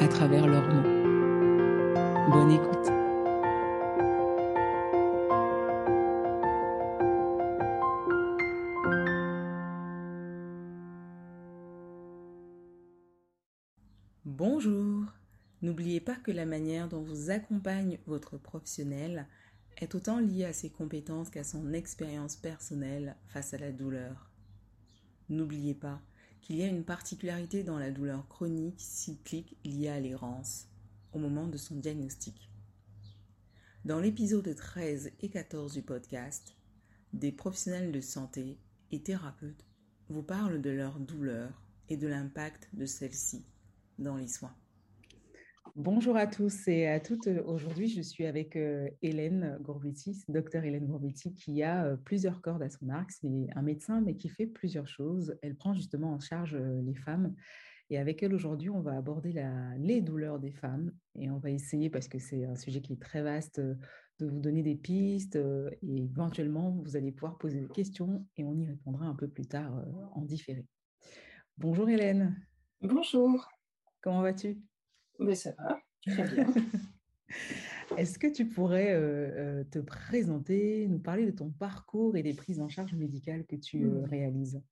à 0.00 0.08
travers 0.08 0.46
leurs 0.46 0.66
mots. 0.66 0.82
Bonne 2.32 2.52
écoute. 2.52 2.88
Bonjour. 14.24 15.04
N'oubliez 15.60 16.00
pas 16.00 16.14
que 16.14 16.30
la 16.30 16.46
manière 16.46 16.88
dont 16.88 17.02
vous 17.02 17.30
accompagne 17.30 17.98
votre 18.06 18.38
professionnel 18.38 19.26
est 19.76 19.94
autant 19.94 20.18
liée 20.18 20.46
à 20.46 20.54
ses 20.54 20.70
compétences 20.70 21.28
qu'à 21.28 21.44
son 21.44 21.74
expérience 21.74 22.36
personnelle 22.36 23.16
face 23.28 23.52
à 23.52 23.58
la 23.58 23.70
douleur. 23.70 24.30
N'oubliez 25.28 25.74
pas 25.74 26.00
qu'il 26.40 26.56
y 26.56 26.62
a 26.62 26.66
une 26.66 26.84
particularité 26.84 27.62
dans 27.62 27.78
la 27.78 27.90
douleur 27.90 28.26
chronique 28.28 28.80
cyclique 28.80 29.56
liée 29.64 29.88
à 29.88 30.00
l'errance 30.00 30.68
au 31.12 31.18
moment 31.18 31.46
de 31.46 31.56
son 31.56 31.76
diagnostic. 31.76 32.50
Dans 33.84 34.00
l'épisode 34.00 34.54
13 34.54 35.12
et 35.20 35.30
14 35.30 35.72
du 35.72 35.82
podcast, 35.82 36.54
des 37.12 37.32
professionnels 37.32 37.92
de 37.92 38.00
santé 38.00 38.58
et 38.90 39.02
thérapeutes 39.02 39.64
vous 40.08 40.22
parlent 40.22 40.60
de 40.60 40.70
leur 40.70 40.98
douleur 41.00 41.62
et 41.88 41.96
de 41.96 42.06
l'impact 42.06 42.68
de 42.72 42.86
celle-ci 42.86 43.44
dans 43.98 44.16
les 44.16 44.28
soins. 44.28 44.54
Bonjour 45.76 46.16
à 46.16 46.26
tous 46.26 46.66
et 46.66 46.88
à 46.88 46.98
toutes. 46.98 47.28
Aujourd'hui, 47.46 47.86
je 47.86 48.02
suis 48.02 48.26
avec 48.26 48.56
euh, 48.56 48.88
Hélène 49.02 49.56
Gourbiti, 49.60 50.24
docteur 50.28 50.64
Hélène 50.64 50.86
Gourbiti, 50.86 51.32
qui 51.32 51.62
a 51.62 51.84
euh, 51.84 51.96
plusieurs 51.96 52.40
cordes 52.40 52.62
à 52.62 52.68
son 52.68 52.88
arc. 52.88 53.12
C'est 53.12 53.46
un 53.54 53.62
médecin, 53.62 54.00
mais 54.00 54.16
qui 54.16 54.28
fait 54.28 54.46
plusieurs 54.46 54.88
choses. 54.88 55.36
Elle 55.42 55.54
prend 55.54 55.72
justement 55.72 56.12
en 56.12 56.18
charge 56.18 56.56
euh, 56.56 56.82
les 56.82 56.96
femmes. 56.96 57.36
Et 57.88 57.98
avec 57.98 58.20
elle, 58.22 58.34
aujourd'hui, 58.34 58.68
on 58.68 58.80
va 58.80 58.96
aborder 58.96 59.44
les 59.78 60.00
douleurs 60.00 60.40
des 60.40 60.50
femmes. 60.50 60.92
Et 61.16 61.30
on 61.30 61.38
va 61.38 61.50
essayer, 61.50 61.88
parce 61.88 62.08
que 62.08 62.18
c'est 62.18 62.44
un 62.44 62.56
sujet 62.56 62.80
qui 62.80 62.94
est 62.94 63.02
très 63.02 63.22
vaste, 63.22 63.60
de 63.60 64.26
vous 64.26 64.40
donner 64.40 64.62
des 64.62 64.76
pistes. 64.76 65.36
Et 65.36 66.04
éventuellement, 66.04 66.70
vous 66.70 66.96
allez 66.96 67.12
pouvoir 67.12 67.38
poser 67.38 67.60
des 67.60 67.68
questions 67.68 68.26
et 68.36 68.44
on 68.44 68.54
y 68.54 68.66
répondra 68.66 69.06
un 69.06 69.14
peu 69.14 69.26
plus 69.26 69.46
tard 69.46 69.84
en 70.14 70.22
différé. 70.22 70.66
Bonjour 71.58 71.88
Hélène. 71.88 72.36
Bonjour. 72.80 73.48
Comment 74.02 74.22
vas-tu? 74.22 74.69
Mais 75.20 75.34
ça 75.34 75.52
va, 75.58 75.78
très 76.06 76.28
bien. 76.34 76.46
Est-ce 77.96 78.18
que 78.18 78.28
tu 78.28 78.46
pourrais 78.46 78.92
euh, 78.92 79.60
euh, 79.60 79.64
te 79.64 79.78
présenter, 79.78 80.86
nous 80.88 80.98
parler 80.98 81.26
de 81.26 81.36
ton 81.36 81.50
parcours 81.50 82.16
et 82.16 82.22
des 82.22 82.34
prises 82.34 82.60
en 82.60 82.68
charge 82.68 82.94
médicales 82.94 83.44
que 83.46 83.56
tu 83.56 83.84
euh, 83.84 83.88
mmh. 83.88 84.04
réalises? 84.04 84.62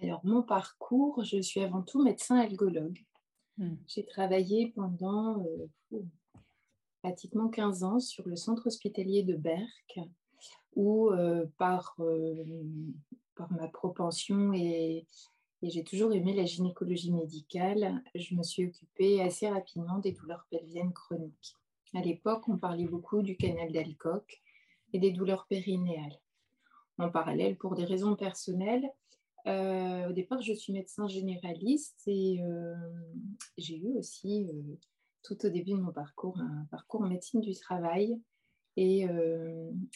Alors, 0.00 0.24
mon 0.24 0.42
parcours, 0.42 1.24
je 1.24 1.40
suis 1.40 1.60
avant 1.60 1.82
tout 1.82 2.02
médecin 2.02 2.38
algologue. 2.38 3.04
Mmh. 3.58 3.74
J'ai 3.88 4.04
travaillé 4.06 4.72
pendant 4.76 5.44
pratiquement 7.02 7.48
15 7.48 7.82
ans 7.82 8.00
sur 8.00 8.28
le 8.28 8.36
centre 8.36 8.66
hospitalier 8.66 9.22
de 9.22 9.34
Berck, 9.34 9.98
où 10.74 11.10
par, 11.56 11.96
par 13.34 13.52
ma 13.52 13.68
propension 13.68 14.52
et 14.52 15.06
et 15.62 15.70
j'ai 15.70 15.84
toujours 15.84 16.12
aimé 16.12 16.34
la 16.34 16.44
gynécologie 16.44 17.12
médicale. 17.12 18.02
Je 18.14 18.34
me 18.34 18.42
suis 18.42 18.66
occupée 18.66 19.22
assez 19.22 19.48
rapidement 19.48 19.98
des 19.98 20.12
douleurs 20.12 20.46
pelviennes 20.50 20.92
chroniques. 20.92 21.56
À 21.94 22.00
l'époque, 22.00 22.48
on 22.48 22.58
parlait 22.58 22.86
beaucoup 22.86 23.22
du 23.22 23.36
canal 23.36 23.72
d'Alcock 23.72 24.42
et 24.92 24.98
des 24.98 25.12
douleurs 25.12 25.46
périnéales. 25.46 26.18
En 26.98 27.10
parallèle, 27.10 27.56
pour 27.56 27.74
des 27.74 27.84
raisons 27.84 28.16
personnelles, 28.16 28.90
euh, 29.46 30.08
au 30.08 30.12
départ, 30.12 30.42
je 30.42 30.52
suis 30.52 30.72
médecin 30.72 31.06
généraliste 31.06 32.02
et 32.06 32.42
euh, 32.42 32.74
j'ai 33.56 33.76
eu 33.76 33.96
aussi, 33.96 34.48
euh, 34.48 34.76
tout 35.22 35.44
au 35.46 35.48
début 35.48 35.72
de 35.72 35.80
mon 35.80 35.92
parcours, 35.92 36.38
un 36.40 36.66
parcours 36.70 37.02
en 37.02 37.08
médecine 37.08 37.40
du 37.40 37.54
travail 37.54 38.20
et 38.76 39.06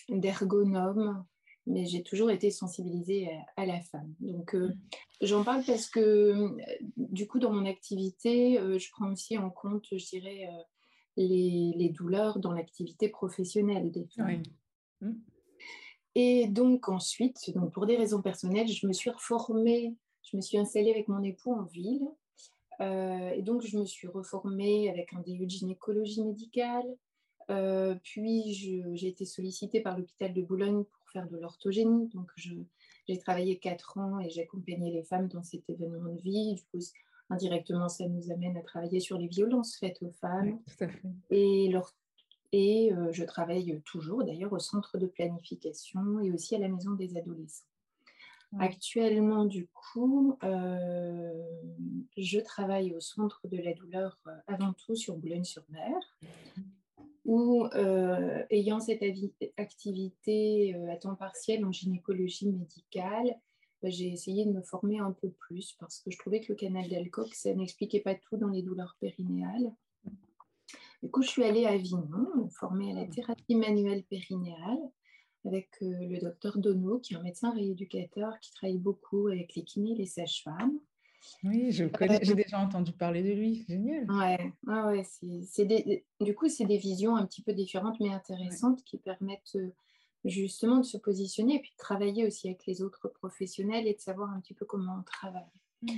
d'ergonome 0.09 1.27
mais 1.71 1.87
j'ai 1.87 2.03
toujours 2.03 2.31
été 2.31 2.51
sensibilisée 2.51 3.31
à, 3.57 3.65
la 3.65 3.81
femme. 3.81 4.13
Donc, 4.21 4.55
euh, 4.55 4.69
mm. 4.69 4.79
j'en 5.23 5.45
parle 5.45 5.65
parce 5.65 5.89
que, 5.89 6.01
euh, 6.01 6.59
du 6.97 7.27
coup, 7.27 7.39
dans 7.39 7.53
mon 7.53 7.65
activité, 7.65 8.59
euh, 8.59 8.79
je 8.79 8.91
prends 8.91 9.11
aussi 9.13 9.39
en 9.39 9.51
compte, 9.51 9.87
je 9.93 10.05
dirais, 10.05 10.49
les, 11.17 11.93
douleurs 11.97 12.39
dans 12.39 12.53
l'activité 12.53 13.09
professionnelle 13.09 13.91
des 13.91 14.07
femmes. 14.17 14.43
Mm. 15.01 15.13
Et 16.17 16.49
donc, 16.49 16.89
ensuite, 16.89 17.53
donc 17.55 17.73
pour 17.73 17.87
des 17.87 17.97
raisons 17.97 18.21
personnelles, 18.21 18.69
je 18.69 18.87
me 18.87 18.93
suis 18.93 19.11
reformée, 19.11 19.95
je 20.23 20.37
me 20.37 20.43
suis 20.43 20.59
installée 20.59 20.91
avec 20.91 21.09
mon 21.09 21.23
époux 21.23 21.53
en 21.53 21.65
ville. 21.65 22.09
et 22.81 23.43
donc, 23.43 23.63
je 23.63 23.79
me 23.79 23.85
suis 23.85 24.09
reformée 24.09 24.91
avec 24.91 25.13
un 25.13 25.21
DU 25.21 25.47
de 25.47 25.51
gynécologie 25.51 26.25
médicale. 26.25 26.87
puis, 28.03 28.53
j'ai 28.95 29.09
été 29.09 29.25
sollicitée 29.25 29.81
par 29.81 29.97
l'hôpital 29.97 30.35
de 30.35 30.43
Boulogne 30.43 30.85
pour 31.11 31.23
faire 31.23 31.31
de 31.31 31.37
l'orthogénie. 31.39 32.09
Donc, 32.09 32.31
j'ai 32.37 33.19
travaillé 33.19 33.59
quatre 33.59 33.99
ans 33.99 34.19
et 34.21 34.31
j'accompagnais 34.31 34.91
les 34.91 35.03
femmes 35.03 35.29
dans 35.29 35.43
cet 35.43 35.69
événement 35.69 36.15
de 36.15 36.21
vie. 36.21 36.55
Du 36.55 36.63
coup, 36.65 36.85
indirectement, 37.31 37.89
ça 37.89 38.07
nous 38.09 38.31
amène 38.31 38.57
à 38.57 38.63
travailler 38.63 39.01
sur 39.01 39.19
les 39.19 39.29
violences 39.29 39.77
faites 39.77 40.03
aux 40.03 40.11
femmes. 40.11 40.61
Et, 41.31 41.69
leur, 41.71 41.95
et 42.53 42.93
euh, 42.93 43.13
je 43.13 43.25
travaille 43.25 43.81
toujours 43.85 44.25
d'ailleurs 44.25 44.53
au 44.53 44.59
centre 44.59 44.99
de 44.99 45.07
planification 45.07 46.21
et 46.21 46.33
aussi 46.33 46.55
à 46.55 46.59
la 46.59 46.69
maison 46.69 46.93
des 46.93 47.17
adolescents. 47.17 47.67
Actuellement, 48.59 49.45
du 49.45 49.69
coup, 49.69 50.37
euh, 50.43 51.33
je 52.17 52.41
travaille 52.41 52.93
au 52.93 53.01
centre 53.01 53.47
de 53.47 53.59
la 53.59 53.75
douleur 53.75 54.19
euh, 54.27 54.33
avant 54.49 54.73
tout 54.73 54.97
sur 54.97 55.17
Boulogne-sur-Mer 55.17 55.95
ou 57.31 57.65
euh, 57.77 58.43
ayant 58.51 58.81
cette 58.81 59.05
activité 59.57 60.75
euh, 60.75 60.93
à 60.93 60.97
temps 60.97 61.15
partiel 61.15 61.65
en 61.65 61.71
gynécologie 61.71 62.51
médicale, 62.51 63.39
bah, 63.81 63.89
j'ai 63.89 64.09
essayé 64.09 64.45
de 64.47 64.51
me 64.51 64.63
former 64.63 64.99
un 64.99 65.13
peu 65.13 65.31
plus 65.31 65.77
parce 65.79 66.01
que 66.01 66.11
je 66.11 66.19
trouvais 66.19 66.41
que 66.41 66.53
le 66.53 66.57
canal 66.57 66.89
d'Alcock, 66.89 67.33
ça 67.33 67.55
n'expliquait 67.55 68.01
pas 68.01 68.17
tout 68.17 68.37
dans 68.37 68.49
les 68.49 68.63
douleurs 68.63 68.97
périnéales. 69.01 69.73
Du 71.05 71.09
coup, 71.09 71.23
je 71.23 71.29
suis 71.29 71.45
allée 71.45 71.67
à 71.67 71.71
Avignon, 71.71 72.35
me 72.35 72.49
former 72.49 72.91
à 72.91 72.95
la 72.95 73.07
thérapie 73.07 73.55
manuelle 73.55 74.03
périnéale 74.03 74.81
avec 75.45 75.69
euh, 75.83 76.09
le 76.09 76.19
docteur 76.19 76.59
Dono, 76.59 76.99
qui 76.99 77.15
est 77.15 77.17
un 77.17 77.23
médecin 77.23 77.53
rééducateur 77.53 78.41
qui 78.41 78.51
travaille 78.51 78.79
beaucoup 78.79 79.29
avec 79.29 79.55
les 79.55 79.63
kinés 79.63 79.93
et 79.93 79.99
les 79.99 80.07
sages-femmes. 80.07 80.81
Oui, 81.45 81.71
je 81.73 81.85
connais, 81.85 82.21
j'ai 82.23 82.35
déjà 82.35 82.59
entendu 82.59 82.93
parler 82.93 83.23
de 83.23 83.33
lui, 83.33 83.65
génial. 83.69 84.11
Ouais, 84.11 84.53
ouais, 84.67 85.05
c'est, 85.05 85.65
des, 85.65 86.05
du 86.21 86.35
coup, 86.35 86.49
c'est 86.49 86.65
des 86.65 86.79
visions 86.79 87.17
un 87.17 87.27
petit 87.27 87.43
peu 87.43 87.53
différentes 87.53 88.01
mais 88.01 88.11
intéressantes 88.11 88.83
qui 88.85 88.99
permettent 88.99 89.57
euh, 89.57 89.73
justement 90.25 90.79
de 90.79 90.85
se 90.85 90.97
positionner 90.97 91.57
et 91.57 91.61
puis 91.61 91.73
de 91.73 91.79
travailler 91.79 92.27
aussi 92.27 92.49
avec 92.49 92.67
les 92.67 92.83
autres 92.83 93.09
professionnels 93.09 93.87
et 93.87 93.95
de 93.95 94.01
savoir 94.01 94.31
un 94.31 94.41
petit 94.41 94.55
peu 94.55 94.65
comment 94.65 94.99
on 95.01 95.03
travaille. 95.03 95.43
Mmh. 95.83 95.93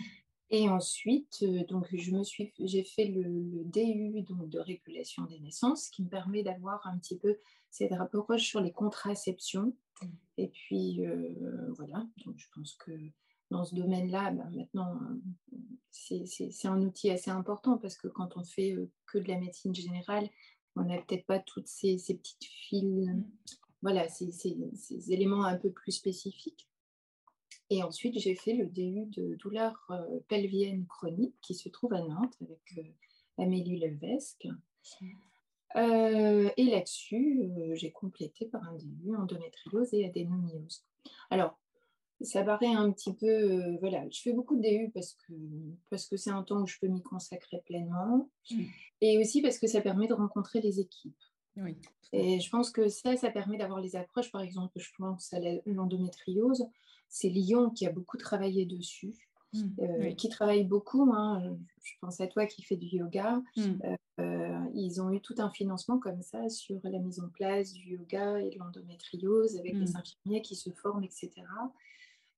Et 0.51 0.69
ensuite, 0.69 1.39
euh, 1.43 1.65
donc, 1.67 1.89
je 1.93 2.11
me 2.11 2.25
suis, 2.25 2.53
j'ai 2.59 2.85
fait 2.85 3.07
le, 3.07 3.65
DU 3.65 4.23
donc, 4.23 4.49
de 4.49 4.59
régulation 4.59 5.25
des 5.25 5.41
naissances 5.41 5.89
qui 5.89 6.03
me 6.03 6.09
permet 6.09 6.43
d'avoir 6.43 6.87
un 6.87 6.99
petit 6.99 7.17
peu 7.17 7.39
cette 7.71 7.93
approche 7.93 8.45
sur 8.45 8.61
les 8.61 8.73
contraceptions. 8.73 9.75
Mmh. 10.03 10.07
Et 10.39 10.49
puis, 10.49 11.07
euh, 11.07 11.73
voilà, 11.77 12.07
donc 12.25 12.35
je 12.37 12.47
pense 12.55 12.75
que 12.75 12.93
dans 13.53 13.65
ce 13.65 13.75
domaine-là, 13.75 14.33
bah, 14.33 14.49
maintenant, 14.53 14.99
c'est 15.91 16.67
un 16.67 16.83
outil 16.83 17.11
assez 17.11 17.31
important 17.31 17.79
parce 17.79 17.97
que 17.97 18.09
quand 18.09 18.37
on 18.37 18.45
fait 18.45 18.75
que 19.07 19.19
de 19.19 19.29
la 19.29 19.39
médecine 19.39 19.75
générale, 19.75 20.29
on 20.75 20.85
n'a 20.85 20.99
peut-être 21.03 21.27
pas 21.27 21.39
toutes 21.39 21.69
ces, 21.69 21.97
petites 21.97 22.45
fils, 22.45 23.07
mmh. 23.07 23.25
voilà, 23.83 24.09
ces, 24.09 25.13
éléments 25.13 25.45
un 25.45 25.57
peu 25.57 25.71
plus 25.71 25.93
spécifiques. 25.93 26.67
Et 27.71 27.83
ensuite, 27.83 28.19
j'ai 28.19 28.35
fait 28.35 28.55
le 28.55 28.67
DU 28.67 29.07
de 29.07 29.37
douleur 29.37 29.87
pelvienne 30.29 30.87
chronique 30.87 31.35
qui 31.41 31.55
se 31.55 31.69
trouve 31.69 31.95
à 31.95 32.03
Nantes 32.03 32.37
avec 32.41 32.61
Amélie 33.39 33.79
Levesque. 33.79 34.49
Et 35.75 36.65
là-dessus, 36.65 37.51
j'ai 37.75 37.91
complété 37.93 38.47
par 38.47 38.63
un 38.65 38.75
DU 38.77 39.15
endométriose 39.17 39.95
et 39.95 40.07
adénomiose. 40.07 40.85
Alors, 41.31 41.59
ça 42.25 42.43
paraît 42.43 42.75
un 42.75 42.91
petit 42.93 43.13
peu, 43.15 43.27
euh, 43.27 43.77
voilà, 43.81 44.05
je 44.11 44.21
fais 44.21 44.33
beaucoup 44.33 44.57
de 44.57 44.63
DU 44.63 44.91
parce 44.93 45.15
que 45.15 45.33
parce 45.91 46.07
que 46.07 46.17
c'est 46.17 46.31
un 46.31 46.43
temps 46.43 46.63
où 46.63 46.67
je 46.67 46.79
peux 46.81 46.89
m'y 46.89 47.03
consacrer 47.03 47.63
pleinement, 47.65 48.29
mmh. 48.51 48.63
et 49.01 49.19
aussi 49.19 49.43
parce 49.43 49.59
que 49.59 49.67
ça 49.67 49.81
permet 49.81 50.09
de 50.09 50.15
rencontrer 50.15 50.61
les 50.61 50.81
équipes. 50.81 51.15
Oui. 51.57 51.77
Et 52.13 52.41
je 52.41 52.51
pense 52.51 52.71
que 52.71 52.89
ça, 52.89 53.17
ça 53.17 53.31
permet 53.31 53.59
d'avoir 53.59 53.81
les 53.81 53.97
approches. 53.97 54.31
Par 54.31 54.43
exemple, 54.43 54.79
je 54.79 54.91
pense 54.99 55.33
à 55.33 55.39
l'endométriose. 55.67 56.67
C'est 57.09 57.29
Lyon 57.29 57.71
qui 57.71 57.87
a 57.87 57.93
beaucoup 57.93 58.17
travaillé 58.17 58.65
dessus, 58.65 59.15
mmh. 59.53 59.61
euh, 59.81 60.15
qui 60.15 60.29
travaille 60.29 60.65
beaucoup. 60.65 61.13
Hein. 61.15 61.57
Je 61.83 61.93
pense 62.01 62.21
à 62.21 62.27
toi 62.27 62.47
qui 62.47 62.63
fais 62.63 62.77
du 62.77 62.97
yoga. 62.97 63.43
Mmh. 63.57 63.63
Euh, 64.21 64.59
ils 64.75 65.01
ont 65.01 65.11
eu 65.11 65.21
tout 65.21 65.35
un 65.39 65.51
financement 65.51 65.99
comme 65.99 66.23
ça 66.23 66.49
sur 66.49 66.81
la 66.85 66.99
mise 66.99 67.21
en 67.21 67.29
place 67.29 67.73
du 67.73 67.97
yoga 67.97 68.39
et 68.41 68.51
de 68.51 68.59
l'endométriose 68.59 69.57
avec 69.59 69.75
les 69.75 69.97
infirmiers 69.97 70.43
qui 70.43 70.55
se 70.55 70.71
forment, 70.71 71.05
etc 71.05 71.31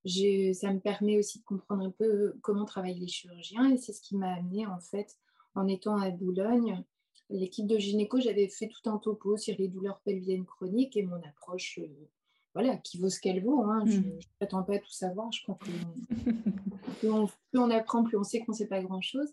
ça 0.06 0.73
me 0.73 0.81
permet 0.81 1.19
aussi 1.19 1.39
de 1.39 1.45
comprendre 1.45 1.85
un 1.85 1.91
peu 1.91 2.35
comment 2.43 2.65
travaillent 2.65 2.99
les 2.99 3.09
chirurgiens 3.09 3.71
et 3.71 3.79
c'est 3.79 3.93
ce 3.93 4.03
qui 4.03 4.17
m'a 4.17 4.35
amené 4.35 4.67
en 4.67 4.79
fait 4.79 5.17
en 5.55 5.67
étant 5.67 5.97
à 5.97 6.11
Boulogne. 6.11 6.85
L'équipe 7.31 7.67
de 7.67 7.79
gynéco, 7.79 8.21
j'avais 8.21 8.49
fait 8.49 8.69
tout 8.69 8.89
un 8.91 8.99
topo 8.99 9.37
sur 9.37 9.56
les 9.59 9.69
douleurs 9.69 10.01
pelviennes 10.05 10.45
chroniques 10.45 10.97
et 10.97 11.05
mon 11.05 11.17
approche, 11.23 11.79
euh, 11.79 12.09
voilà, 12.53 12.77
qui 12.77 12.99
vaut 12.99 13.09
ce 13.09 13.19
qu'elle 13.19 13.43
vaut. 13.43 13.62
Hein. 13.62 13.85
Je 13.87 13.99
ne 13.99 14.19
prétends 14.39 14.62
pas 14.62 14.79
tout 14.79 14.91
savoir. 14.91 15.33
Je 15.33 15.43
crois 15.43 15.55
que 15.55 15.71
plus, 16.99 17.09
on, 17.09 17.71
apprend, 17.71 18.05
plus 18.05 18.19
on 18.19 18.25
sait 18.25 18.41
qu'on 18.41 18.53
ne 18.53 18.56
sait 18.56 18.67
pas 18.69 18.83
grand-chose. 18.83 19.33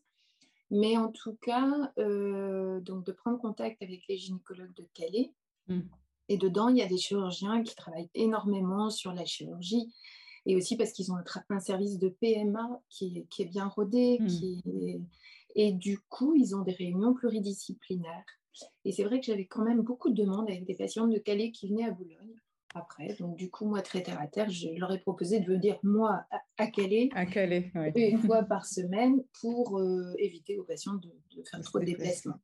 Mais 0.69 0.97
en 0.97 1.11
tout 1.11 1.35
cas, 1.41 1.91
euh, 1.97 2.79
donc 2.79 3.05
de 3.05 3.11
prendre 3.11 3.37
contact 3.39 3.81
avec 3.81 4.07
les 4.07 4.17
gynécologues 4.17 4.73
de 4.73 4.87
Calais. 4.93 5.33
Mm. 5.67 5.81
Et 6.29 6.37
dedans, 6.37 6.69
il 6.69 6.77
y 6.77 6.81
a 6.81 6.87
des 6.87 6.97
chirurgiens 6.97 7.61
qui 7.61 7.75
travaillent 7.75 8.09
énormément 8.13 8.89
sur 8.89 9.11
la 9.11 9.25
chirurgie 9.25 9.93
et 10.45 10.55
aussi 10.55 10.75
parce 10.75 10.91
qu'ils 10.91 11.11
ont 11.11 11.17
un, 11.49 11.59
service 11.59 11.99
de 11.99 12.09
PMA 12.09 12.81
qui 12.89 13.25
est, 13.39 13.45
bien 13.45 13.67
rodé. 13.67 14.17
Hmm. 14.19 14.27
Qui 14.27 14.63
Et 15.55 15.71
du 15.71 15.99
coup, 15.99 16.35
ils 16.35 16.55
ont 16.55 16.61
des 16.61 16.73
réunions 16.73 17.13
pluridisciplinaires. 17.13 18.25
Et 18.85 18.91
c'est 18.91 19.03
vrai 19.03 19.19
que 19.19 19.25
j'avais 19.25 19.45
quand 19.45 19.63
même 19.63 19.81
beaucoup 19.81 20.09
de 20.09 20.15
demandes 20.15 20.49
avec 20.49 20.65
des 20.65 20.75
patientes 20.75 21.11
de 21.11 21.19
Calais 21.19 21.51
qui 21.51 21.69
venaient 21.69 21.85
à 21.85 21.91
Boulogne 21.91 22.35
après. 22.73 23.15
Donc, 23.19 23.35
du 23.37 23.49
coup, 23.49 23.65
moi, 23.65 23.81
très 23.81 24.01
terre 24.01 24.19
à 24.19 24.27
terre, 24.27 24.49
je 24.49 24.69
leur 24.77 24.91
ai 24.91 24.99
proposé 24.99 25.39
de 25.39 25.45
venir, 25.45 25.77
moi, 25.83 26.25
à, 26.57 26.67
Calais, 26.67 27.09
à 27.13 27.25
Calais 27.25 27.71
une 27.95 28.17
fois 28.19 28.43
par 28.43 28.65
semaine 28.65 29.23
pour 29.41 29.79
euh, 29.79 30.13
éviter 30.17 30.57
aux 30.57 30.63
patients 30.63 30.95
de, 30.95 31.09
de 31.35 31.43
faire 31.43 31.61
trop 31.61 31.79
de 31.79 31.85
déplacements. 31.85 32.39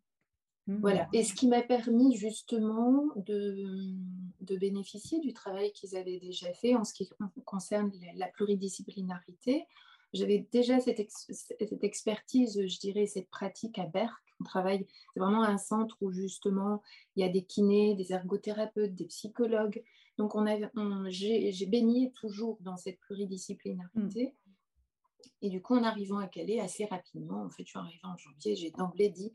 Voilà. 0.68 1.06
Mmh. 1.06 1.16
Et 1.16 1.24
ce 1.24 1.34
qui 1.34 1.48
m'a 1.48 1.62
permis 1.62 2.16
justement 2.16 3.06
de, 3.16 3.94
de, 4.42 4.58
bénéficier 4.58 5.20
du 5.20 5.34
travail 5.34 5.72
qu'ils 5.72 5.96
avaient 5.96 6.20
déjà 6.20 6.54
fait 6.54 6.76
en 6.76 6.84
ce 6.84 6.94
qui 6.94 7.10
concerne 7.46 7.92
la, 8.16 8.28
pluridisciplinarité. 8.28 9.66
J'avais 10.14 10.48
déjà 10.52 10.80
cette, 10.80 11.06
cette, 11.10 11.84
expertise, 11.84 12.62
je 12.66 12.80
dirais, 12.80 13.06
cette 13.06 13.30
pratique 13.30 13.80
à 13.80 13.86
Berck. 13.86 14.14
On 14.40 14.44
travaille, 14.44 14.86
c'est 15.14 15.20
vraiment 15.20 15.44
un 15.44 15.58
centre 15.58 15.98
où 16.02 16.12
justement 16.12 16.82
il 17.16 17.26
y 17.26 17.28
a 17.28 17.30
des 17.30 17.44
kinés, 17.44 17.96
des 17.96 18.14
ergothérapeutes, 18.14 18.94
des 18.94 19.06
psychologues. 19.06 19.84
Donc 20.18 20.36
on, 20.36 20.46
on 20.76 21.06
j'ai 21.10 21.66
baigné 21.66 22.12
toujours 22.12 22.58
dans 22.62 22.78
cette 22.78 23.00
pluridisciplinarité. 23.00 24.26
Mmh. 24.26 24.47
Et 25.42 25.50
du 25.50 25.62
coup, 25.62 25.76
en 25.76 25.84
arrivant 25.84 26.18
à 26.18 26.28
Calais 26.28 26.60
assez 26.60 26.86
rapidement, 26.86 27.44
en 27.44 27.50
fait, 27.50 27.64
je 27.64 27.70
suis 27.70 27.80
arrivée 27.80 28.00
en 28.04 28.18
janvier, 28.18 28.56
j'ai 28.56 28.72
d'emblée 28.72 29.10
dit 29.10 29.32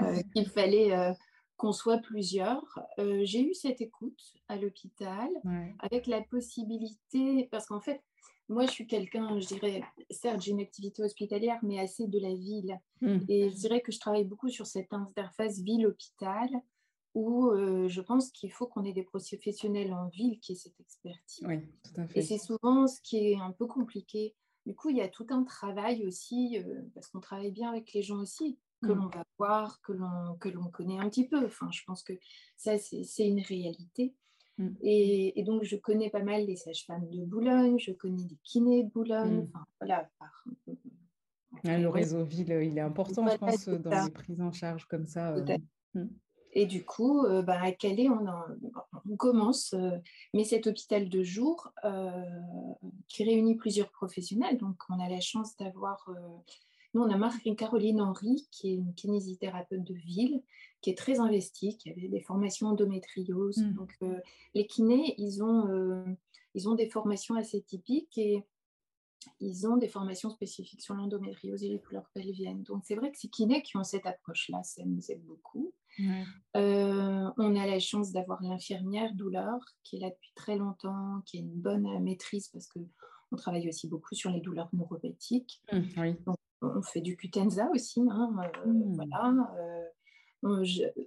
euh, 0.00 0.20
qu'il 0.34 0.48
fallait 0.48 0.92
euh, 0.92 1.12
qu'on 1.56 1.72
soit 1.72 1.98
plusieurs. 1.98 2.80
Euh, 2.98 3.20
j'ai 3.24 3.48
eu 3.48 3.54
cette 3.54 3.80
écoute 3.80 4.20
à 4.48 4.56
l'hôpital 4.56 5.28
avec 5.78 6.06
la 6.06 6.22
possibilité, 6.22 7.48
parce 7.50 7.66
qu'en 7.66 7.80
fait, 7.80 8.02
moi, 8.48 8.66
je 8.66 8.72
suis 8.72 8.86
quelqu'un, 8.86 9.38
je 9.38 9.46
dirais, 9.46 9.82
certes, 10.10 10.42
j'ai 10.42 10.50
une 10.50 10.60
activité 10.60 11.02
hospitalière, 11.02 11.58
mais 11.62 11.78
assez 11.78 12.08
de 12.08 12.18
la 12.18 12.34
ville. 12.34 12.78
Mmh. 13.00 13.20
Et 13.28 13.48
je 13.48 13.54
dirais 13.54 13.80
que 13.80 13.90
je 13.90 13.98
travaille 13.98 14.24
beaucoup 14.24 14.50
sur 14.50 14.66
cette 14.66 14.92
interface 14.92 15.60
ville-hôpital 15.60 16.50
où 17.14 17.52
je 17.54 18.00
pense 18.00 18.32
qu'il 18.32 18.50
faut 18.50 18.66
qu'on 18.66 18.82
ait 18.84 18.92
des 18.92 19.04
professionnels 19.04 19.94
en 19.94 20.08
ville 20.08 20.40
qui 20.40 20.50
aient 20.50 20.56
cette 20.56 20.78
expertise. 20.80 21.46
Oui, 21.46 21.60
tout 21.84 22.00
à 22.00 22.08
fait. 22.08 22.18
Et 22.18 22.22
c'est 22.22 22.38
souvent 22.38 22.88
ce 22.88 23.00
qui 23.00 23.18
est 23.18 23.36
un 23.36 23.52
peu 23.52 23.66
compliqué 23.68 24.34
du 24.66 24.74
coup, 24.74 24.90
il 24.90 24.96
y 24.96 25.02
a 25.02 25.08
tout 25.08 25.26
un 25.30 25.44
travail 25.44 26.06
aussi, 26.06 26.58
euh, 26.58 26.82
parce 26.94 27.08
qu'on 27.08 27.20
travaille 27.20 27.52
bien 27.52 27.70
avec 27.70 27.92
les 27.92 28.02
gens 28.02 28.20
aussi, 28.20 28.58
que 28.82 28.88
mm. 28.88 28.94
l'on 28.94 29.08
va 29.08 29.24
voir, 29.38 29.80
que 29.82 29.92
l'on, 29.92 30.36
que 30.40 30.48
l'on 30.48 30.70
connaît 30.70 30.98
un 30.98 31.08
petit 31.08 31.28
peu. 31.28 31.44
Enfin, 31.44 31.68
je 31.70 31.82
pense 31.86 32.02
que 32.02 32.14
ça, 32.56 32.78
c'est, 32.78 33.28
une 33.28 33.40
réalité. 33.40 34.14
Mm. 34.58 34.68
Et, 34.82 35.42
donc, 35.46 35.64
je 35.64 35.76
connais 35.76 36.10
pas 36.10 36.22
mal 36.22 36.46
les 36.46 36.56
sages-femmes 36.56 37.08
de 37.10 37.24
Boulogne, 37.24 37.78
je 37.78 37.92
connais 37.92 38.24
des 38.24 38.38
kinés 38.42 38.84
de 38.84 38.90
Boulogne. 38.90 39.40
Mm. 39.40 39.42
Enfin, 39.42 39.64
voilà, 39.80 40.10
le 41.64 41.88
réseau 41.88 42.24
ville, 42.24 42.58
il 42.62 42.76
est 42.76 42.80
important, 42.80 43.28
je 43.28 43.36
pense, 43.36 43.68
dans 43.68 44.04
les 44.04 44.10
prises 44.10 44.40
en 44.40 44.52
charge 44.52 44.86
comme 44.86 45.06
ça. 45.06 45.34
Euh, 45.34 46.04
et 46.54 46.66
du 46.66 46.84
coup, 46.84 47.24
euh, 47.24 47.42
bah, 47.42 47.60
à 47.60 47.72
Calais, 47.72 48.08
on, 48.08 48.26
on 49.10 49.16
commence, 49.16 49.74
euh, 49.74 49.90
mais 50.32 50.44
cet 50.44 50.68
hôpital 50.68 51.08
de 51.08 51.22
jour 51.24 51.72
euh, 51.84 52.10
qui 53.08 53.24
réunit 53.24 53.56
plusieurs 53.56 53.90
professionnels. 53.90 54.56
Donc, 54.58 54.76
on 54.88 55.00
a 55.00 55.08
la 55.08 55.20
chance 55.20 55.56
d'avoir. 55.56 56.08
nous, 56.94 57.02
on 57.02 57.10
a 57.10 57.16
Marie-Caroline 57.16 58.00
Henry, 58.00 58.46
qui 58.52 58.70
est 58.70 58.74
une 58.76 58.94
kinésithérapeute 58.94 59.82
de 59.82 59.94
ville, 59.94 60.42
qui 60.80 60.90
est 60.90 60.98
très 60.98 61.18
investie, 61.18 61.76
qui 61.76 61.90
a 61.90 61.94
des 61.94 62.20
formations 62.20 62.68
endométriose. 62.68 63.58
Mmh. 63.58 63.74
Donc, 63.74 63.98
les 64.54 64.66
kinés, 64.66 65.14
ils 65.18 65.42
ont, 65.42 66.16
ils 66.54 66.68
ont 66.68 66.76
des 66.76 66.88
formations 66.88 67.34
assez 67.34 67.62
typiques 67.62 68.16
et 68.16 68.44
ils 69.40 69.66
ont 69.66 69.76
des 69.76 69.88
formations 69.88 70.30
spécifiques 70.30 70.82
sur 70.82 70.94
l'endométriose 70.94 71.62
et 71.64 71.68
les 71.68 71.78
douleurs 71.78 72.08
pelviennes. 72.14 72.62
Donc, 72.62 72.82
c'est 72.84 72.94
vrai 72.94 73.10
que 73.10 73.18
c'est 73.18 73.28
kinés 73.28 73.62
qui 73.62 73.76
ont 73.76 73.84
cette 73.84 74.06
approche-là, 74.06 74.62
ça 74.62 74.82
nous 74.84 75.10
aide 75.10 75.24
beaucoup. 75.24 75.72
Euh, 76.56 77.30
on 77.36 77.56
a 77.56 77.66
la 77.66 77.78
chance 77.78 78.12
d'avoir 78.12 78.42
l'infirmière 78.42 79.14
douleur 79.14 79.60
qui 79.82 79.96
est 79.96 80.00
là 80.00 80.10
depuis 80.10 80.32
très 80.34 80.56
longtemps, 80.56 81.22
qui 81.26 81.38
a 81.38 81.40
une 81.40 81.54
bonne 81.54 81.86
euh, 81.86 82.00
maîtrise 82.00 82.48
parce 82.48 82.66
que 82.66 82.80
on 83.32 83.36
travaille 83.36 83.68
aussi 83.68 83.88
beaucoup 83.88 84.14
sur 84.14 84.30
les 84.30 84.40
douleurs 84.40 84.68
neuropathiques. 84.72 85.62
Mmh, 85.72 86.14
on 86.62 86.82
fait 86.82 87.00
du 87.00 87.16
Cutenza 87.16 87.68
aussi. 87.72 88.00
Hein, 88.00 88.34
euh, 88.66 88.72
mmh. 88.72 88.94
Voilà. 88.94 89.34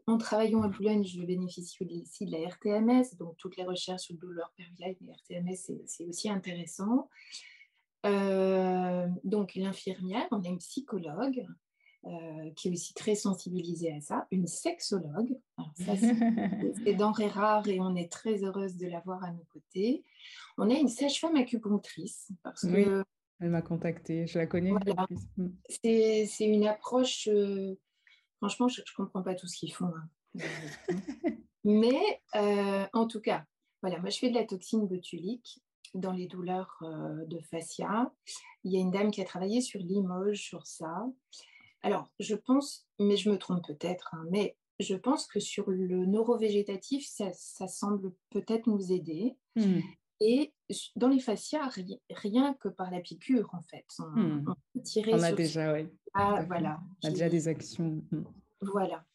en 0.08 0.18
travaillant 0.18 0.62
à 0.62 0.68
Boulogne, 0.68 1.06
je 1.06 1.22
bénéficie 1.22 1.78
aussi 1.84 2.26
de 2.26 2.32
la 2.32 2.50
RTMS, 2.50 3.18
donc 3.18 3.38
toutes 3.38 3.58
les 3.58 3.64
recherches 3.64 4.04
sur 4.04 4.16
douleurs 4.16 4.52
pelviennes 4.58 4.96
et 5.02 5.12
RTMS, 5.12 5.56
c'est 5.86 6.06
aussi 6.06 6.30
intéressant. 6.30 7.10
Donc 8.04 9.56
l'infirmière, 9.56 10.28
on 10.32 10.44
a 10.44 10.48
une 10.48 10.60
psychologue, 10.60 11.46
euh, 12.08 12.52
qui 12.56 12.70
est 12.70 12.72
aussi 12.72 12.94
très 12.94 13.16
sensibilisée 13.16 13.92
à 13.92 14.00
ça, 14.00 14.28
une 14.32 14.48
sexologue. 14.48 15.38
c'est 15.76 16.94
denrée 16.98 17.28
rare 17.28 17.68
et 17.68 17.82
on 17.82 17.96
est 17.96 18.10
très 18.10 18.46
heureuse 18.46 18.78
de 18.78 18.88
l'avoir 18.88 19.24
à 19.26 19.32
nos 19.32 19.44
côtés. 19.52 20.06
On 20.58 20.70
a 20.70 20.74
une 20.76 20.88
sage-femme 20.88 21.36
acupunctrice 21.36 22.30
parce 22.44 22.62
que 22.62 23.04
elle 23.40 23.50
m'a 23.50 23.62
contactée, 23.62 24.26
je 24.26 24.40
la 24.40 24.48
connais. 24.48 24.72
Mm. 25.36 25.48
C'est 25.70 26.28
une 26.40 26.66
approche, 26.66 27.28
euh, 27.28 27.76
franchement, 28.38 28.70
je 28.70 28.82
ne 28.82 28.96
comprends 28.96 29.22
pas 29.22 29.36
tout 29.36 29.48
ce 29.48 29.58
qu'ils 29.58 29.74
font. 29.74 29.92
Hein. 29.94 30.10
Mais 31.66 32.22
euh, 32.36 32.86
en 32.94 33.06
tout 33.08 33.20
cas, 33.20 33.44
voilà, 33.82 34.00
moi 34.00 34.12
je 34.12 34.20
fais 34.20 34.30
de 34.30 34.36
la 34.36 34.46
toxine 34.46 34.88
botulique 34.88 35.62
dans 35.94 36.12
les 36.12 36.28
douleurs 36.28 36.78
de 36.82 37.40
fascia. 37.40 38.12
Il 38.64 38.74
y 38.74 38.78
a 38.78 38.80
une 38.80 38.92
dame 38.92 39.12
qui 39.12 39.22
a 39.22 39.26
travaillé 39.26 39.62
sur 39.62 39.80
Limoges 39.80 40.42
sur 40.42 40.66
ça. 40.66 41.06
Alors, 41.82 42.12
je 42.20 42.36
pense, 42.36 42.88
mais 43.00 43.18
je 43.18 43.30
me 43.30 43.38
trompe 43.38 43.66
peut-être, 43.66 44.14
hein, 44.14 44.26
mais 44.32 44.58
je 44.80 44.96
pense 44.96 45.28
que 45.28 45.40
sur 45.40 45.70
le 45.70 46.06
neurovégétatif, 46.06 47.08
ça, 47.08 47.32
ça 47.34 47.68
semble 47.68 48.14
peut-être 48.30 48.68
nous 48.68 48.92
aider. 48.92 49.36
Hmm. 49.56 49.80
Et 50.20 50.54
dans 50.96 51.08
les 51.08 51.20
fascias, 51.20 51.70
rien 52.10 52.54
que 52.56 52.70
par 52.70 52.92
la 52.92 53.00
piqûre, 53.00 53.50
en 53.54 53.62
fait. 53.62 53.86
On, 54.00 54.04
hmm. 54.04 54.56
on, 54.76 55.24
a 55.24 55.32
déjà, 55.32 55.74
oui. 55.74 55.88
Ah, 56.14 56.44
voilà. 56.48 56.80
On 57.04 57.08
a 57.08 57.12
déjà 57.12 57.30
des 57.30 57.48
actions. 57.48 58.04
Hmm. 58.12 58.24
Voilà. 58.62 59.06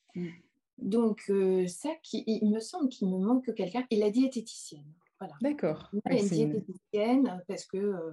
Donc, 0.78 1.24
euh, 1.30 1.66
ça, 1.66 1.90
qui, 2.02 2.24
il 2.26 2.50
me 2.50 2.60
semble 2.60 2.88
qu'il 2.88 3.08
me 3.08 3.18
manque 3.18 3.52
quelqu'un. 3.54 3.84
Et 3.90 3.96
la 3.96 4.10
diététicienne. 4.10 4.92
Voilà. 5.22 5.36
D'accord. 5.40 5.90
La 6.04 6.16
diététicienne, 6.16 7.44
parce 7.46 7.64
que 7.66 7.76
euh, 7.76 8.12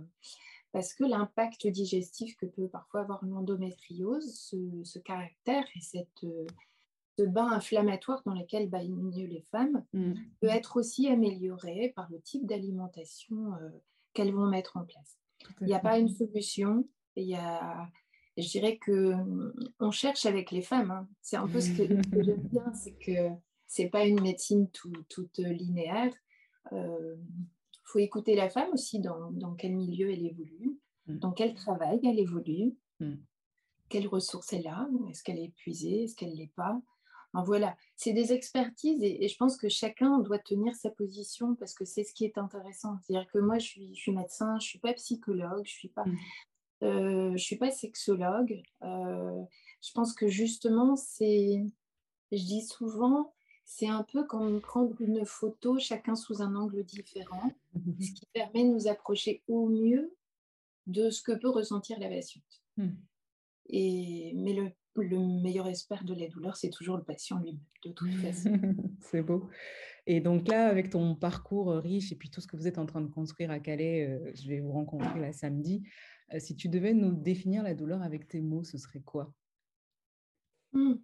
parce 0.72 0.94
que 0.94 1.04
l'impact 1.04 1.66
digestif 1.66 2.36
que 2.38 2.46
peut 2.46 2.68
parfois 2.68 3.02
avoir 3.02 3.26
l'endométriose, 3.26 4.32
ce, 4.36 4.58
ce, 4.84 5.00
caractère 5.00 5.66
et 5.76 5.82
cette, 5.82 6.24
ce 7.18 7.24
bain 7.24 7.52
inflammatoire 7.52 8.22
dans 8.24 8.36
lequel 8.36 8.70
baignent 8.70 9.10
les 9.10 9.42
femmes, 9.52 9.84
mm. 9.94 10.14
peut 10.40 10.48
être 10.50 10.78
aussi 10.78 11.08
amélioré 11.08 11.92
par 11.96 12.08
le 12.12 12.22
type 12.22 12.46
d'alimentation 12.46 13.54
qu'elles 14.14 14.32
vont 14.32 14.46
mettre 14.46 14.78
en 14.78 14.86
place. 14.86 15.18
Il 15.62 15.66
n'y 15.66 15.74
a 15.74 15.80
pas 15.80 15.98
une 15.98 16.10
solution, 16.10 16.88
il 17.16 17.30
y 17.30 17.36
a 17.36 17.90
je 18.38 18.48
dirais 18.48 18.78
que 18.78 19.16
on 19.80 19.92
cherche 19.92 20.26
avec 20.26 20.52
les 20.52 20.62
femmes. 20.62 20.92
Hein. 20.92 21.08
C'est 21.22 21.38
un 21.38 21.48
peu 21.48 21.60
ce 21.60 21.72
que, 21.72 21.88
j'aime 21.88 22.48
bien, 22.52 22.74
c'est 22.74 22.94
que 22.94 23.30
c'est 23.68 23.90
pas 23.90 24.06
une 24.06 24.22
médecine 24.22 24.70
toute 24.72 25.38
linéaire. 25.38 26.14
Il 26.72 26.78
euh, 26.78 27.16
faut 27.84 28.00
écouter 28.00 28.36
la 28.36 28.50
femme 28.50 28.70
aussi 28.74 29.00
dans, 29.00 29.32
dans 29.32 29.56
quel 29.56 29.76
milieu 29.76 30.12
elle 30.12 30.26
évolue, 30.26 30.78
mm. 31.08 31.20
dans 31.20 31.32
quel 31.32 31.54
travail 31.54 32.00
elle 32.04 32.20
évolue, 32.20 32.76
mm. 33.00 33.16
quelles 33.90 34.08
ressources 34.08 34.54
elle 34.54 34.68
a, 34.68 34.88
est-ce 35.10 35.24
qu'elle 35.24 35.40
est 35.40 35.46
épuisée, 35.46 36.04
est-ce 36.04 36.16
qu'elle 36.16 36.36
l'est 36.36 36.54
pas. 36.56 36.80
voilà, 37.34 37.76
c'est 37.96 38.14
des 38.14 38.34
expertises 38.34 39.02
et, 39.02 39.28
je 39.28 39.38
pense 39.38 39.58
que 39.58 39.70
chacun 39.70 40.20
doit 40.20 40.40
tenir 40.40 40.76
sa 40.76 40.90
position 40.90 41.56
parce 41.56 41.74
que 41.74 41.86
c'est 41.86 42.04
ce 42.04 42.14
qui 42.14 42.26
est 42.26 42.38
intéressant. 42.38 42.98
C'est-à-dire 43.02 43.30
que 43.32 43.40
moi, 43.40 43.58
je 43.58 43.66
suis, 43.66 43.96
je 43.96 44.00
suis 44.00 44.12
médecin, 44.12 44.60
je 44.60 44.68
suis 44.68 44.80
pas 44.80 44.94
psychologue, 44.94 45.66
je 45.66 45.72
suis 45.72 45.90
pas. 45.90 46.06
Mm. 46.06 46.18
Euh, 46.82 47.28
je 47.28 47.34
ne 47.34 47.38
suis 47.38 47.58
pas 47.58 47.72
sexologue. 47.72 48.62
Euh, 48.84 49.42
je 49.82 49.92
pense 49.94 50.14
que 50.14 50.28
justement, 50.28 50.96
c'est, 50.96 51.66
je 52.32 52.38
dis 52.38 52.66
souvent, 52.66 53.34
c'est 53.72 53.88
un 53.88 54.02
peu 54.02 54.24
comme 54.26 54.62
prendre 54.62 55.00
une 55.00 55.24
photo, 55.28 55.78
chacun 55.78 56.16
sous 56.16 56.42
un 56.42 56.56
angle 56.56 56.84
différent, 56.84 57.54
ce 58.00 58.12
qui 58.14 58.26
permet 58.34 58.64
de 58.64 58.74
nous 58.74 58.88
approcher 58.88 59.44
au 59.48 59.70
mieux 59.70 60.18
de 60.88 61.12
ce 61.12 61.22
que 61.22 61.34
peut 61.34 61.50
ressentir 61.50 62.00
la 62.00 62.10
patiente. 62.10 62.64
Hmm. 62.78 62.96
Et, 63.68 64.34
mais 64.36 64.54
le, 64.54 64.72
le, 64.96 65.20
meilleur 65.20 65.68
expert 65.68 66.04
de 66.04 66.16
la 66.16 66.28
douleur, 66.28 66.58
c'est 66.58 66.72
toujours 66.72 66.98
le 66.98 67.04
patient 67.04 67.38
lui-même, 67.38 67.60
de 67.86 67.92
toute 67.92 68.12
façon. 68.16 68.60
c'est 69.02 69.22
beau. 69.22 69.48
Et 70.08 70.20
donc 70.20 70.48
là, 70.48 70.68
avec 70.68 70.90
ton 70.90 71.14
parcours 71.14 71.72
riche 71.74 72.12
et 72.12 72.16
puis 72.16 72.32
tout 72.32 72.42
ce 72.42 72.48
que 72.48 72.58
vous 72.58 72.66
êtes 72.68 72.80
en 72.80 72.88
train 72.88 73.02
de 73.02 73.12
construire 73.12 73.52
à 73.52 73.60
Calais, 73.60 74.10
euh, 74.10 74.32
je 74.34 74.48
vais 74.48 74.62
vous 74.62 74.72
rencontrer 74.72 75.20
là 75.20 75.32
samedi. 75.32 75.84
Euh, 76.34 76.40
si 76.40 76.56
tu 76.56 76.70
devais 76.70 76.96
nous 76.96 77.12
définir 77.12 77.62
la 77.62 77.76
douleur 77.76 78.02
avec 78.02 78.28
tes 78.28 78.42
mots, 78.42 78.64
ce 78.64 78.80
serait 78.80 79.02
quoi? 79.02 79.32
Hmm. 80.74 80.96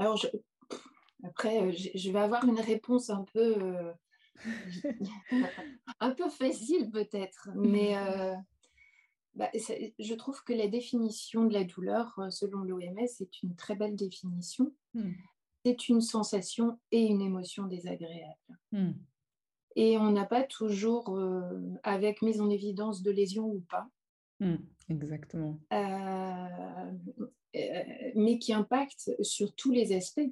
Alors, 0.00 0.18
après, 1.22 1.62
euh, 1.62 1.72
je... 1.72 2.10
vais 2.10 2.18
avoir 2.18 2.44
une 2.44 2.60
réponse 2.60 3.10
un 3.10 3.24
peu, 3.32 3.54
euh, 3.62 3.92
un 6.00 6.10
peu 6.10 6.28
facile 6.28 6.90
peut-être, 6.90 7.50
mais 7.54 7.94
bah, 9.34 9.50
je 9.54 10.14
trouve 10.14 10.42
que 10.42 10.52
la 10.52 10.66
définition 10.66 11.44
de 11.44 11.54
la 11.54 11.64
douleur, 11.64 12.18
selon 12.30 12.60
l'OMS, 12.62 12.98
est 12.98 13.42
une 13.42 13.54
très 13.54 13.76
belle 13.76 13.96
définition. 13.96 14.74
Hmm. 14.94 15.12
C'est 15.64 15.88
une 15.88 16.00
sensation 16.00 16.80
et 16.90 17.06
une 17.06 17.20
émotion 17.20 17.66
désagréable. 17.66 18.58
Hmm 18.72 18.92
et 19.76 19.98
on 19.98 20.10
n'a 20.10 20.26
pas 20.26 20.42
toujours, 20.42 21.16
euh, 21.16 21.58
avec 21.82 22.22
mise 22.22 22.40
en 22.40 22.50
évidence 22.50 23.02
de 23.02 23.10
lésions 23.10 23.46
ou 23.46 23.60
pas. 23.60 23.88
Hmm, 24.40 24.56
exactement. 24.88 25.60
Euh, 25.72 25.76
euh, 27.20 27.26
mais 27.54 28.38
qui 28.38 28.52
impacte 28.52 29.10
sur 29.22 29.54
tous 29.54 29.72
les 29.72 29.92
aspects. 29.92 30.30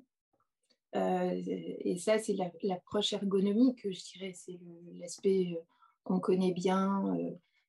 et 0.94 1.96
ça, 1.98 2.18
c'est 2.18 2.36
l'approche 2.62 3.12
ergonomique, 3.12 3.80
je 3.90 4.12
dirais, 4.12 4.32
c'est 4.34 4.58
l'aspect 4.98 5.58
qu'on 6.04 6.20
connaît 6.20 6.52
bien, 6.52 7.16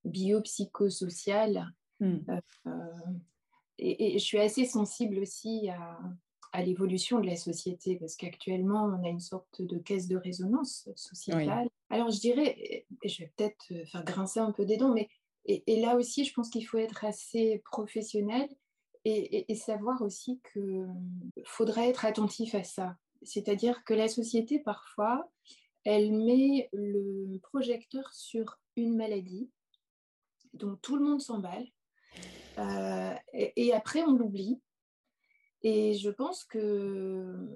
biopsychosocial. 0.05 1.73
Hmm. 1.99 2.19
Et, 3.77 4.15
et, 4.15 4.19
je 4.19 4.23
suis 4.23 4.39
assez 4.39 4.65
sensible 4.65 5.19
aussi 5.19 5.69
à, 5.69 5.99
à 6.51 6.63
l'évolution 6.63 7.19
de 7.19 7.27
la 7.27 7.35
société, 7.35 7.95
parce 7.97 8.15
qu'actuellement, 8.15 8.85
on 8.85 9.03
a 9.03 9.09
une 9.09 9.19
sorte 9.19 9.61
de 9.61 9.77
caisse 9.77 10.07
de 10.07 10.17
résonance 10.17 10.89
sociétale. 10.95 11.69
Alors, 11.89 12.09
je 12.09 12.19
dirais, 12.19 12.85
et 13.03 13.09
je 13.09 13.23
vais 13.23 13.31
peut-être 13.35 13.65
euh, 13.71 13.85
faire 13.85 14.03
grincer 14.03 14.39
un 14.39 14.51
peu 14.51 14.65
des 14.65 14.77
dents, 14.77 14.93
mais 14.93 15.09
et, 15.45 15.81
là 15.81 15.95
aussi, 15.95 16.25
je 16.25 16.33
pense 16.33 16.49
qu'il 16.49 16.65
faut 16.65 16.77
être 16.77 17.05
assez 17.05 17.63
professionnel 17.65 18.47
et, 19.47 19.55
savoir 19.55 20.01
aussi 20.01 20.41
qu'il 20.51 20.87
faudrait 21.45 21.89
être 21.89 22.05
attentif 22.05 22.55
à 22.55 22.63
ça. 22.63 22.97
C'est-à-dire 23.23 23.83
que 23.83 23.93
la 23.93 24.07
société, 24.07 24.59
parfois, 24.59 25.29
elle 25.83 26.11
met 26.11 26.69
le 26.73 27.37
projecteur 27.39 28.13
sur 28.13 28.59
une 28.75 28.95
maladie 28.95 29.49
dont 30.53 30.75
tout 30.81 30.95
le 30.95 31.03
monde 31.03 31.21
s'emballe. 31.21 31.67
Euh, 32.57 33.13
et, 33.33 33.73
après, 33.73 34.01
on 34.03 34.13
l'oublie. 34.13 34.59
Et 35.61 35.93
je 35.93 36.09
pense 36.09 36.43
que 36.45 37.49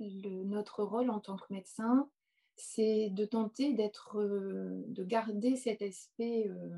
notre 0.00 0.82
rôle 0.82 1.10
en 1.10 1.20
tant 1.20 1.36
que 1.36 1.52
médecin, 1.52 2.08
c'est 2.56 3.10
de 3.10 3.24
tenter 3.24 3.72
d'être, 3.72 4.18
euh, 4.18 4.84
de 4.88 5.04
garder 5.04 5.56
cet 5.56 5.82
aspect 5.82 6.48
euh, 6.48 6.76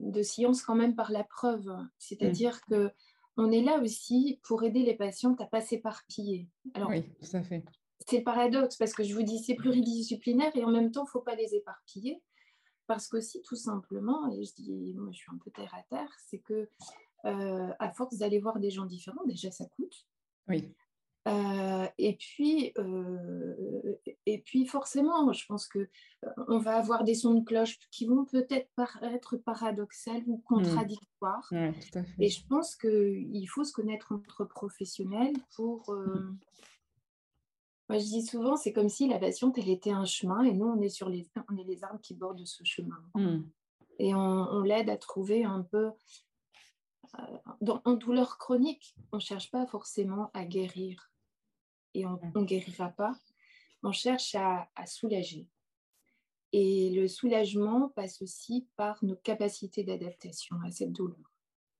de 0.00 0.22
science 0.22 0.62
quand 0.62 0.74
même 0.74 0.94
par 0.94 1.10
la 1.10 1.24
preuve. 1.24 1.68
C'est-à-dire 1.98 2.60
qu'on 2.62 2.84
mm. 2.84 2.88
que 2.88 2.94
on 3.38 3.50
est 3.50 3.62
là 3.62 3.80
aussi 3.82 4.40
pour 4.44 4.64
aider 4.64 4.82
les 4.82 4.94
patientes 4.94 5.40
à 5.40 5.46
pas 5.46 5.60
s'éparpiller. 5.60 6.48
Alors, 6.74 6.88
oui, 6.88 7.04
tout 7.20 7.36
à 7.36 7.42
fait. 7.42 7.62
C'est 8.08 8.18
le 8.18 8.24
paradoxe 8.24 8.76
parce 8.76 8.94
que 8.94 9.02
je 9.02 9.14
vous 9.14 9.22
dis 9.22 9.38
c'est 9.38 9.54
pluridisciplinaire 9.54 10.56
et 10.56 10.64
en 10.64 10.70
même 10.70 10.90
temps, 10.90 11.02
il 11.02 11.08
ne 11.08 11.10
faut 11.10 11.20
pas 11.20 11.34
les 11.34 11.54
éparpiller. 11.54 12.22
Parce 12.86 13.08
qu'aussi, 13.08 13.42
tout 13.42 13.56
simplement, 13.56 14.30
et 14.32 14.44
je 14.44 14.54
dis, 14.54 14.94
moi 14.94 15.10
je 15.12 15.18
suis 15.18 15.30
un 15.32 15.38
peu 15.44 15.50
terre 15.50 15.74
à 15.74 15.82
terre, 15.90 16.08
c'est 16.28 16.38
que 16.38 16.68
euh, 17.24 17.72
à 17.80 17.92
force 17.92 18.16
d'aller 18.18 18.38
voir 18.38 18.60
des 18.60 18.70
gens 18.70 18.86
différents, 18.86 19.24
déjà 19.26 19.50
ça 19.50 19.66
coûte. 19.76 20.06
Oui. 20.48 20.72
Euh, 21.26 21.88
et, 21.98 22.16
puis, 22.16 22.72
euh, 22.78 23.96
et 24.26 24.38
puis 24.38 24.66
forcément, 24.66 25.32
je 25.32 25.44
pense 25.46 25.66
que 25.66 25.88
on 26.48 26.58
va 26.58 26.76
avoir 26.76 27.02
des 27.02 27.14
sons 27.14 27.34
de 27.34 27.44
cloche 27.44 27.78
qui 27.90 28.06
vont 28.06 28.24
peut-être 28.24 28.70
paraître 28.76 29.36
paradoxales 29.36 30.22
ou 30.26 30.38
contradictoires. 30.38 31.48
Mm. 31.50 31.72
Et 32.20 32.28
je 32.28 32.46
pense 32.46 32.76
qu'il 32.76 33.48
faut 33.48 33.64
se 33.64 33.72
connaître 33.72 34.12
entre 34.12 34.44
professionnels 34.44 35.34
pour. 35.56 35.94
Moi, 37.88 37.98
je 38.00 38.04
dis 38.04 38.26
souvent, 38.26 38.56
c'est 38.56 38.72
comme 38.72 38.88
si 38.88 39.06
la 39.06 39.20
patiente, 39.20 39.58
elle 39.58 39.68
était 39.68 39.92
un 39.92 40.04
chemin 40.04 40.42
et 40.42 40.52
nous, 40.52 40.66
on 40.66 40.80
est 40.80 40.88
sur 40.88 41.08
les, 41.08 41.28
on 41.48 41.56
est 41.56 41.64
les 41.64 41.84
arbres 41.84 42.00
qui 42.00 42.14
bordent 42.14 42.44
ce 42.44 42.64
chemin. 42.64 43.00
Mm. 43.14 43.42
Et 43.98 44.14
on, 44.14 44.18
on 44.18 44.62
l'aide 44.62 44.90
à 44.90 44.96
trouver 44.96 45.44
un 45.44 45.62
peu 45.62 45.90
dans, 47.60 47.80
en 47.84 47.94
douleur 47.94 48.38
chronique, 48.38 48.96
on 49.12 49.16
ne 49.16 49.22
cherche 49.22 49.50
pas 49.50 49.66
forcément 49.66 50.30
à 50.34 50.44
guérir 50.44 51.10
et 51.96 52.06
on 52.06 52.20
ne 52.34 52.44
guérira 52.44 52.90
pas. 52.90 53.14
On 53.82 53.92
cherche 53.92 54.34
à, 54.34 54.68
soulager. 54.86 55.48
Et 56.52 56.90
le 56.90 57.08
soulagement 57.08 57.88
passe 57.90 58.22
aussi 58.22 58.68
par 58.76 59.02
nos 59.04 59.16
capacités 59.16 59.84
d'adaptation 59.84 60.56
à 60.64 60.70
cette 60.70 60.92
douleur. 60.92 61.32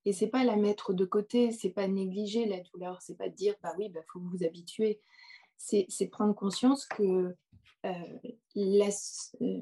Et 0.04 0.12
c'est 0.12 0.28
pas 0.28 0.44
la 0.44 0.56
mettre 0.56 0.92
de 0.92 1.04
côté, 1.04 1.50
c'est 1.50 1.70
pas 1.70 1.88
négliger 1.88 2.46
la 2.46 2.60
douleur, 2.60 3.02
c'est 3.02 3.16
pas 3.16 3.28
dire 3.28 3.54
bah 3.62 3.74
oui, 3.78 3.88
bah 3.88 4.00
faut 4.12 4.20
vous 4.20 4.44
habituer. 4.44 5.00
C'est 5.56 6.08
prendre 6.10 6.34
conscience 6.34 6.86
que 6.86 7.34
euh, 7.84 8.18
la, 8.54 8.88
euh, 9.40 9.60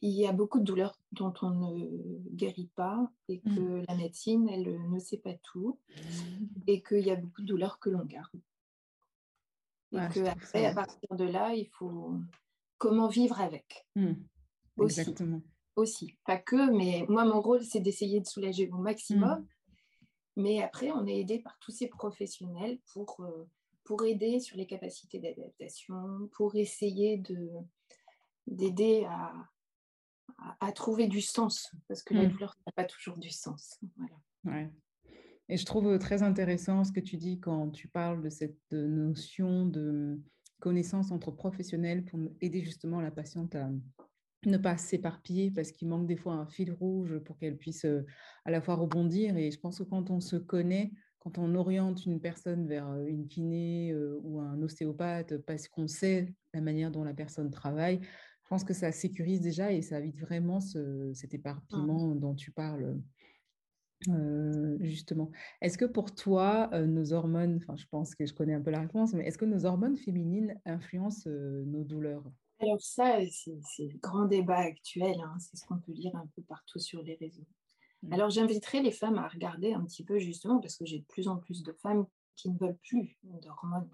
il 0.00 0.12
y 0.12 0.26
a 0.26 0.32
beaucoup 0.32 0.60
de 0.60 0.64
douleurs 0.64 0.98
dont 1.12 1.32
on 1.42 1.50
ne 1.50 2.18
guérit 2.34 2.70
pas 2.74 3.10
et 3.28 3.40
que 3.40 3.50
mm. 3.50 3.84
la 3.88 3.94
médecine, 3.96 4.48
elle 4.48 4.90
ne 4.90 4.98
sait 4.98 5.18
pas 5.18 5.34
tout 5.42 5.78
mm. 5.88 6.44
et 6.66 6.82
qu'il 6.82 7.06
y 7.06 7.10
a 7.10 7.16
beaucoup 7.16 7.42
de 7.42 7.46
douleurs 7.46 7.78
que 7.78 7.90
l'on 7.90 8.04
garde. 8.04 8.40
Et 9.94 10.22
qu'après, 10.22 10.66
à 10.66 10.74
partir 10.74 11.08
de 11.10 11.24
là, 11.24 11.54
il 11.54 11.68
faut 11.68 12.14
comment 12.78 13.08
vivre 13.08 13.40
avec. 13.40 13.86
Mm. 13.94 14.14
Exactement. 14.82 15.40
Aussi. 15.76 16.16
Pas 16.24 16.38
que, 16.38 16.70
mais 16.76 17.04
moi, 17.08 17.24
mon 17.24 17.40
rôle, 17.40 17.62
c'est 17.64 17.80
d'essayer 17.80 18.20
de 18.20 18.26
soulager 18.26 18.68
au 18.70 18.78
maximum. 18.78 19.46
Mais 20.36 20.62
après, 20.62 20.90
on 20.90 21.06
est 21.06 21.20
aidé 21.20 21.38
par 21.38 21.58
tous 21.60 21.70
ces 21.70 21.88
professionnels 21.88 22.78
pour, 22.92 23.20
euh, 23.20 23.48
pour 23.84 24.04
aider 24.04 24.40
sur 24.40 24.56
les 24.56 24.66
capacités 24.66 25.18
d'adaptation, 25.18 26.28
pour 26.32 26.54
essayer 26.56 27.18
de 27.18 27.50
d'aider 28.46 29.06
à, 29.08 29.32
à, 30.60 30.72
trouver 30.72 31.06
du 31.06 31.22
sens, 31.22 31.72
parce 31.88 32.02
que 32.02 32.12
la 32.12 32.24
mm. 32.24 32.32
douleur 32.32 32.54
n'a 32.66 32.72
pas 32.72 32.84
toujours 32.84 33.16
du 33.16 33.30
sens. 33.30 33.80
Voilà. 33.96 34.68
Et 35.48 35.56
je 35.56 35.66
trouve 35.66 35.98
très 35.98 36.22
intéressant 36.22 36.84
ce 36.84 36.92
que 36.92 37.00
tu 37.00 37.16
dis 37.16 37.38
quand 37.38 37.70
tu 37.70 37.88
parles 37.88 38.22
de 38.22 38.30
cette 38.30 38.72
notion 38.72 39.66
de 39.66 40.18
connaissance 40.60 41.10
entre 41.10 41.30
professionnels 41.30 42.04
pour 42.04 42.18
aider 42.40 42.62
justement 42.62 43.00
la 43.00 43.10
patiente 43.10 43.54
à 43.54 43.70
ne 44.46 44.56
pas 44.56 44.76
s'éparpiller 44.76 45.50
parce 45.50 45.70
qu'il 45.72 45.88
manque 45.88 46.06
des 46.06 46.16
fois 46.16 46.34
un 46.34 46.46
fil 46.46 46.72
rouge 46.72 47.18
pour 47.18 47.36
qu'elle 47.38 47.56
puisse 47.56 47.86
à 48.44 48.50
la 48.50 48.60
fois 48.62 48.74
rebondir. 48.74 49.36
Et 49.36 49.50
je 49.50 49.60
pense 49.60 49.78
que 49.78 49.84
quand 49.84 50.10
on 50.10 50.20
se 50.20 50.36
connaît, 50.36 50.92
quand 51.18 51.38
on 51.38 51.54
oriente 51.54 52.04
une 52.06 52.20
personne 52.20 52.66
vers 52.66 52.94
une 53.06 53.26
kiné 53.28 53.94
ou 54.22 54.40
un 54.40 54.60
ostéopathe 54.62 55.38
parce 55.38 55.68
qu'on 55.68 55.88
sait 55.88 56.34
la 56.52 56.60
manière 56.60 56.90
dont 56.90 57.04
la 57.04 57.14
personne 57.14 57.50
travaille, 57.50 58.00
Je 58.02 58.48
pense 58.48 58.64
que 58.64 58.74
ça 58.74 58.92
sécurise 58.92 59.40
déjà 59.40 59.72
et 59.72 59.82
ça 59.82 59.98
évite 59.98 60.20
vraiment 60.20 60.60
cet 60.60 61.32
éparpillement 61.32 62.08
mmh. 62.08 62.20
dont 62.20 62.34
tu 62.34 62.50
parles. 62.50 62.98
Euh, 64.08 64.76
justement. 64.80 65.30
Est-ce 65.60 65.78
que 65.78 65.84
pour 65.84 66.14
toi, 66.14 66.68
euh, 66.72 66.86
nos 66.86 67.12
hormones, 67.12 67.56
enfin 67.56 67.76
je 67.76 67.86
pense 67.86 68.14
que 68.14 68.26
je 68.26 68.34
connais 68.34 68.54
un 68.54 68.60
peu 68.60 68.70
la 68.70 68.80
réponse, 68.80 69.14
mais 69.14 69.26
est-ce 69.26 69.38
que 69.38 69.44
nos 69.44 69.64
hormones 69.64 69.96
féminines 69.96 70.60
influencent 70.66 71.28
euh, 71.28 71.64
nos 71.64 71.84
douleurs? 71.84 72.24
Alors 72.60 72.80
ça, 72.80 73.18
c'est 73.30 73.86
le 73.86 73.98
grand 73.98 74.26
débat 74.26 74.58
actuel, 74.58 75.16
hein. 75.20 75.36
c'est 75.38 75.56
ce 75.56 75.66
qu'on 75.66 75.78
peut 75.78 75.92
lire 75.92 76.14
un 76.16 76.26
peu 76.36 76.42
partout 76.42 76.78
sur 76.78 77.02
les 77.02 77.14
réseaux. 77.14 77.46
Mmh. 78.02 78.12
Alors 78.12 78.30
j'inviterai 78.30 78.82
les 78.82 78.92
femmes 78.92 79.18
à 79.18 79.28
regarder 79.28 79.72
un 79.72 79.84
petit 79.84 80.04
peu 80.04 80.18
justement, 80.18 80.60
parce 80.60 80.76
que 80.76 80.84
j'ai 80.84 80.98
de 80.98 81.06
plus 81.06 81.28
en 81.28 81.36
plus 81.36 81.62
de 81.62 81.72
femmes 81.72 82.06
qui 82.36 82.50
ne 82.50 82.58
veulent 82.58 82.78
plus 82.88 83.16
d'hormones. 83.22 83.90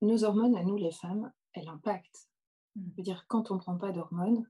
nos 0.00 0.24
hormones, 0.24 0.56
à 0.56 0.62
nous 0.62 0.76
les 0.76 0.92
femmes, 0.92 1.32
elles 1.54 1.68
impactent. 1.68 2.28
Mmh. 2.76 2.82
Je 2.90 2.96
veux 2.98 3.02
dire, 3.02 3.24
quand 3.28 3.50
on 3.50 3.54
ne 3.54 3.60
prend 3.60 3.76
pas 3.76 3.92
d'hormones, 3.92 4.46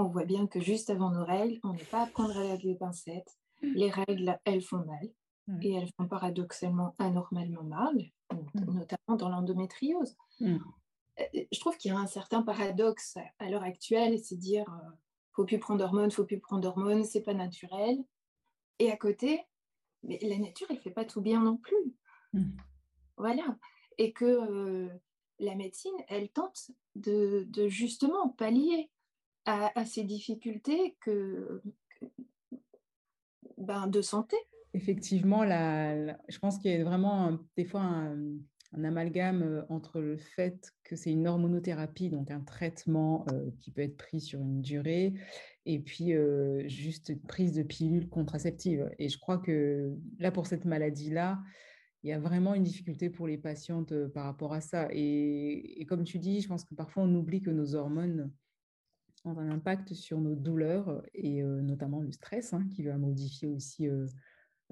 on 0.00 0.08
voit 0.08 0.24
bien 0.24 0.46
que 0.46 0.60
juste 0.60 0.90
avant 0.90 1.10
nos 1.10 1.24
règles, 1.24 1.58
on 1.62 1.72
n'est 1.72 1.84
pas 1.84 2.02
à 2.02 2.06
prendre 2.06 2.36
avec 2.36 2.62
les 2.62 2.74
pincettes. 2.74 3.38
Mm. 3.62 3.72
Les 3.74 3.90
règles, 3.90 4.38
elles 4.44 4.62
font 4.62 4.84
mal. 4.84 5.08
Mm. 5.46 5.62
Et 5.62 5.72
elles 5.74 5.90
font 5.96 6.06
paradoxalement 6.06 6.94
anormalement 6.98 7.64
mal, 7.64 7.94
mm. 8.32 8.72
notamment 8.72 9.16
dans 9.16 9.28
l'endométriose. 9.28 10.16
Euh, 10.42 10.58
je 11.52 11.60
trouve 11.60 11.76
qu'il 11.76 11.92
y 11.92 11.94
a 11.94 11.98
un 11.98 12.06
certain 12.06 12.42
paradoxe 12.42 13.18
à 13.38 13.50
l'heure 13.50 13.62
actuelle, 13.62 14.18
c'est 14.18 14.36
dire 14.36 14.64
euh, 14.68 14.90
faut 15.32 15.44
plus 15.44 15.58
prendre 15.58 15.80
d'hormones, 15.80 16.10
faut 16.10 16.24
plus 16.24 16.40
prendre 16.40 16.62
d'hormones, 16.62 17.04
c'est 17.04 17.22
pas 17.22 17.34
naturel. 17.34 17.98
Et 18.78 18.90
à 18.90 18.96
côté, 18.96 19.42
mais 20.02 20.18
la 20.22 20.38
nature, 20.38 20.66
elle 20.70 20.78
fait 20.78 20.90
pas 20.90 21.04
tout 21.04 21.20
bien 21.20 21.42
non 21.42 21.56
plus. 21.56 21.94
Voilà. 23.16 23.58
Et 23.98 24.12
que 24.12 24.24
euh, 24.24 24.88
la 25.38 25.54
médecine, 25.54 25.94
elle 26.08 26.30
tente 26.30 26.70
de, 26.94 27.44
de 27.48 27.68
justement 27.68 28.30
pallier 28.30 28.90
à, 29.50 29.84
ces 29.84 30.04
difficultés 30.04 30.96
que, 31.00 31.62
ben, 33.58 33.86
de 33.86 34.02
santé. 34.02 34.36
Effectivement, 34.72 35.44
je 35.44 36.38
pense 36.38 36.58
qu'il 36.58 36.70
y 36.70 36.74
a 36.76 36.84
vraiment 36.84 37.38
des 37.56 37.64
fois 37.64 37.82
un, 37.82 38.18
amalgame 38.84 39.42
euh, 39.42 39.62
entre 39.68 40.00
le 40.00 40.16
fait 40.16 40.72
que 40.84 40.94
c'est 40.94 41.10
une 41.10 41.26
hormonothérapie, 41.26 42.08
donc 42.08 42.30
un 42.30 42.40
traitement 42.40 43.26
euh, 43.32 43.50
qui 43.58 43.72
peut 43.72 43.82
être 43.82 43.96
pris 43.96 44.20
sur 44.20 44.40
une 44.40 44.62
durée, 44.62 45.14
et 45.66 45.80
puis 45.80 46.12
euh, 46.12 46.68
juste 46.68 47.08
une 47.08 47.20
prise 47.20 47.52
de 47.52 47.64
pilules 47.64 48.08
contraceptives. 48.08 48.88
Et 49.00 49.08
je 49.08 49.18
crois 49.18 49.38
que 49.38 49.92
là, 50.20 50.30
pour 50.30 50.46
cette 50.46 50.66
maladie-là, 50.66 51.40
il 52.04 52.10
y 52.10 52.12
a 52.12 52.20
vraiment 52.20 52.54
une 52.54 52.62
difficulté 52.62 53.10
pour 53.10 53.26
les 53.26 53.38
patientes 53.38 53.92
par 54.14 54.24
rapport 54.24 54.54
à 54.54 54.60
ça. 54.60 54.88
Et, 54.92 55.84
comme 55.88 56.04
tu 56.04 56.18
dis, 56.18 56.40
je 56.40 56.48
pense 56.48 56.64
que 56.64 56.74
parfois 56.74 57.02
on 57.02 57.14
oublie 57.14 57.42
que 57.42 57.50
nos 57.50 57.74
hormones 57.74 58.30
ont 59.24 59.38
un 59.38 59.50
impact 59.50 59.94
sur 59.94 60.20
nos 60.20 60.34
douleurs 60.34 61.02
et 61.14 61.42
euh, 61.42 61.60
notamment 61.60 62.00
le 62.00 62.12
stress 62.12 62.52
hein, 62.52 62.66
qui 62.74 62.82
va 62.82 62.96
modifier 62.96 63.48
aussi 63.48 63.88
euh, 63.88 64.06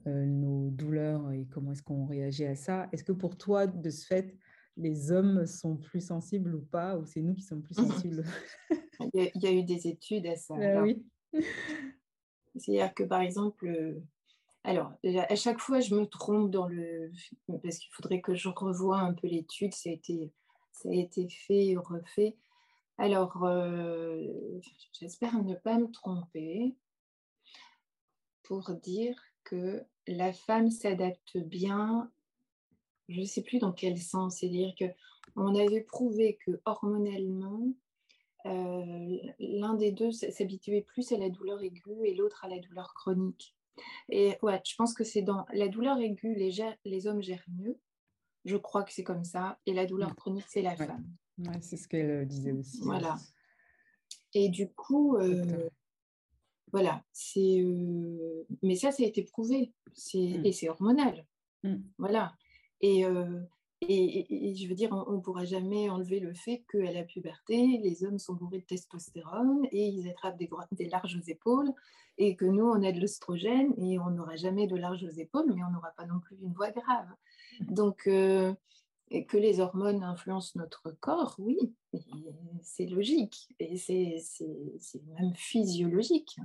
euh, 0.06 0.24
nos 0.24 0.70
douleurs 0.70 1.30
et 1.32 1.46
comment 1.50 1.72
est-ce 1.72 1.82
qu'on 1.82 2.06
réagit 2.06 2.44
à 2.44 2.54
ça. 2.54 2.88
Est-ce 2.92 3.04
que 3.04 3.12
pour 3.12 3.36
toi, 3.36 3.66
de 3.66 3.90
ce 3.90 4.06
fait, 4.06 4.36
les 4.76 5.12
hommes 5.12 5.44
sont 5.46 5.76
plus 5.76 6.00
sensibles 6.00 6.54
ou 6.54 6.62
pas, 6.62 6.96
ou 6.96 7.04
c'est 7.04 7.20
nous 7.20 7.34
qui 7.34 7.42
sommes 7.42 7.62
plus 7.62 7.74
sensibles? 7.74 8.24
Il, 9.14 9.30
y 9.34 9.46
a, 9.46 9.52
eu 9.52 9.64
des 9.64 9.86
études 9.86 10.26
à 10.26 10.36
ça. 10.36 10.54
Ah 10.58 10.82
oui. 10.82 11.04
C'est-à-dire 12.56 12.94
que 12.94 13.04
par 13.04 13.20
exemple, 13.20 13.96
alors 14.64 14.92
à 15.28 15.36
chaque 15.36 15.60
fois 15.60 15.80
je 15.80 15.94
me 15.94 16.04
trompe 16.06 16.50
dans 16.50 16.66
le, 16.66 17.12
parce 17.62 17.78
qu'il 17.78 17.92
faudrait 17.92 18.20
que 18.20 18.34
je 18.34 18.48
revoie 18.48 18.98
un 18.98 19.14
peu 19.14 19.28
l'étude, 19.28 19.72
ça 19.72 19.90
a 19.90 19.92
été, 19.92 20.32
ça 20.72 20.88
a 20.88 20.92
été 20.92 21.28
fait, 21.28 21.76
refait. 21.76 22.36
Alors, 22.98 23.44
euh, 23.44 24.26
j'espère 24.92 25.40
ne 25.44 25.54
pas 25.54 25.78
me 25.78 25.88
tromper 25.88 26.74
pour 28.42 28.72
dire 28.74 29.16
que 29.44 29.84
la 30.08 30.32
femme 30.32 30.70
s'adapte 30.70 31.38
bien, 31.38 32.10
je 33.08 33.20
ne 33.20 33.24
sais 33.24 33.42
plus 33.42 33.60
dans 33.60 33.72
quel 33.72 33.98
sens, 33.98 34.38
c'est-à-dire 34.38 34.74
qu'on 34.74 35.54
avait 35.54 35.82
prouvé 35.82 36.38
que 36.44 36.60
hormonalement, 36.64 37.68
euh, 38.46 39.16
l'un 39.38 39.74
des 39.74 39.92
deux 39.92 40.10
s'habituait 40.10 40.82
plus 40.82 41.12
à 41.12 41.18
la 41.18 41.30
douleur 41.30 41.62
aiguë 41.62 42.04
et 42.04 42.14
l'autre 42.14 42.44
à 42.44 42.48
la 42.48 42.58
douleur 42.58 42.94
chronique. 42.94 43.54
Et 44.08 44.36
ouais, 44.42 44.60
je 44.66 44.74
pense 44.74 44.92
que 44.92 45.04
c'est 45.04 45.22
dans 45.22 45.46
la 45.52 45.68
douleur 45.68 45.98
aiguë, 45.98 46.34
les, 46.34 46.50
les 46.84 47.06
hommes 47.06 47.22
gèrent 47.22 47.46
mieux. 47.56 47.78
Je 48.44 48.56
crois 48.56 48.82
que 48.82 48.92
c'est 48.92 49.04
comme 49.04 49.24
ça. 49.24 49.60
Et 49.66 49.72
la 49.72 49.86
douleur 49.86 50.16
chronique, 50.16 50.46
c'est 50.48 50.62
la 50.62 50.74
femme 50.74 51.06
c'est 51.60 51.76
ce 51.76 51.88
qu'elle 51.88 52.10
euh, 52.10 52.24
disait 52.24 52.52
aussi. 52.52 52.80
Voilà. 52.82 53.16
Et 54.34 54.48
du 54.48 54.68
coup, 54.68 55.16
euh, 55.16 55.68
voilà, 56.72 57.02
c'est. 57.12 57.60
Euh, 57.60 58.46
mais 58.62 58.76
ça, 58.76 58.90
ça 58.90 59.02
a 59.02 59.06
été 59.06 59.22
prouvé. 59.22 59.72
Mm. 60.14 60.44
Et 60.44 60.52
c'est 60.52 60.68
hormonal. 60.68 61.26
Mm. 61.62 61.76
Voilà. 61.98 62.34
Et, 62.80 63.04
et, 63.80 64.54
je 64.56 64.68
veux 64.68 64.74
dire, 64.74 64.90
on 64.92 65.12
ne 65.14 65.20
pourra 65.20 65.44
jamais 65.44 65.88
enlever 65.88 66.20
le 66.20 66.34
fait 66.34 66.64
qu'à 66.70 66.92
la 66.92 67.02
puberté, 67.04 67.80
les 67.82 68.04
hommes 68.04 68.18
sont 68.18 68.34
bourrés 68.34 68.58
de 68.58 68.64
testostérone 68.64 69.66
et 69.72 69.86
ils 69.86 70.08
attrapent 70.08 70.38
des, 70.38 70.48
des 70.72 70.88
larges 70.88 71.20
épaules 71.26 71.72
et 72.18 72.36
que 72.36 72.44
nous, 72.44 72.64
on 72.64 72.82
a 72.82 72.92
de 72.92 73.00
l'oestrogène 73.00 73.72
et 73.78 73.98
on 73.98 74.10
n'aura 74.10 74.36
jamais 74.36 74.66
de 74.66 74.76
larges 74.76 75.06
épaules, 75.16 75.52
mais 75.54 75.62
on 75.64 75.72
n'aura 75.72 75.90
pas 75.96 76.06
non 76.06 76.20
plus 76.20 76.36
une 76.40 76.52
voix 76.52 76.70
grave. 76.70 77.08
Mm. 77.60 77.74
Donc, 77.74 78.08
et 79.10 79.26
que 79.26 79.36
les 79.36 79.60
hormones 79.60 80.02
influencent 80.02 80.58
notre 80.58 80.90
corps, 81.00 81.34
oui, 81.38 81.58
c'est 82.62 82.86
logique 82.86 83.48
et 83.58 83.76
c'est 83.76 84.22
même 85.18 85.34
physiologique. 85.34 86.38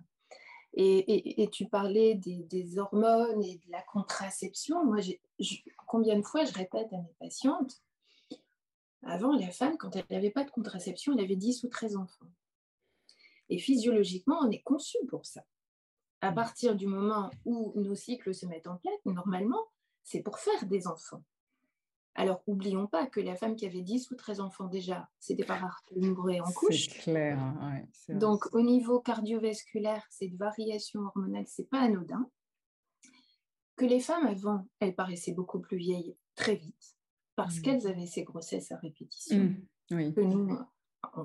Et, 0.76 1.44
et, 1.44 1.50
tu 1.50 1.68
parlais 1.68 2.16
des, 2.16 2.80
hormones 2.80 3.44
et 3.44 3.58
de 3.58 3.72
la 3.72 3.84
contraception. 3.84 4.84
Moi, 4.84 5.02
combien 5.86 6.18
de 6.18 6.24
fois 6.24 6.46
je 6.46 6.54
répète 6.54 6.92
à 6.94 6.98
mes 6.98 7.14
patientes, 7.20 7.80
avant, 9.04 9.34
la 9.34 9.52
femme, 9.52 9.78
quand 9.78 9.96
elle 9.96 10.06
n'avait 10.10 10.32
pas 10.32 10.46
de 10.46 10.50
contraception, 10.50 11.14
elle 11.14 11.26
avait 11.26 11.36
10 11.36 11.64
ou 11.66 11.68
13 11.68 11.98
enfants. 11.98 12.26
Et 13.50 13.60
physiologiquement, 13.60 14.40
on 14.42 14.50
est 14.50 14.64
conçu 14.64 14.98
pour 15.10 15.26
ça. 15.26 15.44
À 16.22 16.32
mmh. 16.32 16.36
partir 16.36 16.76
du 16.76 16.88
moment 16.88 17.30
où 17.46 17.74
nos 17.76 17.96
cycles 17.96 18.34
se 18.34 18.46
mettent 18.46 18.68
en 18.68 18.78
place, 18.78 19.00
normalement, 19.06 19.62
c'est 20.04 20.22
pour 20.22 20.40
faire 20.40 20.66
des 20.66 20.88
enfants. 20.88 21.24
Alors, 22.16 22.44
oublions 22.46 22.86
pas 22.86 23.08
que 23.08 23.20
la 23.20 23.36
femme 23.36 23.56
qui 23.56 23.66
avait 23.66 23.82
10 23.82 24.12
ou 24.12 24.16
13 24.16 24.40
enfants 24.40 24.68
déjà, 24.68 25.10
c'était 25.20 25.44
pas 25.44 25.56
rare 25.56 25.82
de 25.96 26.08
mourir 26.08 26.46
en 26.46 26.52
couche. 26.52 26.88
C'est 26.90 27.00
clair. 27.00 27.40
Donc, 28.10 28.54
au 28.54 28.62
niveau 28.62 29.00
cardiovasculaire, 29.00 30.06
cette 30.10 30.36
variation 30.36 31.02
hormonale, 31.02 31.46
c'est 31.48 31.68
pas 31.70 31.80
anodin. 31.80 32.30
Que 33.76 33.86
les 33.86 34.00
femmes 34.00 34.28
avant, 34.28 34.68
elles 34.80 34.94
paraissaient 34.94 35.34
beaucoup 35.34 35.60
plus 35.60 35.78
vieilles 35.78 36.16
très 36.36 36.56
vite 36.56 36.96
parce 37.36 37.58
mmh. 37.58 37.62
qu'elles 37.62 37.88
avaient 37.88 38.06
ces 38.06 38.24
grossesses 38.24 38.72
à 38.72 38.78
répétition. 38.78 39.56
Mmh, 39.90 40.14
que 40.14 40.22
nous, 40.22 40.60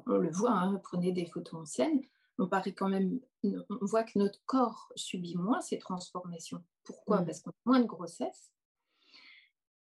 on, 0.07 0.17
le 0.17 0.31
voit, 0.31 0.53
hein, 0.53 0.81
prenez 0.83 1.13
des 1.13 1.27
photos 1.27 1.61
anciennes, 1.61 2.01
on 2.39 2.49
paraît 2.49 2.73
quand 2.73 2.89
même, 2.89 3.21
on 3.45 3.85
voit 3.87 4.05
que 4.05 4.19
notre 4.19 4.41
corps 4.47 4.91
subit 4.97 5.37
moins 5.37 5.61
ces 5.61 5.79
transformations. 5.79 6.65
Pourquoi? 6.85 7.21
Mmh. 7.21 7.27
Parce 7.27 7.41
qu'on 7.41 7.51
a 7.51 7.55
moins 7.67 7.81
de 7.81 7.87
grossesses 7.87 8.51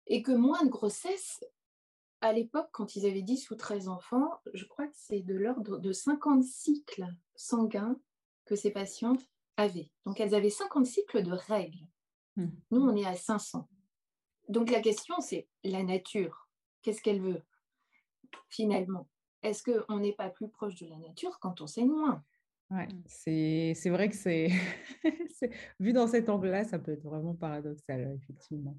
et 0.08 0.22
que 0.22 0.32
moins 0.32 0.64
de 0.64 0.70
grossesse, 0.70 1.44
à 2.22 2.34
l'époque, 2.34 2.70
quand 2.72 2.96
ils 2.96 3.06
avaient 3.06 3.22
10 3.22 3.52
ou 3.52 3.56
13 3.56 3.90
enfants, 3.90 4.32
je 4.54 4.66
crois 4.66 4.88
que 4.88 4.96
c'est 4.96 5.22
de 5.22 5.36
l'ordre 5.36 5.78
de 5.78 5.92
50 5.92 6.44
cycles 6.44 7.08
sanguins 7.36 8.00
que 8.46 8.56
ces 8.56 8.72
patientes 8.72 9.22
avaient. 9.58 9.92
Donc 10.06 10.20
elles 10.20 10.34
avaient 10.34 10.50
50 10.50 10.86
cycles 10.86 11.24
de 11.24 11.32
règles. 11.32 11.88
Hmm. 12.36 12.50
Nous, 12.72 12.82
on 12.82 12.96
est 12.96 13.06
à 13.06 13.16
500. 13.16 13.68
Donc 14.50 14.72
la 14.72 14.82
question, 14.82 15.20
c'est 15.20 15.48
la 15.64 15.84
nature. 15.84 16.50
Qu'est-ce 16.82 17.02
qu'elle 17.02 17.22
veut 17.22 17.44
finalement? 18.50 19.08
Est-ce 19.44 19.64
qu'on 19.64 20.00
n'est 20.00 20.14
pas 20.14 20.30
plus 20.30 20.50
proche 20.50 20.76
de 20.76 20.88
la 20.88 20.98
nature 20.98 21.38
quand 21.40 21.62
on 21.62 21.68
saigne 21.68 21.92
moins? 21.92 22.24
Ouais, 22.70 22.88
c'est 23.06 23.90
vrai 23.90 24.10
que 24.10 24.16
c'est 24.16 24.50
vu 25.80 25.94
dans 25.94 26.08
cet 26.08 26.30
angle-là, 26.30 26.66
ça 26.66 26.80
peut 26.80 26.94
être 26.94 27.04
vraiment 27.04 27.34
paradoxal, 27.34 28.20
effectivement. 28.22 28.78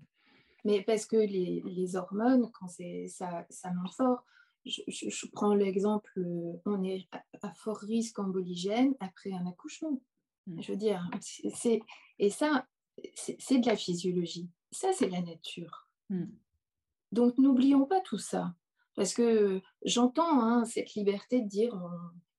Mais 0.64 0.82
parce 0.82 1.06
que 1.06 1.16
les, 1.16 1.62
les 1.64 1.96
hormones, 1.96 2.50
quand 2.52 2.68
ça, 2.68 3.46
ça 3.48 3.72
monte 3.72 3.92
fort, 3.92 4.24
je, 4.64 4.82
je, 4.86 5.26
prends 5.32 5.54
l'exemple, 5.54 6.10
on 6.66 6.82
est 6.84 7.08
à, 7.42 7.52
fort 7.54 7.78
risque 7.78 8.18
emboligène 8.18 8.94
après 9.00 9.32
un 9.32 9.46
accouchement. 9.46 10.00
Mm. 10.46 10.60
Je 10.60 10.72
veux 10.72 10.78
dire, 10.78 11.08
c'est, 11.20 11.80
et 12.18 12.30
ça, 12.30 12.66
c'est 13.14 13.58
de 13.58 13.66
la 13.66 13.76
physiologie. 13.76 14.50
Ça, 14.70 14.92
c'est 14.92 15.08
la 15.08 15.22
nature. 15.22 15.88
Mm. 16.10 16.26
Donc, 17.12 17.38
n'oublions 17.38 17.86
pas 17.86 18.00
tout 18.00 18.18
ça. 18.18 18.54
Parce 18.94 19.14
que 19.14 19.62
j'entends 19.84 20.42
hein, 20.42 20.64
cette 20.64 20.94
liberté 20.94 21.40
de 21.40 21.48
dire, 21.48 21.80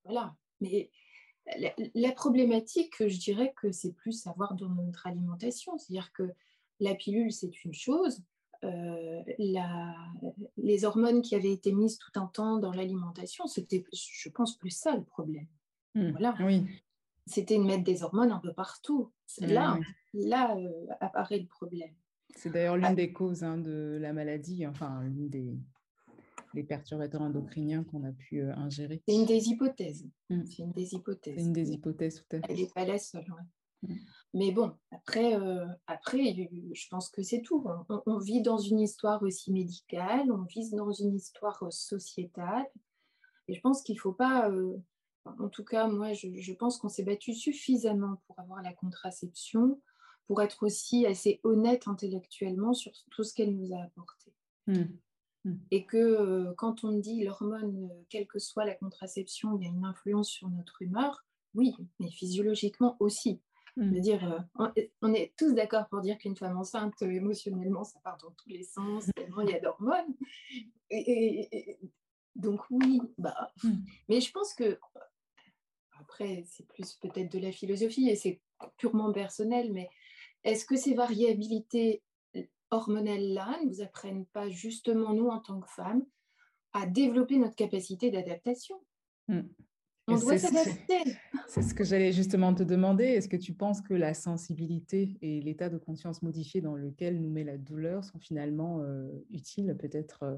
voilà, 0.04 0.36
mais 0.60 0.92
la, 1.58 1.74
la, 1.96 2.12
problématique, 2.12 2.96
je 3.00 3.18
dirais 3.18 3.54
que 3.56 3.72
c'est 3.72 3.94
plus 3.94 4.12
savoir 4.12 4.56
dans 4.56 4.70
notre 4.70 5.08
alimentation. 5.08 5.78
C'est-à-dire 5.78 6.12
que 6.12 6.30
la 6.80 6.96
pilule, 6.96 7.32
c'est 7.32 7.64
une 7.66 7.74
chose. 7.74 8.24
euh, 8.64 9.22
les 10.58 10.84
hormones 10.84 11.22
qui 11.22 11.36
avaient 11.36 11.52
été 11.52 11.72
mises 11.72 11.98
tout 11.98 12.20
un 12.20 12.28
temps 12.28 12.58
dans 12.58 12.74
l'alimentation, 12.74 13.48
c'était, 13.48 13.86
je 13.94 14.30
pense, 14.30 14.58
plus 14.58 14.72
ça 14.72 14.96
le 14.96 15.04
problème. 15.04 15.48
Hmm. 15.96 16.12
voilà. 16.12 16.36
Oui. 16.42 16.66
C'était 17.26 17.58
de 17.58 17.64
mettre 17.64 17.84
des 17.84 18.04
hormones 18.04 18.32
un 18.32 18.40
peu 18.40 18.54
partout. 18.54 19.12
Là, 19.40 19.80
là 20.14 20.58
euh, 20.58 20.88
apparaît 21.00 21.40
le 21.40 21.46
problème. 21.46 21.94
C'est 22.36 22.50
d'ailleurs 22.50 22.76
l'une 22.76 22.86
ah. 22.86 22.96
des 22.96 23.14
causes 23.14 23.44
hein, 23.44 23.58
de 23.58 23.98
la 24.02 24.14
maladie, 24.14 24.66
enfin, 24.66 25.04
l'une 25.04 25.30
des 25.30 25.58
les 26.54 26.64
perturbateurs 26.64 27.22
endocriniens 27.22 27.84
qu'on 27.84 28.04
a 28.04 28.12
pu 28.12 28.42
euh, 28.42 28.56
ingérer. 28.56 29.02
C'est 29.08 29.16
une 29.16 29.26
des 29.26 29.50
hypothèses. 29.50 30.08
Hmm. 30.30 30.46
C'est 30.46 30.64
une 30.64 30.72
des 30.72 30.94
hypothèses. 30.96 31.36
C'est 31.38 31.44
une 31.44 31.54
des 31.54 31.72
hypothèses, 31.72 32.16
tout 32.16 32.36
à 32.36 32.40
fait. 32.40 32.46
Elle 32.50 32.60
n'est 32.62 32.70
pas 32.74 32.86
la 32.86 32.98
seule. 32.98 33.26
Hmm. 33.84 33.94
Mais 34.34 34.52
bon, 34.52 34.72
après, 34.92 35.36
euh, 35.36 35.66
après, 35.88 36.50
je 36.74 36.88
pense 36.90 37.10
que 37.10 37.24
c'est 37.24 37.42
tout. 37.42 37.66
On, 38.06 38.20
vit 38.20 38.42
dans 38.42 38.60
une 38.60 38.80
histoire 38.80 39.24
aussi 39.24 39.52
médicale, 39.52 40.32
on 40.32 40.44
vit 40.44 40.70
dans 40.72 40.92
une 40.92 41.16
histoire 41.16 41.64
sociétale. 41.72 42.68
Et 43.48 43.56
je 43.56 43.62
pense 43.62 43.82
qu'il 43.82 43.96
ne 43.96 44.02
faut 44.02 44.14
pas, 44.14 44.52
en 45.26 45.50
tout 45.50 45.64
cas, 45.64 45.88
moi, 45.88 46.14
je, 46.14 46.54
pense 46.54 46.78
qu'on 46.78 46.90
s'est 46.90 47.04
battu 47.04 47.34
suffisamment 47.34 48.22
pour 48.28 48.40
avoir 48.40 48.62
la 48.62 48.74
contraception, 48.74 49.82
pour 50.28 50.42
être 50.42 50.64
aussi 50.64 51.06
assez 51.06 51.40
honnête 51.44 51.88
intellectuellement 51.88 52.74
sur 52.74 52.92
tout 53.12 53.24
ce 53.24 53.34
qu'elle 53.34 53.56
nous 53.56 53.74
a 53.74 53.82
apporté. 53.82 54.34
Hmm. 54.68 54.86
Hmm. 55.46 55.58
Et 55.72 55.86
que 55.86 55.98
euh, 55.98 56.54
quand 56.58 56.84
on 56.84 56.92
dit 56.92 57.24
l'hormone, 57.24 57.90
euh, 57.92 58.04
quelle 58.10 58.28
que 58.28 58.40
soit 58.40 58.66
la 58.66 58.76
contraception, 58.76 59.58
il 59.58 59.64
y 59.64 59.68
a 59.68 59.72
une 59.72 59.86
influence 59.86 60.30
sur 60.30 60.50
notre 60.50 60.82
humeur, 60.82 61.26
oui, 61.56 61.76
mais 62.00 62.12
physiologiquement 62.12 62.98
aussi. 63.00 63.42
Hmm. 63.80 63.98
dire, 63.98 64.44
euh, 64.60 64.66
on, 65.02 65.14
est 65.14 65.34
tous 65.38 65.54
d'accord 65.54 65.88
pour 65.88 66.02
dire 66.02 66.18
qu'une 66.18 66.36
femme 66.36 66.58
enceinte, 66.58 67.02
émotionnellement, 67.02 67.86
ça 67.86 67.98
part 68.04 68.18
dans 68.18 68.32
tous 68.32 68.50
les 68.50 68.64
sens, 68.64 69.10
tellement 69.16 69.40
il 69.40 69.52
y 69.52 69.54
a 69.54 69.60
d'hormones. 69.62 70.16
donc 72.36 72.60
oui, 72.70 73.00
bah, 73.18 73.54
mais 74.10 74.20
je 74.20 74.32
pense 74.34 74.54
que 74.54 74.78
après, 76.02 76.44
c'est 76.46 76.68
plus 76.68 76.96
peut-être 76.96 77.32
de 77.32 77.40
la 77.40 77.54
philosophie 77.54 78.10
et 78.10 78.18
c'est 78.18 78.42
purement 78.76 79.14
personnel, 79.14 79.72
mais 79.72 79.90
est-ce 80.44 80.66
que 80.66 80.76
ces 80.76 80.94
variabilités 80.94 82.04
hormonales-là 82.72 83.60
ne 83.64 83.70
vous 83.70 83.82
apprennent 83.82 84.26
pas 84.26 84.50
justement, 84.50 85.14
nous, 85.14 85.30
en 85.30 85.40
tant 85.40 85.62
que 85.62 85.70
femmes, 85.70 86.06
à 86.74 86.86
développer 86.86 87.38
notre 87.38 87.56
capacité 87.56 88.12
d'adaptation? 88.12 88.76
On 90.10 90.18
doit 90.18 90.38
s'adapter. 90.38 91.18
C'est 91.48 91.62
ce 91.62 91.74
que 91.74 91.84
j'allais 91.84 92.12
justement 92.12 92.54
te 92.54 92.64
demander. 92.64 93.06
Est-ce 93.06 93.28
que 93.28 93.38
tu 93.38 93.54
penses 93.54 93.82
que 93.82 93.94
la 93.94 94.14
sensibilité 94.14 95.18
et 95.22 95.42
l'état 95.42 95.70
de 95.70 95.78
conscience 95.78 96.22
modifié 96.22 96.62
dans 96.62 96.76
lequel 96.76 97.22
nous 97.22 97.30
met 97.30 97.44
la 97.44 97.58
douleur 97.58 98.04
sont 98.04 98.20
finalement 98.20 98.82
euh, 98.82 99.08
utiles 99.32 99.76
peut-être 99.80 100.24
euh, 100.24 100.38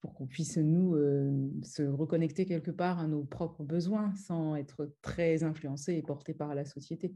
pour 0.00 0.14
qu'on 0.14 0.26
puisse 0.26 0.56
nous 0.56 0.94
euh, 0.94 1.50
se 1.62 1.82
reconnecter 1.82 2.46
quelque 2.46 2.70
part 2.70 2.98
à 2.98 3.06
nos 3.06 3.24
propres 3.24 3.64
besoins 3.64 4.14
sans 4.14 4.56
être 4.56 4.92
très 5.02 5.42
influencés 5.42 5.94
et 5.94 6.02
portés 6.02 6.34
par 6.34 6.54
la 6.54 6.64
société? 6.64 7.14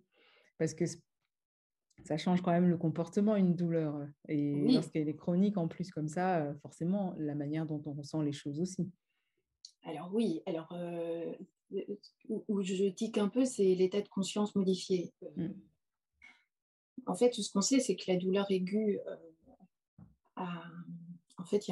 Parce 0.59 0.75
que 0.75 0.85
ça 2.05 2.17
change 2.17 2.43
quand 2.43 2.53
même 2.53 2.69
le 2.69 2.79
comportement, 2.79 3.37
une 3.37 3.55
douleur. 3.55 4.07
Et 4.29 4.55
lorsqu'elle 4.73 5.09
est 5.09 5.17
chronique 5.17 5.59
en 5.59 5.69
plus 5.69 5.91
comme 5.91 6.09
ça, 6.09 6.55
forcément, 6.63 7.15
la 7.19 7.35
manière 7.35 7.67
dont 7.67 7.83
on 7.85 7.93
ressent 7.93 8.23
les 8.23 8.33
choses 8.33 8.61
aussi. 8.61 8.91
Alors 9.85 10.11
oui, 10.13 10.43
alors 10.47 10.69
euh, 10.73 11.33
où 12.29 12.63
je 12.63 12.89
tique 12.91 13.19
un 13.19 13.29
peu, 13.29 13.45
c'est 13.45 13.75
l'état 13.75 14.01
de 14.01 14.09
conscience 14.09 14.55
modifié. 14.55 15.13
Mm. 15.37 15.49
En 17.07 17.15
fait, 17.15 17.35
ce 17.35 17.51
qu'on 17.51 17.61
sait, 17.61 17.81
c'est 17.81 17.97
que 17.97 18.11
la 18.11 18.17
douleur 18.17 18.51
aiguë 18.51 19.01
a 20.37 20.63
en 21.41 21.45
fait, 21.45 21.65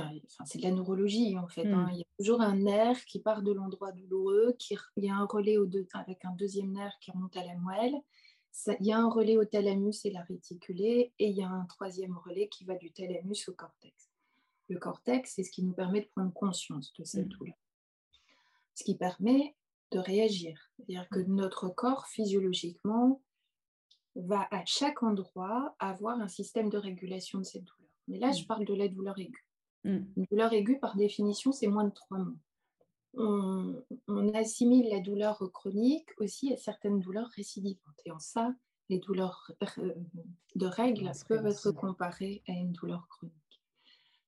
c'est 0.44 0.58
de 0.58 0.62
la 0.62 0.70
neurologie, 0.70 1.36
en 1.38 1.46
fait. 1.46 1.66
Hein. 1.66 1.86
Hmm. 1.86 1.90
Il 1.92 1.98
y 1.98 2.02
a 2.02 2.06
toujours 2.18 2.40
un 2.40 2.56
nerf 2.56 3.04
qui 3.04 3.20
part 3.20 3.42
de 3.42 3.52
l'endroit 3.52 3.92
douloureux, 3.92 4.56
il 4.96 5.04
y 5.04 5.10
a 5.10 5.14
un 5.14 5.26
relais 5.26 5.58
au 5.58 5.68
avec 5.92 6.24
un 6.24 6.32
deuxième 6.32 6.72
nerf 6.72 6.92
qui 7.00 7.10
remonte 7.10 7.36
à 7.36 7.44
la 7.44 7.54
moelle. 7.56 7.94
il 8.80 8.86
y 8.86 8.92
a 8.92 8.98
un 8.98 9.08
relais 9.08 9.36
au 9.36 9.44
thalamus 9.44 10.04
et 10.04 10.10
la 10.10 10.22
réticulée, 10.22 11.12
et 11.18 11.28
il 11.28 11.36
y 11.36 11.42
a 11.42 11.48
un 11.48 11.66
troisième 11.66 12.16
relais 12.16 12.48
qui 12.48 12.64
va 12.64 12.76
du 12.76 12.90
thalamus 12.90 13.48
au 13.48 13.52
cortex. 13.52 14.10
Le 14.68 14.78
cortex, 14.78 15.34
c'est 15.34 15.42
ce 15.42 15.50
qui 15.50 15.62
nous 15.62 15.72
permet 15.72 16.00
de 16.00 16.08
prendre 16.08 16.32
conscience 16.32 16.92
de 16.94 17.04
cette 17.04 17.26
hmm. 17.26 17.38
douleur. 17.38 17.56
Ce 18.74 18.84
qui 18.84 18.96
permet 18.96 19.54
de 19.90 19.98
réagir. 19.98 20.70
C'est-à-dire 20.76 21.08
que 21.10 21.20
hmm. 21.20 21.34
notre 21.34 21.68
corps, 21.68 22.06
physiologiquement, 22.06 23.20
va 24.14 24.48
à 24.50 24.64
chaque 24.64 25.02
endroit 25.02 25.76
avoir 25.78 26.20
un 26.20 26.28
système 26.28 26.70
de 26.70 26.78
régulation 26.78 27.38
de 27.38 27.44
cette 27.44 27.64
douleur. 27.64 27.90
Mais 28.08 28.18
là, 28.18 28.32
je 28.32 28.44
parle 28.44 28.64
de 28.64 28.74
la 28.74 28.88
douleur 28.88 29.18
aiguë. 29.18 29.46
Mm. 29.84 29.98
Une 30.16 30.24
douleur 30.30 30.52
aiguë, 30.52 30.78
par 30.78 30.96
définition, 30.96 31.52
c'est 31.52 31.66
moins 31.66 31.84
de 31.84 31.92
trois 31.92 32.18
mois. 32.18 32.34
On, 33.14 34.34
assimile 34.34 34.88
la 34.90 35.00
douleur 35.00 35.42
chronique 35.52 36.08
aussi 36.18 36.52
à 36.52 36.56
certaines 36.56 37.00
douleurs 37.00 37.28
récidivantes. 37.34 38.00
Et 38.04 38.10
en 38.10 38.18
ça, 38.18 38.54
les 38.88 38.98
douleurs 38.98 39.50
euh, 39.78 39.94
de 40.54 40.66
règles 40.66 41.10
peuvent 41.28 41.46
être 41.46 41.70
comparées 41.72 42.42
à 42.48 42.52
une 42.52 42.72
douleur 42.72 43.08
chronique. 43.08 43.34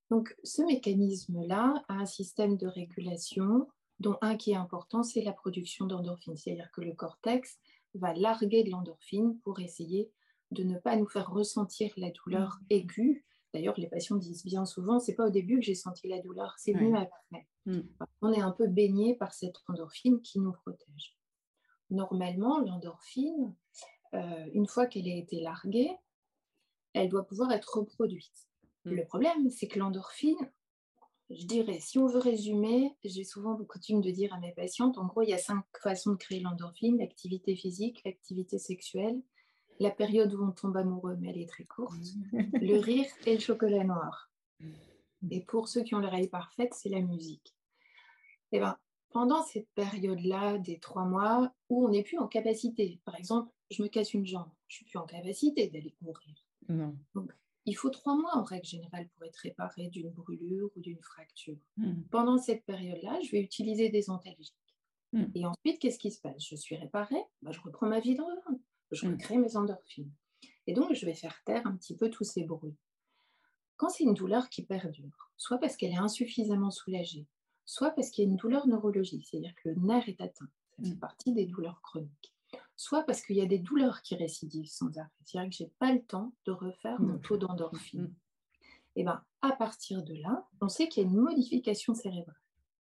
Donc, 0.09 0.35
ce 0.43 0.61
mécanisme-là 0.63 1.83
a 1.87 1.93
un 1.93 2.05
système 2.05 2.57
de 2.57 2.67
régulation 2.67 3.67
dont 4.01 4.17
un 4.21 4.35
qui 4.35 4.51
est 4.51 4.55
important, 4.55 5.03
c'est 5.03 5.21
la 5.21 5.33
production 5.33 5.85
d'endorphine. 5.85 6.35
C'est-à-dire 6.35 6.71
que 6.71 6.81
le 6.81 6.93
cortex 6.93 7.59
va 7.93 8.13
larguer 8.13 8.63
de 8.63 8.71
l'endorphine 8.71 9.39
pour 9.39 9.59
essayer 9.59 10.11
de 10.51 10.63
ne 10.63 10.77
pas 10.77 10.95
nous 10.95 11.07
faire 11.07 11.29
ressentir 11.29 11.93
la 11.97 12.11
douleur 12.11 12.59
mm. 12.61 12.65
aiguë 12.71 13.25
D'ailleurs, 13.53 13.77
les 13.77 13.87
patients 13.87 14.15
disent 14.15 14.45
bien 14.45 14.65
souvent, 14.65 14.99
c'est 14.99 15.13
pas 15.13 15.27
au 15.27 15.29
début 15.29 15.59
que 15.59 15.65
j'ai 15.65 15.75
senti 15.75 16.07
la 16.07 16.21
douleur, 16.21 16.55
c'est 16.57 16.73
venu 16.73 16.95
après. 16.95 17.47
Mm. 17.65 17.81
On 18.21 18.31
est 18.31 18.41
un 18.41 18.51
peu 18.51 18.67
baigné 18.67 19.15
par 19.15 19.33
cette 19.33 19.57
endorphine 19.67 20.21
qui 20.21 20.39
nous 20.39 20.53
protège. 20.53 21.17
Normalement, 21.89 22.59
l'endorphine, 22.59 23.53
euh, 24.13 24.49
une 24.53 24.67
fois 24.67 24.85
qu'elle 24.85 25.07
a 25.07 25.15
été 25.15 25.41
larguée, 25.41 25.91
elle 26.93 27.09
doit 27.09 27.25
pouvoir 27.25 27.51
être 27.51 27.77
reproduite. 27.77 28.47
Mm. 28.85 28.91
Le 28.91 29.05
problème, 29.05 29.49
c'est 29.49 29.67
que 29.67 29.79
l'endorphine, 29.79 30.51
je 31.33 31.45
dirais, 31.45 31.79
si 31.79 31.97
on 31.97 32.07
veut 32.07 32.19
résumer, 32.19 32.95
j'ai 33.03 33.23
souvent 33.23 33.55
coutume 33.65 34.01
de 34.01 34.11
dire 34.11 34.33
à 34.33 34.39
mes 34.39 34.53
patientes, 34.53 34.97
en 34.97 35.05
gros, 35.05 35.21
il 35.21 35.29
y 35.29 35.33
a 35.33 35.37
cinq 35.37 35.63
façons 35.81 36.11
de 36.11 36.17
créer 36.17 36.39
l'endorphine 36.39 36.97
l'activité 36.97 37.55
physique, 37.55 38.01
l'activité 38.05 38.57
sexuelle, 38.57 39.21
la 39.79 39.91
période 39.91 40.33
où 40.33 40.43
on 40.43 40.51
tombe 40.51 40.77
amoureux, 40.77 41.17
mais 41.19 41.29
elle 41.29 41.39
est 41.39 41.49
très 41.49 41.65
courte, 41.65 41.95
le 42.33 42.79
rire 42.79 43.05
et 43.25 43.33
le 43.35 43.39
chocolat 43.39 43.83
noir. 43.83 44.31
Et 45.29 45.41
pour 45.41 45.67
ceux 45.67 45.83
qui 45.83 45.95
ont 45.95 45.99
l'oreille 45.99 46.27
parfaite, 46.27 46.73
c'est 46.73 46.89
la 46.89 47.01
musique. 47.01 47.55
Et 48.51 48.57
eh 48.57 48.59
ben, 48.59 48.77
pendant 49.11 49.43
cette 49.43 49.69
période-là 49.75 50.57
des 50.57 50.79
trois 50.79 51.05
mois 51.05 51.53
où 51.69 51.85
on 51.85 51.89
n'est 51.89 52.03
plus 52.03 52.17
en 52.17 52.27
capacité, 52.27 52.99
par 53.05 53.15
exemple, 53.15 53.51
je 53.69 53.81
me 53.81 53.87
casse 53.87 54.13
une 54.13 54.25
jambe, 54.25 54.49
je 54.67 54.77
suis 54.77 54.85
plus 54.85 54.99
en 54.99 55.05
capacité 55.05 55.67
d'aller 55.69 55.95
courir. 56.03 56.35
Non. 56.67 56.97
Donc, 57.15 57.31
il 57.65 57.73
faut 57.73 57.89
trois 57.89 58.15
mois 58.15 58.35
en 58.35 58.43
règle 58.43 58.65
générale 58.65 59.07
pour 59.09 59.25
être 59.25 59.37
réparé 59.37 59.87
d'une 59.89 60.09
brûlure 60.09 60.69
ou 60.75 60.79
d'une 60.79 61.01
fracture. 61.01 61.57
Hmm. 61.77 62.01
Pendant 62.09 62.37
cette 62.37 62.65
période-là, 62.65 63.19
je 63.23 63.31
vais 63.31 63.41
utiliser 63.41 63.89
des 63.89 64.09
antalgiques. 64.09 64.55
Hmm. 65.13 65.25
Et 65.35 65.45
ensuite, 65.45 65.79
qu'est-ce 65.79 65.99
qui 65.99 66.11
se 66.11 66.21
passe? 66.21 66.43
Je 66.47 66.55
suis 66.55 66.75
réparée, 66.75 67.23
ben, 67.41 67.51
je 67.51 67.61
reprends 67.61 67.87
ma 67.87 67.99
vie 67.99 68.15
dans 68.15 68.29
le 68.29 68.35
je 68.91 69.07
mm. 69.07 69.11
recrée 69.11 69.37
mes 69.37 69.55
endorphines. 69.55 70.11
Et 70.67 70.73
donc, 70.73 70.93
je 70.93 71.05
vais 71.05 71.13
faire 71.13 71.41
taire 71.45 71.65
un 71.65 71.75
petit 71.75 71.95
peu 71.95 72.09
tous 72.09 72.23
ces 72.23 72.43
bruits. 72.43 72.75
Quand 73.77 73.89
c'est 73.89 74.03
une 74.03 74.13
douleur 74.13 74.49
qui 74.49 74.63
perdure, 74.63 75.31
soit 75.37 75.57
parce 75.57 75.75
qu'elle 75.75 75.91
est 75.91 75.97
insuffisamment 75.97 76.71
soulagée, 76.71 77.25
soit 77.65 77.91
parce 77.91 78.09
qu'il 78.09 78.23
y 78.23 78.27
a 78.27 78.29
une 78.29 78.37
douleur 78.37 78.67
neurologique, 78.67 79.25
c'est-à-dire 79.27 79.55
que 79.55 79.69
le 79.69 79.75
nerf 79.75 80.07
est 80.07 80.21
atteint, 80.21 80.49
ça 80.77 80.89
fait 80.89 80.99
partie 80.99 81.33
des 81.33 81.45
douleurs 81.45 81.81
chroniques, 81.81 82.33
soit 82.81 83.03
parce 83.03 83.21
qu'il 83.21 83.35
y 83.35 83.41
a 83.41 83.45
des 83.45 83.59
douleurs 83.59 84.01
qui 84.01 84.15
récidivent 84.15 84.69
sans 84.69 84.97
arrêt, 84.97 85.09
c'est-à-dire 85.23 85.51
que 85.51 85.55
je 85.55 85.63
n'ai 85.63 85.71
pas 85.77 85.93
le 85.93 86.01
temps 86.01 86.33
de 86.45 86.51
refaire 86.51 86.99
mon 86.99 87.13
mm. 87.13 87.21
taux 87.21 87.37
d'endorphine. 87.37 88.11
Et 88.95 89.03
bien, 89.03 89.23
à 89.43 89.51
partir 89.51 90.01
de 90.03 90.15
là, 90.15 90.47
on 90.61 90.67
sait 90.67 90.89
qu'il 90.89 91.03
y 91.03 91.05
a 91.05 91.09
une 91.09 91.15
modification 91.15 91.93
cérébrale. 91.93 92.35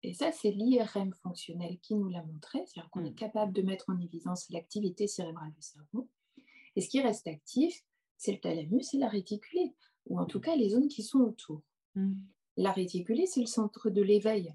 Et 0.02 0.12
ça, 0.12 0.32
c'est 0.32 0.50
l'IRM 0.50 1.14
fonctionnel 1.14 1.78
qui 1.80 1.94
nous 1.94 2.10
l'a 2.10 2.22
montré, 2.22 2.58
c'est-à-dire 2.66 2.90
qu'on 2.90 3.06
est 3.06 3.12
mm. 3.12 3.14
capable 3.14 3.52
de 3.54 3.62
mettre 3.62 3.86
en 3.88 3.98
évidence 3.98 4.50
l'activité 4.50 5.06
cérébrale 5.06 5.52
du 5.52 5.62
cerveau. 5.62 6.10
Et 6.76 6.82
ce 6.82 6.90
qui 6.90 7.00
reste 7.00 7.26
actif, 7.26 7.82
c'est 8.18 8.32
le 8.32 8.40
thalamus 8.40 8.92
et 8.92 8.98
la 8.98 9.08
réticulée, 9.08 9.74
ou 10.04 10.20
en 10.20 10.26
tout 10.26 10.40
cas 10.40 10.56
les 10.56 10.70
zones 10.70 10.88
qui 10.88 11.02
sont 11.02 11.20
autour. 11.20 11.62
Mm. 11.94 12.16
La 12.58 12.72
réticulée, 12.72 13.26
c'est 13.26 13.40
le 13.40 13.46
centre 13.46 13.88
de 13.88 14.02
l'éveil. 14.02 14.54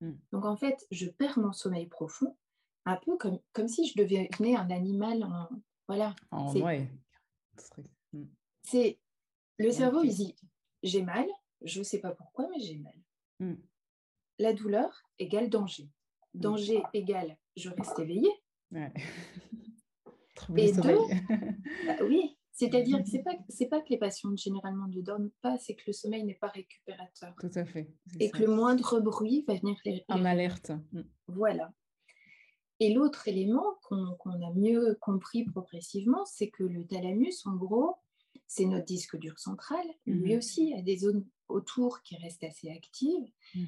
Mm. 0.00 0.14
Donc 0.32 0.44
en 0.44 0.56
fait, 0.56 0.84
je 0.90 1.06
perds 1.06 1.38
mon 1.38 1.52
sommeil 1.52 1.86
profond, 1.86 2.36
un 2.92 2.96
peu 3.04 3.16
comme, 3.16 3.38
comme 3.52 3.68
si 3.68 3.86
je 3.86 3.94
devenais 3.96 4.56
un 4.56 4.70
animal 4.70 5.24
en... 5.24 5.48
Voilà. 5.88 6.14
c'est 8.62 8.98
le 9.58 9.70
cerveau, 9.72 10.04
il 10.04 10.14
dit, 10.14 10.36
j'ai 10.82 11.02
mal, 11.02 11.26
je 11.62 11.80
ne 11.80 11.84
sais 11.84 11.98
pas 11.98 12.12
pourquoi, 12.12 12.48
mais 12.50 12.60
j'ai 12.60 12.78
mal 12.78 12.94
la 14.40 14.52
douleur 14.52 15.02
égale 15.18 15.48
danger. 15.48 15.88
Mm. 16.34 16.40
Danger 16.40 16.82
égale 16.94 17.36
je 17.56 17.68
reste 17.68 17.98
éveillé. 17.98 18.30
Et 20.56 20.72
deux, 20.72 20.80
bah 21.86 21.96
oui, 22.08 22.38
C'est-à-dire 22.52 23.02
que 23.02 23.08
ce 23.10 23.16
n'est 23.16 23.22
pas, 23.22 23.36
pas 23.78 23.82
que 23.82 23.90
les 23.90 23.98
patients 23.98 24.34
généralement 24.36 24.86
ne 24.88 25.02
dorment 25.02 25.30
pas, 25.42 25.58
c'est 25.58 25.74
que 25.74 25.82
le 25.88 25.92
sommeil 25.92 26.24
n'est 26.24 26.36
pas 26.36 26.48
récupérateur. 26.48 27.34
Tout 27.38 27.50
à 27.54 27.66
fait. 27.66 27.92
Et 28.18 28.30
que 28.30 28.38
le 28.38 28.46
moindre 28.46 29.00
bruit 29.00 29.44
va 29.46 29.54
venir 29.56 29.76
les... 29.84 30.02
En 30.08 30.24
alerte. 30.24 30.72
Voilà. 31.28 31.74
Et 32.80 32.94
l'autre 32.94 33.28
élément 33.28 33.74
qu'on 33.82 34.42
a 34.42 34.50
mieux 34.54 34.96
compris 35.00 35.44
progressivement, 35.44 36.24
c'est 36.24 36.48
que 36.48 36.64
le 36.64 36.86
thalamus, 36.86 37.46
en 37.46 37.54
gros, 37.54 37.96
c'est 38.46 38.64
notre 38.64 38.86
disque 38.86 39.18
dur 39.18 39.38
central. 39.38 39.86
Lui 40.06 40.32
mhm. 40.32 40.38
aussi 40.38 40.74
a 40.74 40.80
des 40.80 40.96
zones 40.96 41.26
autour 41.48 42.02
qui 42.02 42.16
restent 42.16 42.44
assez 42.44 42.70
actives. 42.70 43.30
Mhm. 43.54 43.66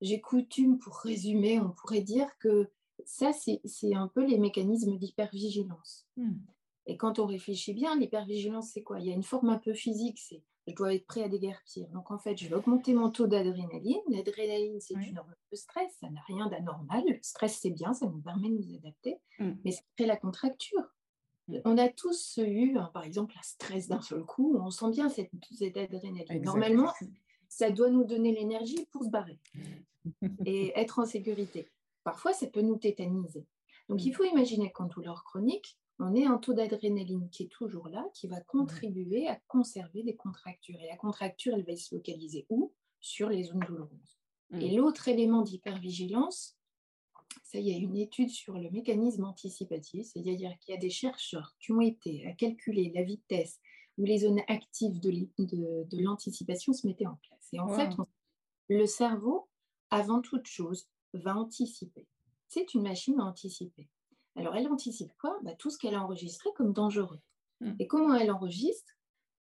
J'ai 0.00 0.20
coutume, 0.20 0.78
pour 0.78 0.96
résumer, 0.96 1.60
on 1.60 1.70
pourrait 1.70 2.00
dire 2.00 2.28
que 2.38 2.70
ça, 3.04 3.32
c'est 3.32 3.94
un 3.94 4.08
peu 4.08 4.24
les 4.24 4.38
mécanismes 4.38 4.96
d'hypervigilance. 4.96 6.08
Mhm. 6.16 6.40
Et 6.86 6.96
quand 6.96 7.18
on 7.18 7.26
réfléchit 7.26 7.74
bien, 7.74 7.94
l'hypervigilance, 7.96 8.70
c'est 8.72 8.82
quoi? 8.82 9.00
Il 9.00 9.06
y 9.06 9.10
a 9.10 9.14
une 9.14 9.22
forme 9.22 9.50
un 9.50 9.58
peu 9.58 9.74
physique, 9.74 10.18
c'est 10.18 10.42
je 10.68 10.74
dois 10.74 10.94
être 10.94 11.06
prêt 11.06 11.22
à 11.22 11.28
déguerpir. 11.28 11.88
Donc 11.88 12.10
en 12.10 12.18
fait, 12.18 12.36
je 12.36 12.48
vais 12.48 12.54
augmenter 12.54 12.92
mon 12.92 13.10
taux 13.10 13.26
d'adrénaline. 13.26 14.00
L'adrénaline, 14.08 14.80
c'est 14.80 14.94
une 14.94 15.18
hormone 15.18 15.34
de 15.50 15.56
stress, 15.56 15.92
ça 16.00 16.10
n'a 16.10 16.20
rien 16.26 16.46
d'anormal. 16.46 17.02
Le 17.06 17.18
stress, 17.22 17.58
c'est 17.60 17.70
bien, 17.70 17.94
ça 17.94 18.06
nous 18.06 18.20
permet 18.20 18.48
de 18.48 18.54
nous 18.54 18.74
adapter, 18.76 19.18
mais 19.64 19.72
ça 19.72 19.82
crée 19.96 20.06
la 20.06 20.16
contracture. 20.16 20.82
On 21.64 21.78
a 21.78 21.88
tous 21.88 22.38
eu, 22.42 22.76
hein, 22.76 22.90
par 22.92 23.04
exemple, 23.04 23.34
un 23.38 23.42
stress 23.42 23.88
d'un 23.88 24.02
seul 24.02 24.22
coup, 24.22 24.58
on 24.60 24.70
sent 24.70 24.90
bien 24.90 25.08
cette, 25.08 25.30
cette 25.56 25.76
adrénaline. 25.76 26.42
Normalement, 26.42 26.92
ça 27.48 27.70
doit 27.70 27.88
nous 27.88 28.04
donner 28.04 28.32
l'énergie 28.32 28.86
pour 28.92 29.04
se 29.04 29.08
barrer 29.08 29.40
et 30.44 30.78
être 30.78 30.98
en 30.98 31.06
sécurité. 31.06 31.66
Parfois, 32.04 32.34
ça 32.34 32.46
peut 32.46 32.60
nous 32.60 32.76
tétaniser. 32.76 33.46
Donc, 33.88 34.04
il 34.04 34.12
faut 34.12 34.24
imaginer 34.24 34.70
qu'en 34.70 34.84
douleur 34.84 35.24
chronique, 35.24 35.78
on 35.98 36.14
est 36.14 36.26
un 36.26 36.38
taux 36.38 36.54
d'adrénaline 36.54 37.28
qui 37.30 37.44
est 37.44 37.48
toujours 37.48 37.88
là, 37.88 38.08
qui 38.14 38.28
va 38.28 38.40
contribuer 38.40 39.26
à 39.26 39.36
conserver 39.48 40.02
des 40.02 40.14
contractures. 40.14 40.80
Et 40.80 40.86
la 40.86 40.96
contracture, 40.96 41.54
elle 41.54 41.64
va 41.64 41.76
se 41.76 41.94
localiser 41.94 42.46
où? 42.50 42.72
Sur 43.00 43.28
les 43.28 43.44
zones 43.44 43.60
douloureuses. 43.60 44.18
Mm. 44.50 44.60
Et 44.60 44.70
l'autre 44.76 45.08
élément 45.08 45.42
d'hypervigilance, 45.42 46.56
ça, 47.44 47.58
il 47.58 47.68
y 47.68 47.74
a 47.74 47.78
une 47.78 47.96
étude 47.96 48.30
sur 48.30 48.58
le 48.58 48.70
mécanisme 48.70 49.24
anticipatif, 49.24 50.06
c'est-à-dire 50.06 50.56
qu'il 50.60 50.74
y 50.74 50.76
a 50.76 50.80
des 50.80 50.90
chercheurs 50.90 51.56
qui 51.60 51.72
ont 51.72 51.80
été 51.80 52.26
à 52.26 52.32
calculer 52.32 52.92
la 52.94 53.02
vitesse 53.02 53.60
où 53.96 54.04
les 54.04 54.18
zones 54.18 54.40
actives 54.48 55.00
de, 55.00 56.02
l'anticipation 56.02 56.72
se 56.72 56.86
mettaient 56.86 57.06
en 57.06 57.18
place. 57.28 57.48
Et 57.52 57.58
en 57.58 57.68
fait, 57.68 57.90
le 58.68 58.86
cerveau, 58.86 59.48
avant 59.90 60.20
toute 60.20 60.46
chose, 60.46 60.88
va 61.14 61.36
anticiper. 61.36 62.06
C'est 62.46 62.74
une 62.74 62.82
machine 62.82 63.18
à 63.18 63.24
anticiper. 63.24 63.88
Alors, 64.38 64.54
elle 64.54 64.68
anticipe 64.68 65.12
quoi? 65.20 65.36
Bah, 65.42 65.54
Tout 65.58 65.70
ce 65.70 65.78
qu'elle 65.78 65.94
a 65.94 66.02
enregistré 66.02 66.50
comme 66.54 66.72
dangereux. 66.72 67.20
Hmm. 67.60 67.74
Et 67.78 67.86
comment 67.86 68.14
elle 68.14 68.30
enregistre? 68.30 68.92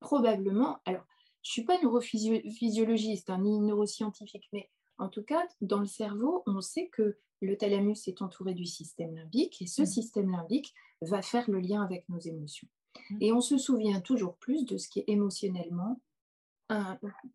Probablement, 0.01 0.79
alors, 0.85 1.05
je 1.43 1.51
ne 1.51 1.53
suis 1.53 1.65
pas 1.65 1.81
neurophysiologiste 1.83 3.31
hein, 3.31 3.39
ni 3.39 3.59
neuroscientifique, 3.61 4.49
mais 4.53 4.71
en 4.99 5.09
tout 5.09 5.23
cas, 5.23 5.47
dans 5.61 5.81
le 5.81 5.87
cerveau, 5.87 6.43
on 6.47 6.61
sait 6.61 6.89
que 6.89 7.19
le 7.41 7.57
thalamus 7.57 8.07
est 8.07 8.23
entouré 8.23 8.55
du 8.55 8.65
système 8.65 9.15
limbique 9.15 9.61
et 9.61 9.67
ce 9.67 9.83
hmm. 9.83 9.87
système 9.87 10.31
limbique 10.31 10.73
va 11.03 11.21
faire 11.21 11.51
le 11.51 11.59
lien 11.59 11.83
avec 11.83 12.09
nos 12.09 12.21
émotions. 12.21 12.69
Hmm. 13.11 13.19
Et 13.21 13.33
on 13.33 13.41
se 13.41 13.59
souvient 13.59 14.01
toujours 14.01 14.37
plus 14.37 14.65
de 14.65 14.77
ce 14.79 14.89
qui 14.89 15.01
est 15.01 15.09
émotionnellement 15.09 16.01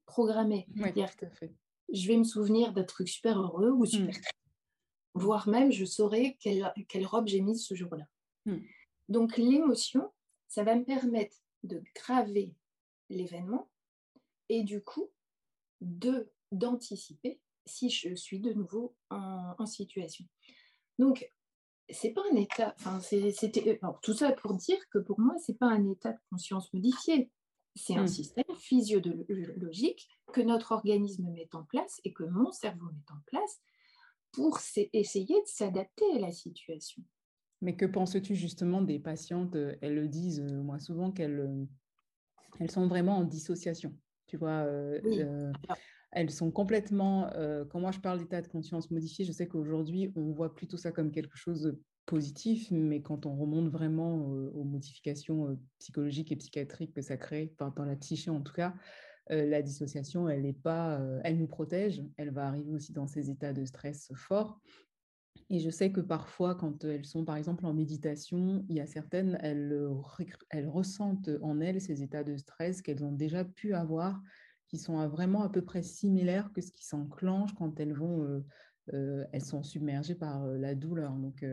programmé. 0.05 0.67
Je 1.93 2.07
vais 2.07 2.17
me 2.17 2.23
souvenir 2.23 2.73
d'un 2.73 2.83
truc 2.83 3.09
super 3.09 3.39
heureux 3.39 3.71
ou 3.71 3.85
super 3.85 4.13
triste 4.13 4.40
voire 5.13 5.47
même 5.47 5.71
je 5.71 5.86
saurais 5.86 6.38
quelle, 6.39 7.06
robe 7.06 7.28
j'ai 7.28 7.41
mise 7.41 7.65
ce 7.65 7.76
jour-là. 7.76 8.06
Hmm. 8.45 8.60
Donc 9.10 9.38
l'émotion, 9.38 10.12
ça 10.47 10.63
va 10.63 10.76
me 10.76 10.84
permettre 10.84 11.36
de 11.63 11.84
graver 11.95 12.54
l'événement 13.10 13.69
et 14.50 14.63
du 14.63 14.82
coup 14.82 15.10
de 15.82 16.32
d'anticiper 16.52 17.39
si 17.65 17.89
je 17.89 18.15
suis 18.15 18.39
de 18.39 18.52
nouveau 18.54 18.95
en, 19.10 19.65
situation. 19.65 20.26
Donc 21.00 21.32
c'est 21.89 22.12
pas 22.12 22.24
un 22.32 22.36
état, 22.36 22.76
enfin 22.80 23.00
c'était 23.00 23.80
tout 24.02 24.13
ça 24.13 24.32
pour 24.32 24.54
dire 24.56 24.78
que 24.89 24.97
pour 24.97 25.19
moi 25.19 25.36
c'est 25.38 25.58
pas 25.58 25.67
un 25.67 25.89
état 25.89 26.13
de 26.13 26.19
conscience 26.30 26.74
modifié, 26.74 27.30
c'est 27.76 27.95
un 27.95 28.04
hmm. 28.04 28.08
système 28.08 28.56
physiologique 28.58 30.10
que 30.34 30.41
notre 30.41 30.71
organisme 30.71 31.30
met 31.32 31.50
en 31.54 31.63
place 31.63 32.02
et 32.04 32.13
que 32.13 32.24
mon 32.24 32.52
cerveau 32.52 32.88
met 32.88 33.12
en 33.12 33.19
place 33.28 33.62
pour 34.31 34.59
essayer 34.93 35.35
de 35.41 35.47
s'adapter 35.47 36.05
à 36.15 36.19
la 36.19 36.31
situation. 36.31 37.03
Mais 37.61 37.75
que 37.75 37.85
penses-tu 37.85 38.35
justement 38.35 38.81
des 38.81 38.99
patientes 38.99 39.55
euh, 39.55 39.75
Elles 39.81 39.95
le 39.95 40.07
disent, 40.07 40.41
euh, 40.41 40.61
moi, 40.63 40.79
souvent 40.79 41.11
qu'elles 41.11 41.39
euh, 41.39 41.65
elles 42.59 42.71
sont 42.71 42.87
vraiment 42.87 43.17
en 43.17 43.23
dissociation. 43.23 43.95
Tu 44.27 44.37
vois, 44.37 44.65
elles 46.11 46.29
sont 46.29 46.51
complètement. 46.51 47.29
quand 47.69 47.79
moi 47.79 47.91
je 47.91 47.99
parle 47.99 48.19
d'état 48.19 48.41
de 48.41 48.47
conscience 48.47 48.91
modifié, 48.91 49.25
je 49.25 49.31
sais 49.31 49.47
qu'aujourd'hui, 49.47 50.11
on 50.15 50.31
voit 50.31 50.53
plutôt 50.53 50.77
ça 50.77 50.91
comme 50.91 51.11
quelque 51.11 51.37
chose 51.37 51.61
de 51.61 51.81
positif, 52.05 52.69
mais 52.71 53.01
quand 53.01 53.25
on 53.25 53.35
remonte 53.35 53.69
vraiment 53.69 54.15
aux 54.25 54.63
modifications 54.63 55.57
psychologiques 55.79 56.31
et 56.31 56.35
psychiatriques 56.35 56.93
que 56.93 57.01
ça 57.01 57.17
crée, 57.17 57.53
dans 57.57 57.85
la 57.85 57.95
psyché 57.95 58.29
en 58.29 58.41
tout 58.41 58.53
cas, 58.53 58.73
la 59.31 59.61
dissociation, 59.61 60.27
elle 60.27 60.45
est 60.45 60.61
pas, 60.61 60.99
euh, 60.99 61.21
elle 61.23 61.37
nous 61.37 61.47
protège, 61.47 62.03
elle 62.17 62.31
va 62.31 62.47
arriver 62.47 62.73
aussi 62.73 62.91
dans 62.91 63.07
ces 63.07 63.29
états 63.29 63.53
de 63.53 63.63
stress 63.65 64.11
forts. 64.13 64.59
Et 65.49 65.59
je 65.59 65.69
sais 65.69 65.91
que 65.91 66.01
parfois, 66.01 66.55
quand 66.55 66.83
elles 66.83 67.05
sont 67.05 67.23
par 67.23 67.37
exemple 67.37 67.65
en 67.65 67.73
méditation, 67.73 68.65
il 68.69 68.75
y 68.75 68.81
a 68.81 68.85
certaines, 68.85 69.37
elles, 69.41 69.89
elles 70.49 70.67
ressentent 70.67 71.29
en 71.41 71.59
elles 71.61 71.81
ces 71.81 72.03
états 72.03 72.23
de 72.23 72.35
stress 72.37 72.81
qu'elles 72.81 73.03
ont 73.03 73.11
déjà 73.11 73.45
pu 73.45 73.73
avoir, 73.73 74.21
qui 74.67 74.77
sont 74.77 75.07
vraiment 75.07 75.43
à 75.43 75.49
peu 75.49 75.61
près 75.61 75.83
similaires 75.83 76.51
que 76.53 76.61
ce 76.61 76.71
qui 76.71 76.85
s'enclenche 76.85 77.53
quand 77.55 77.79
elles 77.79 77.93
vont, 77.93 78.43
euh, 78.93 79.25
elles 79.31 79.43
sont 79.43 79.63
submergées 79.63 80.15
par 80.15 80.45
la 80.45 80.75
douleur. 80.75 81.13
Donc, 81.15 81.45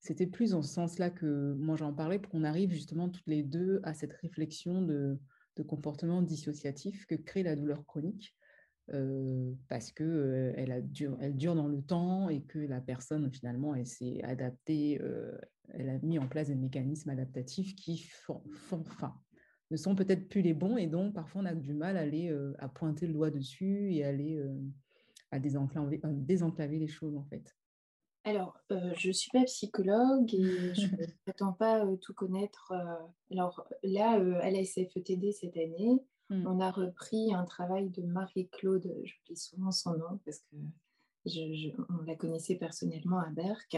c'était 0.00 0.26
plus 0.26 0.54
en 0.54 0.62
ce 0.62 0.72
sens-là 0.72 1.10
que 1.10 1.54
moi 1.54 1.76
j'en 1.76 1.92
parlais 1.92 2.18
pour 2.18 2.32
qu'on 2.32 2.44
arrive 2.44 2.70
justement 2.70 3.08
toutes 3.08 3.26
les 3.26 3.42
deux 3.42 3.80
à 3.84 3.94
cette 3.94 4.12
réflexion 4.14 4.82
de 4.82 5.18
de 5.56 5.62
comportement 5.62 6.22
dissociatif 6.22 7.06
que 7.06 7.14
crée 7.14 7.42
la 7.42 7.56
douleur 7.56 7.84
chronique. 7.84 8.36
Euh, 8.94 9.52
parce 9.68 9.90
que 9.90 10.04
euh, 10.04 10.80
dure, 10.82 11.56
dans 11.56 11.66
le 11.66 11.82
temps 11.82 12.28
et 12.28 12.42
que 12.42 12.60
la 12.60 12.80
personne 12.80 13.28
finalement 13.32 13.74
elle 13.74 13.86
s'est 13.86 14.22
adaptée, 14.22 15.00
euh, 15.02 15.36
elle 15.70 15.88
a 15.88 15.98
mis 15.98 16.20
en 16.20 16.28
place 16.28 16.46
des 16.46 16.54
mécanismes 16.54 17.10
adaptatifs 17.10 17.74
qui 17.74 17.98
font, 17.98 18.44
ne 19.72 19.76
sont 19.76 19.96
peut-être 19.96 20.28
plus 20.28 20.40
les 20.40 20.54
bons 20.54 20.76
et 20.76 20.86
donc 20.86 21.14
parfois 21.14 21.42
on 21.42 21.46
a 21.46 21.54
du 21.56 21.74
mal 21.74 21.96
à 21.96 22.02
aller 22.02 22.32
pointer 22.74 23.08
le 23.08 23.12
doigt 23.12 23.32
dessus 23.32 23.92
et 23.92 24.04
aller 24.04 24.40
à 25.32 25.40
désenclaver 25.40 26.78
les 26.78 26.86
choses 26.86 27.16
en 27.16 27.24
fait. 27.24 27.56
Alors, 28.26 28.58
euh, 28.72 28.92
je 28.98 29.08
ne 29.08 29.12
suis 29.12 29.30
pas 29.30 29.44
psychologue 29.44 30.34
et 30.34 30.74
je 30.74 30.86
ne 30.86 31.06
prétends 31.22 31.52
pas 31.52 31.84
euh, 31.84 31.96
tout 31.96 32.12
connaître. 32.12 32.72
Euh, 32.72 33.06
alors 33.30 33.68
là, 33.84 34.14
à 34.42 34.50
la 34.50 34.64
SFETD 34.64 35.30
cette 35.30 35.56
année, 35.56 36.02
hmm. 36.30 36.44
on 36.44 36.58
a 36.58 36.72
repris 36.72 37.32
un 37.32 37.44
travail 37.44 37.88
de 37.88 38.02
Marie-Claude, 38.02 38.92
j'oublie 39.04 39.36
souvent 39.36 39.70
son 39.70 39.96
nom 39.96 40.18
parce 40.24 40.40
que 40.40 40.56
on 41.88 42.02
la 42.04 42.14
connaissait 42.14 42.54
personnellement 42.54 43.18
à 43.18 43.28
Berck, 43.30 43.76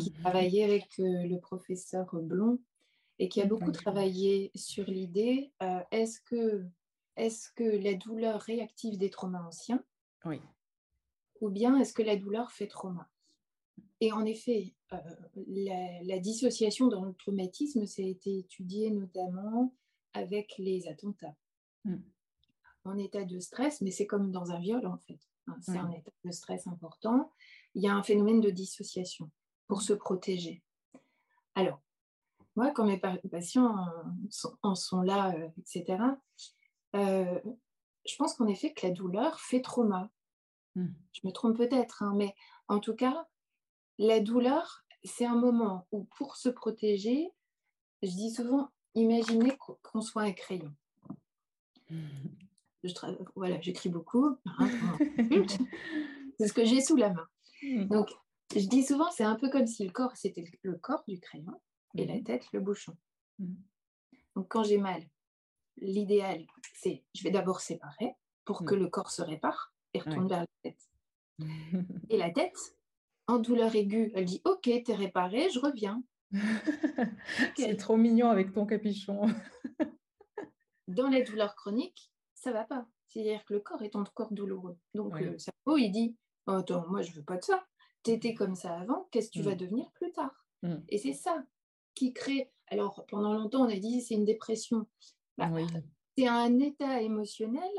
qui 0.00 0.12
travaillait 0.12 0.64
avec 0.64 0.88
le 0.98 1.38
professeur 1.38 2.12
Blond 2.12 2.58
et 3.20 3.28
qui 3.28 3.40
a 3.40 3.46
beaucoup 3.46 3.70
travaillé 3.70 4.50
sur 4.56 4.86
l'idée 4.86 5.52
est-ce 5.92 6.20
que, 6.22 6.64
est 7.14 7.54
que 7.54 7.62
la 7.62 7.94
douleur 7.94 8.40
réactive 8.40 8.98
des 8.98 9.10
traumas 9.10 9.46
anciens 9.46 9.84
oui. 10.24 10.40
ou 11.40 11.50
bien 11.50 11.78
est-ce 11.78 11.92
que 11.92 12.02
la 12.02 12.16
douleur 12.16 12.50
fait 12.50 12.66
trauma? 12.66 13.08
Et 14.02 14.10
en 14.10 14.24
effet, 14.24 14.74
euh, 14.92 14.96
la, 15.46 16.18
dissociation 16.18 16.88
dans 16.88 17.04
le 17.04 17.14
traumatisme, 17.14 17.86
ça 17.86 18.02
a 18.02 18.04
été 18.04 18.36
étudié 18.36 18.90
notamment 18.90 19.72
avec 20.12 20.58
les 20.58 20.88
attentats. 20.88 21.36
Mm. 21.84 21.98
En 22.84 22.98
état 22.98 23.24
de 23.24 23.38
stress, 23.38 23.80
mais 23.80 23.92
c'est 23.92 24.08
comme 24.08 24.32
dans 24.32 24.50
un 24.50 24.58
viol 24.58 24.84
en 24.88 24.98
fait. 24.98 25.20
Hein, 25.46 25.56
c'est 25.60 25.78
un 25.78 25.88
état 25.92 26.10
de 26.24 26.32
stress 26.32 26.66
important. 26.66 27.30
Il 27.76 27.82
y 27.84 27.86
a 27.86 27.94
un 27.94 28.02
phénomène 28.02 28.40
de 28.40 28.50
dissociation 28.50 29.30
pour 29.68 29.78
mm. 29.78 29.82
se 29.82 29.92
protéger. 29.92 30.64
Alors, 31.54 31.80
moi, 32.56 32.72
quand 32.72 32.84
mes 32.84 32.98
patients 32.98 33.86
en 34.62 34.74
sont, 34.74 35.02
là, 35.02 35.32
euh, 35.36 35.48
etc., 35.58 36.02
euh, 36.96 37.40
je 38.04 38.16
pense 38.16 38.34
qu'en 38.34 38.48
effet 38.48 38.72
que 38.72 38.84
la 38.84 38.92
douleur 38.92 39.38
fait 39.38 39.62
trauma. 39.62 40.10
Mm. 40.74 40.88
Je 41.12 41.20
me 41.22 41.30
trompe 41.30 41.56
peut-être, 41.56 42.02
hein, 42.02 42.14
mais 42.16 42.34
en 42.66 42.80
tout 42.80 42.96
cas, 42.96 43.28
la 44.02 44.20
douleur, 44.20 44.84
c'est 45.04 45.26
un 45.26 45.36
moment 45.36 45.86
où 45.92 46.04
pour 46.16 46.36
se 46.36 46.48
protéger, 46.48 47.30
je 48.02 48.08
dis 48.08 48.32
souvent, 48.32 48.68
imaginez 48.94 49.56
qu'on 49.56 50.00
soit 50.00 50.22
un 50.22 50.32
crayon. 50.32 50.74
Je 51.88 52.92
voilà, 53.36 53.60
j'écris 53.60 53.90
beaucoup. 53.90 54.36
Hein, 54.58 54.68
c'est 56.38 56.48
ce 56.48 56.52
que 56.52 56.64
j'ai 56.64 56.80
sous 56.80 56.96
la 56.96 57.10
main. 57.10 57.28
Hmm. 57.62 57.84
Donc, 57.84 58.10
je 58.54 58.66
dis 58.66 58.82
souvent, 58.82 59.08
c'est 59.12 59.22
un 59.22 59.36
peu 59.36 59.48
comme 59.50 59.68
si 59.68 59.84
le 59.84 59.92
corps, 59.92 60.16
c'était 60.16 60.44
le 60.62 60.76
corps 60.76 61.04
du 61.06 61.20
crayon 61.20 61.60
et 61.94 62.04
la 62.04 62.16
hmm. 62.16 62.24
tête, 62.24 62.44
le 62.52 62.60
bouchon. 62.60 62.96
Hmm. 63.38 63.54
Donc, 64.34 64.48
quand 64.48 64.64
j'ai 64.64 64.78
mal, 64.78 65.00
l'idéal, 65.76 66.44
c'est 66.74 67.04
je 67.14 67.22
vais 67.22 67.30
d'abord 67.30 67.60
séparer 67.60 68.14
pour 68.44 68.64
que 68.64 68.74
le 68.74 68.88
corps 68.88 69.12
se 69.12 69.22
répare 69.22 69.72
et 69.94 70.00
retourne 70.00 70.26
vers 70.26 70.40
la 70.40 70.46
tête. 70.62 70.88
et 72.10 72.16
la 72.16 72.30
tête, 72.30 72.76
en 73.26 73.38
douleur 73.38 73.74
aiguë, 73.74 74.12
elle 74.14 74.24
dit 74.24 74.42
Ok, 74.44 74.70
t'es 74.84 74.94
réparé, 74.94 75.50
je 75.50 75.58
reviens. 75.58 76.02
C'est 77.56 77.76
trop 77.76 77.96
mignon 77.96 78.28
avec 78.30 78.52
ton 78.52 78.66
capuchon. 78.66 79.22
Dans 80.88 81.08
les 81.08 81.22
douleurs 81.22 81.54
chroniques, 81.54 82.10
ça 82.34 82.52
va 82.52 82.64
pas. 82.64 82.86
C'est-à-dire 83.08 83.44
que 83.44 83.54
le 83.54 83.60
corps 83.60 83.82
est 83.82 83.96
encore 83.96 84.32
douloureux. 84.32 84.78
Donc 84.94 85.18
le 85.20 85.38
cerveau, 85.38 85.76
il 85.76 85.90
dit 85.90 86.16
oh, 86.46 86.52
Attends, 86.52 86.86
moi, 86.88 87.02
je 87.02 87.12
veux 87.12 87.22
pas 87.22 87.36
de 87.36 87.44
ça. 87.44 87.64
T'étais 88.02 88.34
comme 88.34 88.56
ça 88.56 88.74
avant, 88.78 89.08
qu'est-ce 89.10 89.28
que 89.28 89.34
tu 89.34 89.42
vas 89.42 89.54
mm. 89.54 89.58
devenir 89.58 89.90
plus 89.92 90.10
tard? 90.12 90.44
Mm. 90.62 90.76
Et 90.88 90.98
c'est 90.98 91.12
ça 91.12 91.44
qui 91.94 92.12
crée. 92.12 92.50
Alors, 92.68 93.04
pendant 93.08 93.34
longtemps, 93.34 93.66
on 93.66 93.70
a 93.70 93.76
dit 93.76 94.00
c'est 94.00 94.14
une 94.14 94.24
dépression. 94.24 94.86
Bah, 95.38 95.50
c'est 96.16 96.26
un 96.26 96.58
état 96.58 97.00
émotionnel 97.00 97.70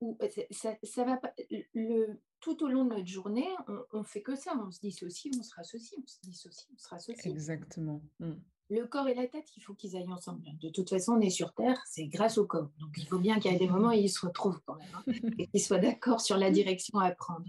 où 0.00 0.18
ça, 0.50 0.76
ça 0.82 1.04
va 1.04 1.16
pas. 1.16 1.32
Le, 1.74 2.20
tout 2.40 2.62
au 2.64 2.68
long 2.68 2.84
de 2.84 2.90
notre 2.90 3.06
journée, 3.06 3.48
on, 3.92 3.98
ne 3.98 4.04
fait 4.04 4.22
que 4.22 4.36
ça. 4.36 4.52
On 4.56 4.70
se 4.70 4.80
dissocie, 4.80 5.32
on 5.38 5.42
se 5.42 5.54
rassocie, 5.54 5.98
on 5.98 6.06
se 6.06 6.20
dissocie, 6.22 6.68
on 6.74 6.78
se 6.78 6.88
rassocie. 6.88 7.26
Exactement. 7.26 8.02
Mm. 8.20 8.34
Le 8.68 8.84
corps 8.86 9.08
et 9.08 9.14
la 9.14 9.28
tête, 9.28 9.46
il 9.56 9.60
faut 9.62 9.74
qu'ils 9.74 9.96
aillent 9.96 10.12
ensemble. 10.12 10.42
De 10.60 10.70
toute 10.70 10.90
façon, 10.90 11.12
on 11.12 11.20
est 11.20 11.30
sur 11.30 11.54
Terre, 11.54 11.80
c'est 11.86 12.08
grâce 12.08 12.36
au 12.36 12.46
corps. 12.46 12.68
Donc, 12.80 12.90
il 12.96 13.06
faut 13.06 13.20
bien 13.20 13.38
qu'il 13.38 13.52
y 13.52 13.54
ait 13.54 13.58
des 13.58 13.68
moments 13.68 13.90
où 13.90 13.92
ils 13.92 14.10
se 14.10 14.26
retrouvent 14.26 14.60
quand 14.66 14.74
même 14.74 14.88
hein, 14.94 15.04
et 15.38 15.46
qu'ils 15.46 15.60
soient 15.60 15.78
d'accord 15.78 16.20
sur 16.20 16.36
la 16.36 16.50
direction 16.50 16.98
à 16.98 17.12
prendre. 17.12 17.46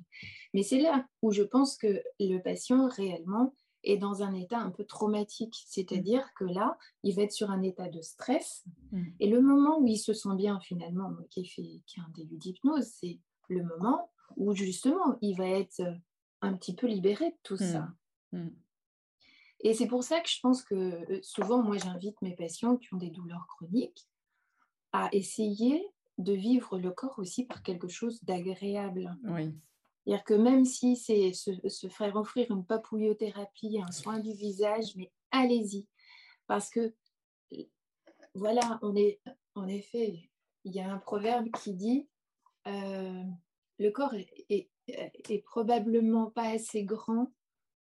Mais 0.54 0.62
c'est 0.62 0.80
là 0.80 1.08
où 1.24 1.32
je 1.32 1.42
pense 1.42 1.76
que 1.76 2.04
le 2.20 2.38
patient 2.38 2.88
réellement 2.88 3.56
est 3.88 3.98
dans 3.98 4.24
un 4.24 4.34
état 4.34 4.60
un 4.60 4.72
peu 4.72 4.84
traumatique. 4.84 5.64
C'est-à-dire 5.66 6.34
que 6.36 6.44
là, 6.44 6.78
il 7.04 7.16
va 7.16 7.24
être 7.24 7.32
sur 7.32 7.50
un 7.52 7.62
état 7.62 7.90
de 7.90 8.02
stress. 8.02 8.66
Mm. 8.92 9.04
Et 9.20 9.30
le 9.30 9.42
moment 9.42 9.80
où 9.80 9.88
il 9.88 9.98
se 9.98 10.14
sent 10.14 10.36
bien, 10.36 10.60
finalement, 10.60 11.12
qui, 11.30 11.46
fait, 11.46 11.82
qui 11.86 12.00
a 12.00 12.04
un 12.04 12.12
début 12.14 12.38
d'hypnose, 12.38 12.86
c'est 12.86 13.20
le 13.50 13.64
moment 13.64 14.12
où 14.36 14.54
justement, 14.54 15.18
il 15.22 15.36
va 15.36 15.48
être 15.48 15.82
un 16.42 16.54
petit 16.54 16.76
peu 16.76 16.88
libéré 16.88 17.30
de 17.30 17.38
tout 17.44 17.56
mm. 17.56 17.72
ça. 17.72 17.90
Mm. 18.34 18.50
Et 19.62 19.74
c'est 19.74 19.88
pour 19.88 20.04
ça 20.04 20.20
que 20.20 20.30
je 20.30 20.40
pense 20.42 20.64
que 20.64 20.76
euh, 20.76 21.20
souvent, 21.24 21.64
moi, 21.64 21.78
j'invite 21.78 22.22
mes 22.22 22.36
patients 22.36 22.78
qui 22.78 22.94
ont 22.94 22.98
des 22.98 23.10
douleurs 23.10 23.48
chroniques 23.48 24.08
à 24.92 25.10
essayer 25.14 25.84
de 26.18 26.34
vivre 26.34 26.80
le 26.80 26.92
corps 26.92 27.20
aussi 27.20 27.46
par 27.46 27.64
quelque 27.64 27.88
chose 27.88 28.24
d'agréable. 28.24 29.16
Oui. 29.24 29.54
C'est-à-dire 30.08 30.24
que 30.24 30.34
même 30.36 30.64
si 30.64 30.96
c'est 30.96 31.34
se, 31.34 31.90
faire 31.90 32.16
offrir 32.16 32.50
une 32.50 32.66
papouillothérapie, 32.66 33.82
un 33.86 33.92
soin 33.92 34.20
du 34.20 34.32
visage, 34.32 34.96
mais 34.96 35.12
allez-y. 35.32 35.86
Parce 36.48 36.70
que, 36.70 36.94
voilà, 38.34 38.80
on 38.84 38.96
est, 38.96 39.20
en 39.54 39.68
effet, 39.68 40.30
il 40.64 40.74
y 40.74 40.80
a 40.80 40.90
un 40.90 40.98
proverbe 40.98 41.52
qui 41.62 41.74
dit 41.74 42.08
euh, 42.68 43.22
le 43.80 43.92
corps 43.92 44.14
est, 44.48 44.70
probablement 45.44 46.32
pas 46.32 46.52
assez 46.52 46.86
grand 46.86 47.34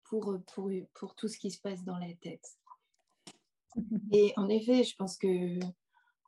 pour, 0.04 0.38
pour, 0.54 0.70
pour, 0.96 1.16
tout 1.16 1.30
ce 1.30 1.38
qui 1.38 1.50
se 1.50 1.62
passe 1.62 1.86
dans 1.86 1.98
la 1.98 2.13
tête. 2.16 2.58
Et 4.12 4.34
en 4.36 4.50
effet, 4.50 4.84
je 4.84 4.98
pense 4.98 5.18
que 5.18 5.60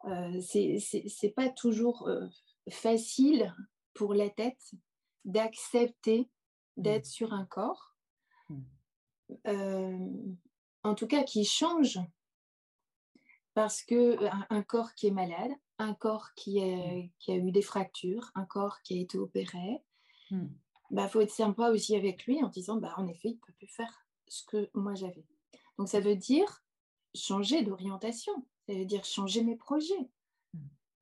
euh, 0.05 0.39
c'est 0.39 1.33
pas 1.35 1.49
toujours 1.49 2.07
euh, 2.07 2.25
facile 2.69 3.53
pour 3.93 4.13
la 4.13 4.29
tête 4.29 4.75
d'accepter 5.25 6.29
d'être 6.77 7.05
mm. 7.05 7.09
sur 7.09 7.33
un 7.33 7.45
corps, 7.45 7.95
mm. 8.49 8.61
euh, 9.47 10.09
en 10.83 10.95
tout 10.95 11.07
cas 11.07 11.23
qui 11.23 11.45
change, 11.45 11.99
parce 13.53 13.83
que 13.83 14.17
un, 14.49 14.63
corps 14.63 14.93
qui 14.93 15.07
est 15.07 15.11
malade, 15.11 15.51
un 15.77 15.93
corps 15.93 16.33
qui, 16.35 16.59
est, 16.59 17.03
mm. 17.03 17.09
qui, 17.19 17.31
a 17.31 17.35
eu 17.35 17.51
des 17.51 17.61
fractures, 17.61 18.31
un 18.35 18.45
corps 18.45 18.81
qui 18.83 18.97
a 18.97 19.01
été 19.01 19.17
opéré, 19.17 19.81
il 20.31 20.47
bah, 20.91 21.07
faut 21.07 21.21
être 21.21 21.31
sympa 21.31 21.69
aussi 21.69 21.95
avec 21.95 22.25
lui 22.25 22.43
en 22.43 22.49
disant, 22.49 22.77
bah, 22.77 22.93
en 22.97 23.07
effet, 23.07 23.29
il 23.29 23.35
ne 23.35 23.39
peut 23.39 23.53
plus 23.53 23.67
faire 23.67 24.05
ce 24.27 24.43
que 24.45 24.69
moi 24.73 24.95
j'avais. 24.95 25.25
Donc 25.77 25.87
ça 25.87 25.99
veut 25.99 26.15
dire 26.15 26.63
changer 27.15 27.63
d'orientation, 27.63 28.33
ça 28.67 28.73
veut 28.73 28.85
dire 28.85 29.05
changer 29.05 29.43
mes 29.43 29.55
projets. 29.55 30.09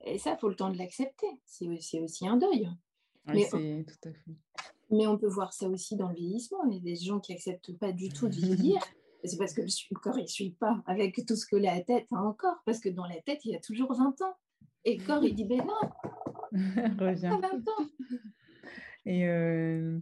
Et 0.06 0.18
ça, 0.20 0.34
il 0.34 0.40
faut 0.40 0.50
le 0.50 0.56
temps 0.56 0.70
de 0.70 0.78
l'accepter. 0.78 1.28
C'est 1.46 2.00
aussi 2.00 2.28
un 2.28 2.38
deuil 2.38 2.70
mais, 3.28 3.48
on, 3.54 3.84
tout 3.84 4.10
à 4.10 4.12
fait. 4.12 4.32
mais 4.92 5.08
on 5.08 5.18
peut 5.18 5.28
voir 5.28 5.54
ça 5.54 5.68
aussi 5.70 5.96
dans 5.96 6.10
le 6.10 6.16
vieillissement. 6.16 6.64
Il 6.70 6.76
y 6.76 6.78
a 6.78 6.82
des 6.82 6.96
gens 6.96 7.20
qui 7.20 7.34
n'acceptent 7.34 7.78
pas 7.78 7.92
du 7.92 8.10
tout 8.10 8.28
de 8.28 8.36
vieillir. 8.36 8.80
C'est 9.24 9.38
parce 9.38 9.54
que 9.54 9.62
le 9.62 10.00
corps, 10.00 10.18
il 10.18 10.24
ne 10.24 10.28
suit 10.28 10.52
pas 10.52 10.82
avec 10.86 11.26
tout 11.26 11.36
ce 11.36 11.46
que 11.46 11.56
la 11.56 11.82
tête 11.82 12.08
a 12.14 12.22
encore. 12.22 12.56
Parce 12.66 12.80
que 12.80 12.90
dans 12.90 13.06
la 13.06 13.20
tête, 13.22 13.44
il 13.46 13.52
y 13.52 13.56
a 13.56 13.60
toujours 13.60 13.94
20 13.94 14.22
ans. 14.22 14.36
Et 14.86 14.98
le 14.98 15.04
corps, 15.04 15.24
il 15.24 15.36
dit, 15.36 15.44
ben 15.44 15.58
non, 15.58 15.90
Reviens. 17.00 17.40
20 17.40 17.68
ans. 17.68 17.90
Et 19.06 19.28
euh, 19.28 20.00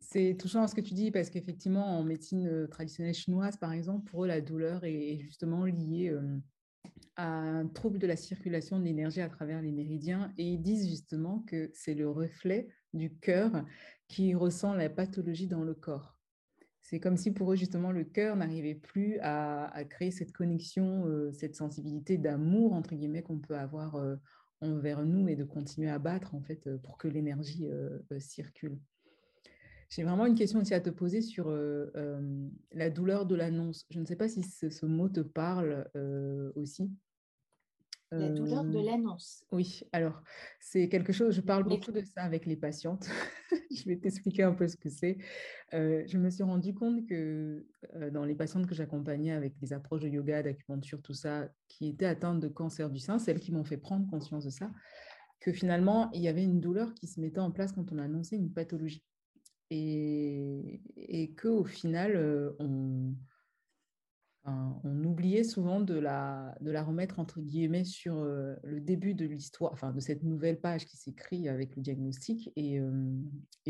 c'est 0.00 0.36
touchant 0.38 0.66
ce 0.66 0.74
que 0.74 0.80
tu 0.80 0.94
dis, 0.94 1.10
parce 1.10 1.30
qu'effectivement, 1.30 1.98
en 1.98 2.02
médecine 2.02 2.46
euh, 2.46 2.66
traditionnelle 2.66 3.14
chinoise, 3.14 3.56
par 3.56 3.72
exemple, 3.72 4.10
pour 4.10 4.24
eux, 4.24 4.26
la 4.26 4.40
douleur 4.40 4.84
est 4.84 5.18
justement 5.20 5.64
liée... 5.64 6.10
Euh, 6.10 6.38
un 7.16 7.66
trouble 7.66 7.98
de 7.98 8.06
la 8.06 8.16
circulation 8.16 8.78
de 8.78 8.84
l'énergie 8.84 9.20
à 9.20 9.28
travers 9.28 9.62
les 9.62 9.72
méridiens 9.72 10.32
et 10.38 10.44
ils 10.44 10.60
disent 10.60 10.88
justement 10.88 11.40
que 11.46 11.70
c'est 11.72 11.94
le 11.94 12.10
reflet 12.10 12.68
du 12.92 13.16
cœur 13.16 13.64
qui 14.08 14.34
ressent 14.34 14.74
la 14.74 14.88
pathologie 14.88 15.46
dans 15.46 15.64
le 15.64 15.74
corps. 15.74 16.16
C'est 16.88 17.00
comme 17.00 17.16
si 17.16 17.32
pour 17.32 17.52
eux, 17.52 17.56
justement, 17.56 17.90
le 17.90 18.04
cœur 18.04 18.36
n'arrivait 18.36 18.76
plus 18.76 19.18
à, 19.20 19.72
créer 19.90 20.12
cette 20.12 20.32
connexion, 20.32 21.04
euh, 21.06 21.32
cette 21.32 21.56
sensibilité 21.56 22.16
d'amour, 22.16 22.74
entre 22.74 22.94
guillemets, 22.94 23.24
qu'on 23.24 23.40
peut 23.40 23.56
avoir 23.56 23.96
euh, 23.96 24.14
envers 24.60 25.04
nous 25.04 25.26
et 25.26 25.34
de 25.34 25.42
continuer 25.42 25.90
à 25.90 25.98
battre, 25.98 26.36
en 26.36 26.40
fait, 26.40 26.64
euh, 26.68 26.78
pour 26.78 26.96
que 26.96 27.08
l'énergie 27.08 27.66
circule. 28.20 28.78
J'ai 29.88 30.04
vraiment 30.04 30.26
une 30.26 30.36
question 30.36 30.60
aussi 30.60 30.74
à 30.74 30.80
te 30.80 30.90
poser 30.90 31.22
sur 31.22 31.50
la 32.72 32.90
douleur 32.90 33.26
de 33.26 33.34
l'annonce. 33.34 33.86
Je 33.90 33.98
ne 33.98 34.04
sais 34.04 34.16
pas 34.16 34.28
si 34.28 34.42
ce, 34.44 34.86
mot 34.86 35.08
te 35.08 35.20
parle 35.20 35.88
aussi. 36.54 36.90
La 38.12 38.28
douleur 38.28 38.64
de 38.64 38.78
l'annonce. 38.78 39.44
Oui, 39.50 39.82
alors 39.92 40.22
c'est 40.60 40.88
quelque 40.88 41.12
chose, 41.12 41.34
je 41.34 41.40
parle 41.40 41.64
beaucoup 41.64 41.90
de 41.90 42.02
ça 42.02 42.22
avec 42.22 42.46
les 42.46 42.56
patientes. 42.56 43.08
je 43.70 43.84
vais 43.84 43.96
t'expliquer 43.96 44.44
un 44.44 44.52
peu 44.52 44.68
ce 44.68 44.76
que 44.76 44.88
c'est. 44.88 45.18
je 45.72 46.16
me 46.16 46.30
suis 46.30 46.44
rendu 46.44 46.72
compte 46.72 47.06
que 47.06 47.66
dans 48.12 48.24
les 48.24 48.34
patientes 48.34 48.66
que 48.66 48.74
j'accompagnais 48.74 49.32
avec 49.32 49.58
des 49.58 49.72
approches 49.72 50.02
de 50.02 50.08
yoga, 50.08 50.42
d'acupuncture, 50.42 51.02
tout 51.02 51.14
ça, 51.14 51.48
qui 51.68 51.88
étaient 51.88 52.06
atteintes 52.06 52.40
de 52.40 52.48
cancer 52.48 52.90
du 52.90 53.00
sein, 53.00 53.18
celles 53.18 53.40
qui 53.40 53.52
m'ont 53.52 53.64
fait 53.64 53.76
prendre 53.76 54.08
conscience 54.08 54.44
de 54.44 54.50
ça, 54.50 54.70
que 55.40 55.52
finalement, 55.52 56.10
il 56.12 56.22
y 56.22 56.28
avait 56.28 56.44
une 56.44 56.60
douleur 56.60 56.94
qui 56.94 57.06
se 57.06 57.20
mettait 57.20 57.40
en 57.40 57.50
place 57.50 57.72
quand 57.72 57.92
on 57.92 57.98
annonçait 57.98 58.36
une 58.36 58.52
pathologie 58.52 59.04
et, 59.70 60.80
et 60.96 61.34
qu'au 61.34 61.64
final, 61.64 62.12
euh, 62.16 62.52
on, 64.46 65.04
oubliait 65.04 65.44
souvent 65.44 65.80
de 65.80 65.94
la, 65.94 66.54
remettre 66.62 67.18
entre 67.18 67.40
guillemets 67.40 67.84
sur 67.84 68.16
euh, 68.16 68.54
le 68.62 68.80
début 68.80 69.14
de 69.14 69.26
l'histoire, 69.26 69.72
enfin 69.72 69.92
de 69.92 70.00
cette 70.00 70.22
nouvelle 70.22 70.60
page 70.60 70.86
qui 70.86 70.96
s'écrit 70.96 71.48
avec 71.48 71.74
le 71.76 71.82
diagnostic. 71.82 72.50
Et, 72.56 72.78
euh, 72.78 72.90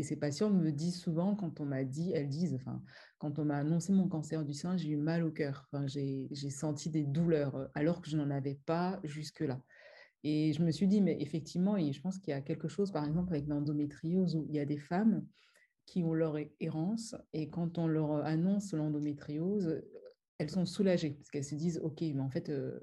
ces 0.01 0.15
patients 0.15 0.49
me 0.49 0.71
disent 0.71 0.99
souvent, 0.99 1.35
quand 1.35 1.59
on 1.59 1.65
m'a 1.65 1.83
dit, 1.83 2.11
elles 2.13 2.29
disent, 2.29 2.55
enfin, 2.55 2.81
quand 3.17 3.39
on 3.39 3.45
m'a 3.45 3.57
annoncé 3.57 3.91
mon 3.91 4.07
cancer 4.07 4.45
du 4.45 4.53
sein, 4.53 4.77
j'ai 4.77 4.89
eu 4.89 4.97
mal 4.97 5.23
au 5.23 5.31
cœur, 5.31 5.67
j'ai 5.85 6.49
senti 6.49 6.89
des 6.89 7.03
douleurs 7.03 7.69
alors 7.73 8.01
que 8.01 8.09
je 8.09 8.17
n'en 8.17 8.29
avais 8.29 8.59
pas 8.65 8.99
jusque-là. 9.03 9.61
Et 10.23 10.53
je 10.53 10.63
me 10.63 10.71
suis 10.71 10.87
dit, 10.87 11.01
mais 11.01 11.17
effectivement, 11.19 11.77
je 11.77 12.01
pense 12.01 12.19
qu'il 12.19 12.31
y 12.31 12.33
a 12.33 12.41
quelque 12.41 12.67
chose, 12.67 12.91
par 12.91 13.05
exemple, 13.05 13.33
avec 13.33 13.47
l'endométriose, 13.47 14.35
où 14.35 14.45
il 14.49 14.55
y 14.55 14.59
a 14.59 14.65
des 14.65 14.77
femmes 14.77 15.25
qui 15.87 16.03
ont 16.03 16.13
leur 16.13 16.35
errance 16.59 17.15
et 17.33 17.49
quand 17.49 17.77
on 17.77 17.87
leur 17.87 18.25
annonce 18.25 18.73
l'endométriose, 18.73 19.81
elles 20.37 20.49
sont 20.49 20.65
soulagées 20.65 21.11
parce 21.11 21.29
qu'elles 21.29 21.43
se 21.43 21.55
disent 21.55 21.79
ok 21.83 22.01
mais 22.01 22.19
en 22.19 22.29
fait 22.29 22.49
euh, 22.49 22.79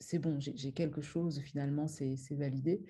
c'est 0.00 0.18
bon 0.18 0.38
j'ai 0.38 0.72
quelque 0.72 1.00
chose 1.00 1.40
finalement 1.40 1.86
c'est 1.86 2.16
validé. 2.32 2.82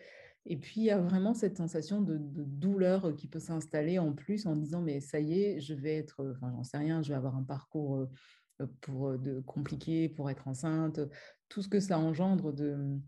Et 0.47 0.59
puis 0.59 0.83
il 0.83 0.85
y 0.85 0.91
a 0.91 1.01
vraiment 1.01 1.33
cette 1.33 1.57
sensation 1.57 2.03
de, 2.03 2.19
douleur 2.19 3.17
qui 3.17 3.29
peut 3.29 3.39
s'installer 3.39 3.99
en 3.99 4.13
plus 4.13 4.47
en 4.47 4.57
disant 4.57 4.83
mais 4.83 5.01
ça 5.01 5.21
y 5.21 5.41
est 5.41 5.61
je 5.61 5.75
vais 5.75 5.97
être 5.97 6.33
enfin 6.37 6.51
j'en 6.53 6.65
sais 6.65 6.77
rien 6.77 7.03
je 7.03 7.09
vais 7.09 7.15
avoir 7.15 7.37
un 7.37 7.43
parcours 7.43 8.07
euh, 8.61 8.67
pour 8.83 9.19
de 9.19 9.41
compliqué 9.41 10.09
pour 10.09 10.31
être 10.31 10.49
enceinte. 10.49 11.01
Tout 11.49 11.63
ce 11.63 11.69
que 11.69 11.81
ça 11.81 11.99
engendre 11.99 12.53
de 12.53 12.99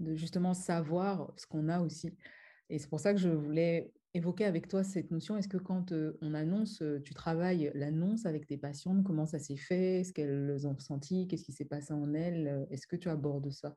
de 0.00 0.14
justement 0.14 0.54
savoir 0.54 1.32
ce 1.36 1.46
qu'on 1.46 1.68
a 1.68 1.80
aussi. 1.80 2.16
Et 2.70 2.78
c'est 2.78 2.88
pour 2.88 3.00
ça 3.00 3.12
que 3.12 3.18
je 3.20 3.28
voulais 3.28 3.90
évoquer 4.18 4.44
avec 4.44 4.68
toi 4.68 4.84
cette 4.84 5.10
notion? 5.10 5.36
Est-ce 5.36 5.48
que 5.48 5.56
quand 5.56 5.92
on 6.20 6.34
annonce, 6.34 6.82
tu 7.04 7.14
travailles 7.14 7.70
l'annonce 7.74 8.26
avec 8.26 8.46
tes 8.46 8.58
patientes, 8.58 9.02
comment 9.04 9.26
ça 9.26 9.38
s'est 9.38 9.56
fait? 9.56 10.00
Est-ce 10.00 10.12
qu'elles 10.12 10.66
ont 10.66 10.74
ressenti? 10.74 11.26
Qu'est-ce 11.26 11.44
qui 11.44 11.52
s'est 11.52 11.64
passé 11.64 11.92
en 11.92 12.12
elles 12.14 12.66
Est-ce 12.70 12.86
que 12.86 12.96
tu 12.96 13.08
abordes 13.08 13.50
ça? 13.50 13.76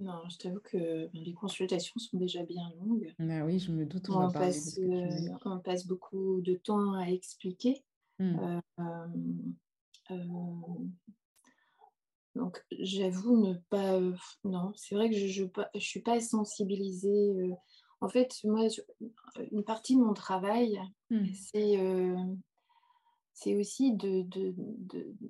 Non, 0.00 0.22
je 0.30 0.38
t'avoue 0.38 0.60
que 0.60 1.10
les 1.12 1.34
consultations 1.34 1.98
sont 1.98 2.16
déjà 2.16 2.42
bien 2.42 2.72
longues. 2.78 3.14
Ah 3.18 3.44
oui, 3.44 3.58
je 3.58 3.70
me 3.70 3.84
doute. 3.84 4.08
On, 4.08 4.28
on 4.28 4.30
passe, 4.30 4.80
on 5.44 5.60
passe 5.60 5.86
beaucoup 5.86 6.40
de 6.40 6.54
temps 6.54 6.94
à 6.94 7.10
expliquer. 7.10 7.84
Mmh. 8.18 8.60
Donc, 12.34 12.64
j'avoue 12.78 13.46
ne 13.46 13.54
pas. 13.68 14.00
non, 14.44 14.72
c'est 14.74 14.94
vrai 14.94 15.10
que 15.10 15.16
je 15.16 15.44
ne 15.44 15.80
suis 15.80 16.00
pas 16.00 16.20
sensibilisée. 16.20 17.52
En 18.00 18.08
fait, 18.08 18.40
moi, 18.44 18.66
une 19.52 19.64
partie 19.64 19.94
de 19.94 20.00
mon 20.00 20.14
travail, 20.14 20.80
mmh. 21.10 21.26
c'est 23.34 23.56
aussi 23.56 23.92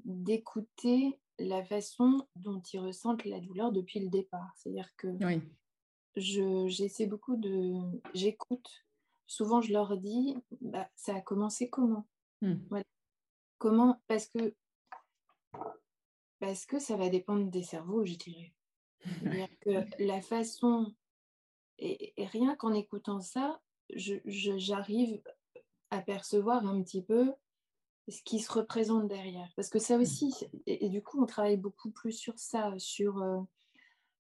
d'écouter 0.05 1.19
de, 1.39 1.45
la 1.45 1.65
façon 1.65 2.27
dont 2.37 2.61
ils 2.73 2.79
ressentent 2.79 3.25
la 3.25 3.41
douleur 3.41 3.73
depuis 3.73 4.01
le 4.01 4.09
départ. 4.09 4.53
C'est-à-dire 4.57 4.91
que 4.97 5.09
j'essaie 6.17 7.07
beaucoup 7.07 7.37
de. 7.37 8.01
J'écoute. 8.15 8.69
Souvent, 9.27 9.61
je 9.61 9.73
leur 9.73 9.97
dis 9.97 10.37
bah, 10.61 10.89
ça 10.97 11.15
a 11.17 11.21
commencé 11.21 11.71
comment? 11.71 12.07
Mmh. 12.43 12.83
Comment? 13.59 14.01
Parce 14.07 14.27
que 14.27 14.55
parce 16.41 16.67
que 16.67 16.79
ça 16.79 16.97
va 16.97 17.11
dépendre 17.11 17.51
des 17.51 17.63
cerveaux, 17.63 18.05
je 18.05 18.15
dirais. 18.15 18.53
C'est-à-dire 19.05 19.49
que 19.61 20.03
la 20.03 20.21
façon, 20.21 20.95
et, 21.81 22.27
rien 22.27 22.55
qu'en 22.57 22.73
écoutant 22.73 23.21
ça, 23.21 23.61
j'arrive 23.97 25.21
à 25.91 26.01
percevoir 26.01 26.67
un 26.67 26.83
petit 26.83 27.03
peu 27.03 27.33
ce 28.09 28.23
qui 28.23 28.39
se 28.41 28.53
représente 28.53 29.09
derrière. 29.09 29.49
Parce 29.57 29.69
que 29.69 29.79
ça 29.79 29.97
aussi, 29.97 30.35
et, 30.67 30.89
du 30.89 31.03
coup, 31.03 31.23
on 31.23 31.27
travaille 31.27 31.57
beaucoup 31.57 31.91
plus 31.91 32.13
sur 32.13 32.39
ça, 32.39 32.73
sur 32.79 33.23
euh, 33.23 33.41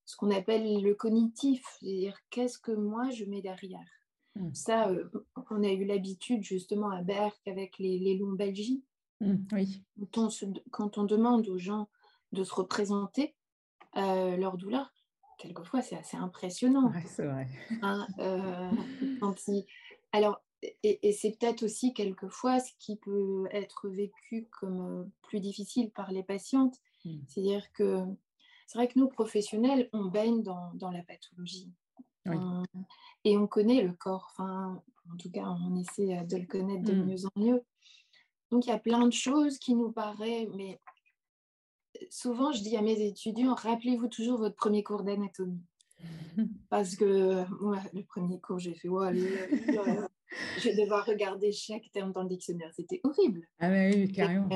ce 0.04 0.16
qu'on 0.16 0.30
appelle 0.30 0.82
le 0.82 0.94
cognitif, 0.94 1.62
c'est-à-dire 1.80 2.18
qu'est-ce 2.30 2.58
que 2.58 2.72
moi 2.72 3.10
je 3.10 3.24
mets 3.24 3.42
derrière. 3.42 3.86
Mmh. 4.36 4.54
Ça, 4.54 4.88
euh, 4.88 5.08
on 5.50 5.62
a 5.62 5.72
eu 5.72 5.84
l'habitude 5.84 6.42
justement 6.42 6.90
à 6.90 7.02
Berck 7.02 7.40
avec 7.46 7.78
les, 7.78 7.98
les 7.98 8.16
lombalgies. 8.16 8.82
Mmh, 9.20 9.34
oui. 9.52 9.84
quand 10.70 10.96
on 10.96 11.04
demande 11.04 11.46
aux 11.48 11.58
gens 11.58 11.90
de 12.32 12.42
se 12.42 12.54
représenter 12.54 13.34
euh, 13.96 14.36
leur 14.36 14.56
douleur, 14.56 14.92
quelquefois 15.40 15.82
c'est 15.82 15.96
assez 15.96 16.16
impressionnant. 16.16 16.92
c'est 17.06 17.26
vrai. 17.26 17.48
Hein, 17.82 18.06
euh, 18.18 18.70
alors, 20.12 20.42
et, 20.82 21.12
c'est 21.12 21.36
peut-être 21.38 21.62
aussi 21.62 21.94
quelquefois 21.94 22.60
ce 22.60 22.72
qui 22.78 22.96
peut 22.96 23.48
être 23.50 23.88
vécu 23.88 24.46
comme 24.60 24.80
euh, 24.80 25.04
plus 25.22 25.40
difficile 25.40 25.90
par 25.90 26.12
les 26.12 26.22
patientes. 26.22 26.76
Hmm. 27.04 27.20
C'est-à-dire 27.26 27.72
que 27.72 28.04
c'est 28.66 28.78
vrai 28.78 28.88
que 28.88 28.98
nous, 28.98 29.08
professionnels, 29.08 29.88
on 29.92 30.04
baigne 30.04 30.42
dans, 30.42 30.90
la 30.92 31.02
pathologie. 31.02 31.72
et 33.24 33.36
on 33.36 33.46
connaît 33.46 33.82
le 33.82 33.92
corps. 33.94 34.28
Enfin, 34.32 34.82
en 35.10 35.16
tout 35.16 35.30
cas, 35.30 35.46
on 35.46 35.74
essaie 35.76 36.24
de 36.24 36.36
le 36.36 36.46
connaître 36.46 36.84
de 36.84 36.92
hmm. 36.92 37.04
mieux 37.06 37.26
en 37.26 37.40
mieux. 37.40 37.64
Donc, 38.50 38.66
il 38.66 38.68
y 38.68 38.72
a 38.72 38.78
plein 38.78 39.06
de 39.06 39.12
choses 39.12 39.58
qui 39.58 39.74
nous 39.74 39.90
paraissent, 39.92 40.48
mais 40.54 40.80
souvent, 42.08 42.52
je 42.52 42.62
dis 42.62 42.76
à 42.76 42.82
mes 42.82 43.00
étudiants, 43.00 43.54
rappelez-vous 43.54 44.08
toujours 44.08 44.38
votre 44.38 44.56
premier 44.56 44.82
cours 44.82 45.02
d'anatomie. 45.02 45.62
Parce 46.70 46.96
que 46.96 47.44
moi, 47.62 47.78
le 47.92 48.02
premier 48.02 48.40
cours, 48.40 48.58
j'ai 48.58 48.74
fait, 48.74 48.88
ouais, 48.88 49.12
je 50.58 50.68
vais 50.68 50.82
devoir 50.82 51.04
regarder 51.04 51.52
chaque 51.52 51.90
terme 51.92 52.12
dans 52.12 52.22
le 52.22 52.28
dictionnaire. 52.28 52.70
C'était 52.74 53.00
horrible. 53.04 53.46
Ah 53.58 53.70
oui, 53.70 54.10
carrément. 54.12 54.48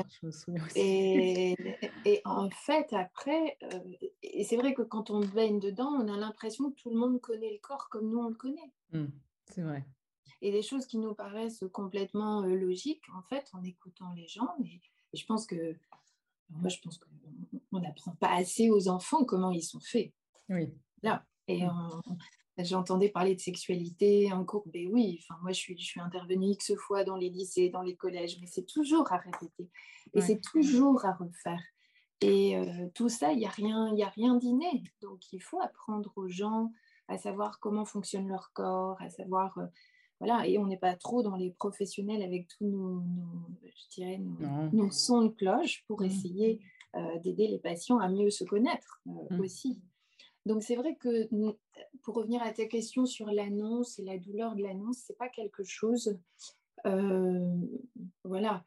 Et, 0.75 1.55
et, 2.05 2.21
en 2.25 2.49
fait, 2.49 2.91
après, 2.93 3.57
euh, 3.63 3.79
et 4.23 4.43
c'est 4.43 4.57
vrai 4.57 4.73
que 4.73 4.81
quand 4.81 5.09
on 5.09 5.19
baigne 5.19 5.59
dedans, 5.59 5.89
on 5.89 6.07
a 6.13 6.17
l'impression 6.17 6.71
que 6.71 6.75
tout 6.75 6.89
le 6.89 6.97
monde 6.97 7.19
connaît 7.21 7.51
le 7.51 7.59
corps 7.59 7.89
comme 7.89 8.09
nous, 8.09 8.19
on 8.19 8.29
le 8.29 8.35
connaît. 8.35 8.71
Mmh, 8.91 9.05
c'est 9.49 9.61
vrai. 9.61 9.85
Et 10.41 10.51
des 10.51 10.61
choses 10.61 10.85
qui 10.85 10.97
nous 10.97 11.13
paraissent 11.13 11.63
complètement 11.71 12.43
euh, 12.43 12.55
logiques, 12.55 13.03
en 13.15 13.21
fait, 13.23 13.49
en 13.53 13.63
écoutant 13.63 14.11
les 14.13 14.27
gens. 14.27 14.49
et 14.63 14.81
je 15.13 15.25
pense 15.25 15.45
que 15.45 15.75
moi, 16.49 16.69
je 16.69 16.79
pense 16.79 16.99
qu'on 16.99 17.79
n'apprend 17.79 18.15
pas 18.15 18.33
assez 18.33 18.69
aux 18.69 18.87
enfants 18.87 19.25
comment 19.25 19.51
ils 19.51 19.63
sont 19.63 19.79
faits. 19.79 20.13
Oui. 20.49 20.73
Là. 21.01 21.25
Et 21.47 21.61
j'entendais 22.57 23.09
parler 23.09 23.35
de 23.35 23.41
sexualité 23.41 24.31
en 24.31 24.45
cours. 24.45 24.63
Ben 24.67 24.87
oui, 24.91 25.19
enfin, 25.21 25.39
moi, 25.41 25.51
je 25.51 25.59
suis, 25.59 25.77
je 25.77 25.85
suis 25.85 25.99
intervenue 25.99 26.51
X 26.51 26.73
fois 26.75 27.03
dans 27.03 27.17
les 27.17 27.29
lycées, 27.29 27.69
dans 27.69 27.81
les 27.81 27.95
collèges, 27.95 28.37
mais 28.39 28.47
c'est 28.47 28.65
toujours 28.65 29.11
à 29.11 29.17
répéter. 29.17 29.69
Et 30.13 30.21
c'est 30.21 30.39
toujours 30.39 31.05
à 31.05 31.13
refaire. 31.13 31.61
Et 32.21 32.57
euh, 32.57 32.87
tout 32.93 33.09
ça, 33.09 33.33
il 33.33 33.39
n'y 33.39 33.45
a 33.45 33.49
rien, 33.49 33.93
a 33.99 34.09
rien 34.09 34.35
d'inné. 34.35 34.83
Donc, 35.01 35.31
il 35.33 35.41
faut 35.41 35.59
apprendre 35.59 36.13
aux 36.15 36.29
gens 36.29 36.71
à 37.07 37.17
savoir 37.17 37.59
comment 37.59 37.85
fonctionne 37.85 38.27
leur 38.29 38.51
corps, 38.53 38.99
à 39.01 39.09
savoir 39.09 39.57
euh, 39.57 39.67
voilà, 40.19 40.47
et 40.47 40.57
on 40.57 40.65
n'est 40.65 40.77
pas 40.77 40.95
trop 40.95 41.23
dans 41.23 41.35
les 41.35 41.51
professionnels 41.51 42.21
avec 42.21 42.47
tous 42.47 42.65
nos, 42.65 43.03
je 43.63 43.95
dirais, 43.95 44.21
nos, 44.71 44.89
sons 44.91 45.23
de 45.23 45.29
cloche 45.29 45.83
pour 45.87 46.01
mmh. 46.01 46.05
essayer 46.05 46.59
euh, 46.95 47.19
d'aider 47.19 47.47
les 47.47 47.59
patients 47.59 47.99
à 47.99 48.07
mieux 48.07 48.29
se 48.29 48.43
connaître 48.43 49.01
euh, 49.07 49.11
mmh. 49.35 49.39
aussi. 49.41 49.81
Donc 50.45 50.63
c'est 50.63 50.75
vrai 50.75 50.95
que 50.95 51.27
pour 52.03 52.15
revenir 52.15 52.41
à 52.43 52.51
ta 52.51 52.65
question 52.65 53.05
sur 53.05 53.27
l'annonce 53.27 53.99
et 53.99 54.03
la 54.03 54.17
douleur 54.17 54.55
de 54.55 54.61
l'annonce, 54.61 54.99
c'est 55.05 55.17
pas 55.17 55.29
quelque 55.29 55.63
chose, 55.63 56.17
euh, 56.85 57.57
voilà. 58.23 58.63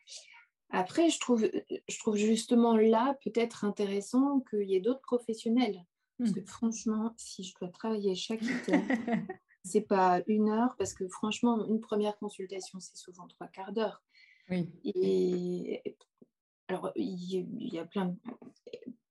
Après, 0.70 1.08
je 1.08 1.18
trouve, 1.18 1.48
je 1.88 1.98
trouve 1.98 2.16
justement 2.16 2.76
là 2.76 3.16
peut-être 3.24 3.64
intéressant 3.64 4.40
qu'il 4.50 4.68
y 4.68 4.74
ait 4.74 4.80
d'autres 4.80 5.00
professionnels. 5.00 5.82
Parce 6.18 6.32
que 6.32 6.40
franchement, 6.44 7.14
si 7.16 7.44
je 7.44 7.54
dois 7.60 7.68
travailler 7.68 8.16
chaque 8.16 8.42
été, 8.42 8.72
c'est 9.64 9.82
pas 9.82 10.20
une 10.26 10.48
heure, 10.48 10.76
parce 10.78 10.94
que 10.94 11.08
franchement, 11.08 11.66
une 11.66 11.80
première 11.80 12.16
consultation, 12.18 12.80
c'est 12.80 12.96
souvent 12.96 13.26
trois 13.26 13.48
quarts 13.48 13.72
d'heure. 13.72 14.02
Oui. 14.50 14.70
Et 14.84 15.82
alors, 16.68 16.92
il 16.96 17.72
y, 17.72 17.78
a 17.78 17.84
plein. 17.84 18.14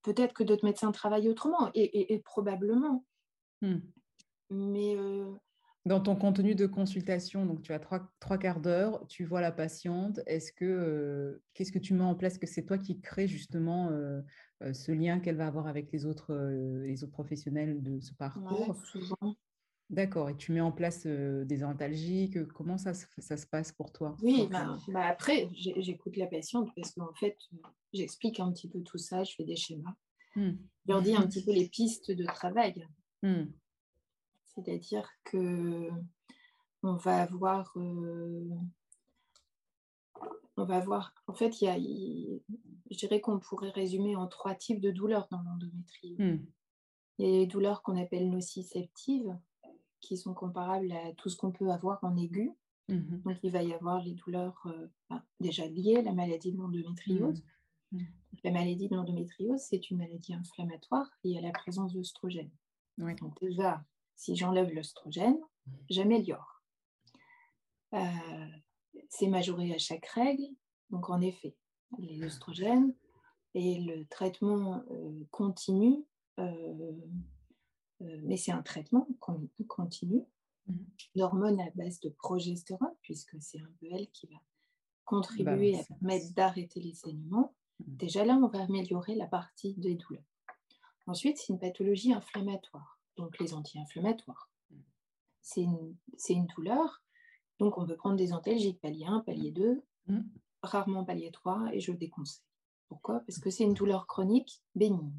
Peut-être 0.04 0.34
que 0.34 0.44
d'autres 0.44 0.66
médecins 0.66 0.92
travaillent 0.92 1.30
autrement, 1.30 1.72
et, 1.74 2.22
probablement. 2.24 3.06
Hmm. 3.62 3.80
Mais. 4.50 4.96
Euh, 4.96 5.34
Dans 5.86 6.00
ton 6.00 6.16
contenu 6.16 6.56
de 6.56 6.66
consultation, 6.66 7.46
donc 7.46 7.62
tu 7.62 7.74
as 7.74 7.80
trois, 7.80 8.12
trois 8.20 8.38
quarts 8.38 8.62
d'heure, 8.62 9.06
tu 9.08 9.26
vois 9.26 9.42
la 9.42 9.52
patiente. 9.52 10.20
Est-ce 10.28 10.52
que 10.52 10.66
euh, 10.66 11.44
qu'est-ce 11.54 11.72
que 11.72 11.80
tu 11.80 11.94
mets 11.94 12.04
en 12.04 12.16
place? 12.16 12.38
Que 12.38 12.48
c'est 12.48 12.66
toi 12.66 12.78
qui 12.78 13.02
crée 13.02 13.28
justement 13.28 13.90
euh, 13.90 14.22
ce 14.74 14.92
lien 14.92 15.20
qu'elle 15.20 15.38
va 15.38 15.48
avoir 15.48 15.68
avec 15.68 15.92
les 15.92 16.06
autres, 16.06 16.36
les 16.84 17.04
autres 17.04 17.14
professionnels 17.14 17.82
de 17.82 18.00
ce 18.00 18.14
parcours? 18.14 18.76
Souvent. 18.86 19.36
D'accord, 19.90 20.30
et 20.30 20.36
tu 20.36 20.52
mets 20.52 20.60
en 20.60 20.74
place 20.74 21.08
des 21.08 21.64
antalgiques, 21.64 22.46
comment 22.50 22.78
ça, 22.78 22.94
ça, 22.94 23.38
se 23.38 23.46
passe 23.46 23.72
pour 23.72 23.94
toi 23.94 24.18
Oui, 24.22 24.48
bah, 24.52 24.78
bah, 24.90 25.06
après, 25.06 25.50
j'écoute 25.54 26.18
la 26.18 26.28
patiente 26.28 26.70
parce 26.76 26.92
qu'en 26.92 27.14
fait, 27.14 27.38
j'explique 27.94 28.42
un 28.42 28.52
petit 28.52 28.68
peu 28.68 28.82
tout 28.82 28.98
ça, 28.98 29.24
je 29.24 29.34
fais 29.34 29.46
des 29.46 29.56
schémas. 29.56 29.96
Mmh. 30.36 30.52
Je 30.86 30.92
leur 30.92 31.02
dis 31.02 31.16
un 31.16 31.26
petit 31.26 31.44
peu 31.44 31.54
les 31.54 31.70
pistes 31.70 32.12
de 32.12 32.26
travail. 32.26 32.86
Mmh. 33.24 33.46
C'est-à-dire 34.44 35.10
que 35.24 35.90
on 36.84 36.96
va 36.96 37.22
avoir... 37.22 37.74
on 40.58 40.66
va 40.66 40.80
voir, 40.82 41.14
en 41.28 41.34
fait, 41.34 41.62
il 41.62 41.66
y 41.66 41.68
a, 41.70 41.78
je 41.78 42.98
dirais 42.98 43.22
qu'on 43.22 43.40
pourrait 43.40 43.70
résumer 43.70 44.18
en 44.18 44.28
trois 44.28 44.54
types 44.54 44.82
de 44.82 44.92
douleurs 44.92 45.30
dans 45.32 45.42
l'endométriose. 45.44 46.20
Mmh. 46.20 46.46
Il 47.20 47.26
y 47.26 47.30
a 47.30 47.32
les 47.40 47.48
douleurs 47.48 47.82
qu'on 47.84 47.98
appelle 47.98 48.30
nociceptives, 48.30 49.34
qui 50.00 50.18
sont 50.18 50.34
comparables 50.34 50.92
à 50.92 51.14
tout 51.14 51.30
ce 51.30 51.38
qu'on 51.38 51.52
peut 51.52 51.72
avoir 51.72 52.04
en 52.04 52.16
aigu. 52.16 52.52
Mmh 52.90 53.22
Donc, 53.26 53.38
il 53.44 53.52
va 53.52 53.64
y 53.64 53.74
avoir 53.74 54.02
les 54.04 54.14
douleurs 54.14 54.66
euh, 54.68 55.18
déjà 55.40 55.66
liées 55.68 55.98
à 55.98 56.02
la 56.02 56.14
maladie 56.14 56.52
de 56.52 56.58
l'endométriose. 56.58 57.44
Mmh. 57.92 57.98
Mmh. 57.98 58.06
La 58.44 58.52
maladie 58.52 58.88
de 58.88 58.96
l'endométriose, 58.96 59.62
c'est 59.62 59.90
une 59.90 59.98
maladie 59.98 60.34
inflammatoire 60.34 61.10
liée 61.24 61.38
à 61.38 61.42
la 61.42 61.52
présence 61.52 61.94
d'œstrogène. 61.94 62.52
Donc, 62.98 63.40
déjà, 63.42 63.84
si 64.16 64.36
j'enlève 64.36 64.74
l'œstrogène, 64.74 65.40
j'améliore. 65.90 66.64
Euh, 67.94 68.00
c'est 69.10 69.28
majoré 69.28 69.74
à 69.74 69.78
chaque 69.78 70.08
règle. 70.08 70.48
Donc, 70.90 71.10
en 71.10 71.22
effet, 71.22 71.56
les 72.00 72.24
œstrogènes 72.24 72.94
et 73.54 73.80
le 73.80 74.06
traitement 74.06 74.84
euh, 74.92 75.24
continu 75.32 76.04
euh, 76.40 76.92
mais 78.00 78.38
c'est 78.38 78.52
un 78.52 78.62
traitement 78.62 79.08
continu 79.68 80.24
d'hormones 81.16 81.58
mmh. 81.58 81.68
à 81.68 81.70
base 81.76 82.00
de 82.02 82.10
progestérone, 82.10 82.94
puisque 83.02 83.38
c'est 83.42 83.60
un 83.60 83.72
peu 83.80 83.88
elle 83.92 84.10
qui 84.12 84.28
va 84.28 84.38
contribuer 85.06 85.74
bah, 85.74 85.80
à 85.80 85.84
permettre 85.84 86.34
d'arrêter 86.34 86.80
les 86.82 86.94
saignements. 86.94 87.56
Mmh. 87.80 87.96
Déjà 87.96 88.26
là, 88.26 88.36
on 88.36 88.48
va 88.48 88.64
améliorer 88.64 89.16
la 89.16 89.28
partie 89.28 89.74
des 89.76 89.96
douleurs. 89.96 90.24
Ensuite, 91.06 91.38
c'est 91.38 91.54
une 91.54 91.60
pathologie 91.60 92.14
inflammatoire, 92.14 93.00
donc 93.16 93.40
les 93.40 93.54
anti-inflammatoires. 93.54 94.50
Mmh. 94.70 94.76
C'est 95.42 95.62
une, 95.62 95.96
une, 96.30 96.48
douleur, 96.48 97.02
donc 97.60 97.78
on 97.78 97.86
peut 97.86 97.96
prendre 97.96 98.18
des 98.18 98.34
antalgiques, 98.34 98.82
palier 98.82 99.06
1, 99.06 99.22
palier 99.22 99.52
2, 99.52 99.82
rarement 100.62 101.06
palier 101.06 101.32
3, 101.32 101.70
et 101.72 101.80
je 101.80 101.92
le 101.92 101.98
déconseille. 101.98 102.44
Pourquoi? 102.90 103.22
Parce 103.22 103.40
que 103.40 103.50
c'est 103.50 103.64
une 103.64 103.74
douleur 103.74 104.08
chronique 104.08 104.62
bénigne 104.76 105.12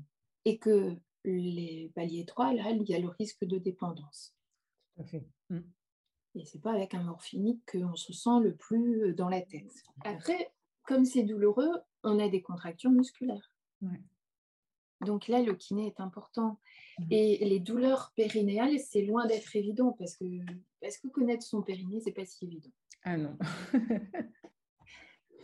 et 0.44 0.58
que 0.58 0.96
les 1.24 1.90
paliers 1.94 2.24
3, 2.24 2.54
là, 2.54 2.70
il 2.70 2.88
y 2.88 2.94
a 2.94 2.98
le 2.98 3.08
risque 3.08 3.44
de 3.44 3.58
dépendance. 3.58 4.34
Tout 4.94 5.02
à 5.02 5.04
fait. 5.04 5.26
Mm. 5.50 5.60
Et 6.34 6.44
c'est 6.44 6.60
pas 6.60 6.72
avec 6.72 6.94
un 6.94 7.02
morphinique 7.02 7.62
qu'on 7.72 7.96
se 7.96 8.12
sent 8.12 8.40
le 8.42 8.54
plus 8.54 9.14
dans 9.14 9.28
la 9.28 9.42
tête. 9.42 9.72
Après, 10.04 10.52
comme 10.84 11.04
c'est 11.04 11.24
douloureux, 11.24 11.72
on 12.04 12.18
a 12.18 12.28
des 12.28 12.42
contractures 12.42 12.90
musculaires. 12.90 13.52
Donc 15.02 15.28
là, 15.28 15.42
le 15.42 15.54
kiné 15.54 15.86
est 15.86 16.00
important. 16.00 16.58
Mhm. 16.98 17.06
Et 17.10 17.44
les 17.44 17.60
douleurs 17.60 18.12
périnéales, 18.16 18.78
c'est 18.80 19.02
loin 19.02 19.26
d'être 19.26 19.54
évident 19.54 19.92
parce 19.92 20.16
que, 20.16 20.24
parce 20.80 20.98
que 20.98 21.08
connaître 21.08 21.44
son 21.44 21.62
périnée, 21.62 22.00
c'est 22.00 22.12
pas 22.12 22.24
si 22.24 22.44
évident. 22.44 22.72
Ah 23.04 23.16
non. 23.16 23.36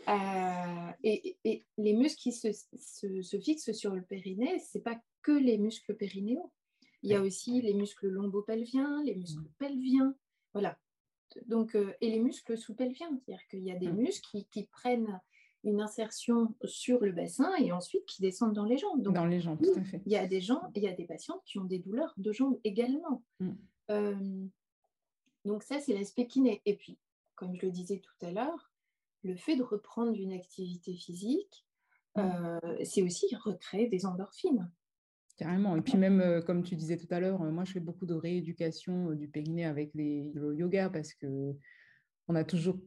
Euh, 0.07 0.93
et, 1.03 1.39
et, 1.45 1.64
les 1.79 1.95
muscles 1.95 2.20
qui 2.20 2.33
se, 2.33 2.53
se, 2.53 3.22
se 3.22 3.41
fixent 3.41 3.72
sur 3.72 3.95
le 3.95 4.03
périnée, 4.03 4.59
c'est 4.59 4.83
pas 4.83 5.01
que 5.25 5.33
les 5.33 5.59
muscles 5.59 5.97
périnéaux. 5.97 6.53
Il 7.03 7.11
y 7.11 7.14
a 7.14 7.20
aussi 7.20 7.61
les 7.61 7.75
muscles 7.75 8.07
lombopelviens, 8.09 9.03
les 9.05 9.14
muscles 9.16 9.45
pelviens. 9.59 10.14
Voilà. 10.53 10.79
Donc, 11.47 11.75
euh, 11.75 11.93
et 12.01 12.11
les 12.11 12.20
muscles 12.20 12.57
sous-pelviens. 12.57 13.11
C'est-à-dire 13.18 13.45
qu'il 13.49 13.64
y 13.64 13.72
a 13.72 13.77
des 13.79 13.89
Mm. 13.91 13.97
muscles 13.97 14.29
qui, 14.31 14.45
qui 14.47 14.64
prennent 14.66 15.20
une 15.64 15.81
insertion 15.81 16.55
sur 16.64 17.01
le 17.01 17.12
bassin 17.12 17.53
et 17.57 17.72
ensuite 17.72 18.05
qui 18.07 18.22
descendent 18.22 18.53
dans 18.55 18.64
les 18.64 18.79
jambes. 18.79 19.03
Donc, 19.03 19.14
Dans 19.14 19.27
les 19.27 19.41
jambes, 19.41 19.59
tout 19.62 19.79
à 19.79 19.83
fait. 19.83 20.01
il 20.07 20.12
y 20.12 20.16
a 20.16 20.27
des 20.27 20.41
gens, 20.41 20.62
il 20.77 20.83
y 20.83 20.89
a 20.89 20.93
des 20.93 21.05
patients 21.07 21.41
qui 21.47 21.59
ont 21.59 21.64
des 21.64 21.79
douleurs 21.79 22.14
de 22.18 22.33
jambes 22.33 22.59
également. 22.64 23.22
Mm. 23.41 23.51
Euh, 23.91 24.47
donc 25.45 25.62
ça, 25.62 25.81
c'est 25.81 25.95
l'aspect 25.95 26.27
kiné. 26.27 26.62
Et 26.64 26.75
puis, 26.77 26.99
comme 27.35 27.55
je 27.57 27.66
le 27.66 27.72
disais 27.72 27.99
tout 27.99 28.27
à 28.27 28.31
l'heure, 28.31 28.70
le 29.22 29.37
fait 29.37 29.57
de 29.57 29.62
reprendre 29.62 30.14
une 30.16 30.33
activité 30.33 30.95
physique, 30.95 31.66
Mm. 32.16 32.20
euh, 32.20 32.77
c'est 32.85 33.03
aussi 33.03 33.35
recréer 33.35 33.89
des 33.89 34.07
endorphines. 34.07 34.70
Carrément. 35.37 35.76
Et 35.76 35.82
puis 35.82 35.99
même, 35.99 36.20
euh, 36.20 36.41
comme 36.41 36.62
tu 36.62 36.76
disais 36.76 36.97
tout 36.97 37.09
à 37.11 37.18
l'heure, 37.18 37.43
euh, 37.43 37.51
moi, 37.51 37.64
je 37.64 37.72
fais 37.72 37.80
beaucoup 37.80 38.07
de 38.07 38.14
rééducation 38.14 39.11
euh, 39.11 39.14
du 39.16 39.28
périnée 39.28 39.64
avec 39.64 39.93
les, 39.95 40.30
le 40.32 40.55
yoga 40.55 40.91
parce 40.91 41.12
que 41.12 41.53
on 42.28 42.37
a 42.37 42.45
toujours, 42.45 42.78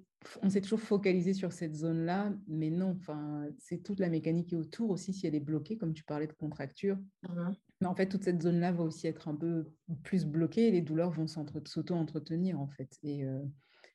on 0.42 0.50
s'est 0.50 0.62
toujours 0.62 0.80
focalisé 0.80 1.34
sur 1.34 1.52
cette 1.52 1.76
zone-là, 1.76 2.34
mais 2.48 2.70
non, 2.70 2.96
enfin, 2.98 3.46
c'est 3.60 3.84
toute 3.84 4.00
la 4.00 4.10
mécanique 4.10 4.48
qui 4.48 4.56
est 4.56 4.58
autour 4.58 4.92
aussi, 4.92 5.14
si 5.14 5.28
elle 5.28 5.36
est 5.36 5.42
bloquée, 5.42 5.78
comme 5.78 5.94
tu 5.94 6.06
parlais 6.06 6.26
de 6.26 6.34
contracture. 6.34 6.98
Mhm. 7.28 7.54
Mais 7.82 7.88
en 7.88 7.96
fait, 7.96 8.08
toute 8.08 8.24
cette 8.24 8.42
zone-là 8.42 8.72
va 8.72 8.84
aussi 8.84 9.08
être 9.08 9.28
un 9.28 9.36
peu 9.36 9.66
plus 10.04 10.26
bloquée 10.26 10.70
et 10.70 10.72
les 10.72 10.82
douleurs 10.82 11.12
vont 11.12 11.28
s'auto-entretenir, 11.28 12.60
en 12.60 12.68
fait. 12.70 12.98
Et, 13.04 13.24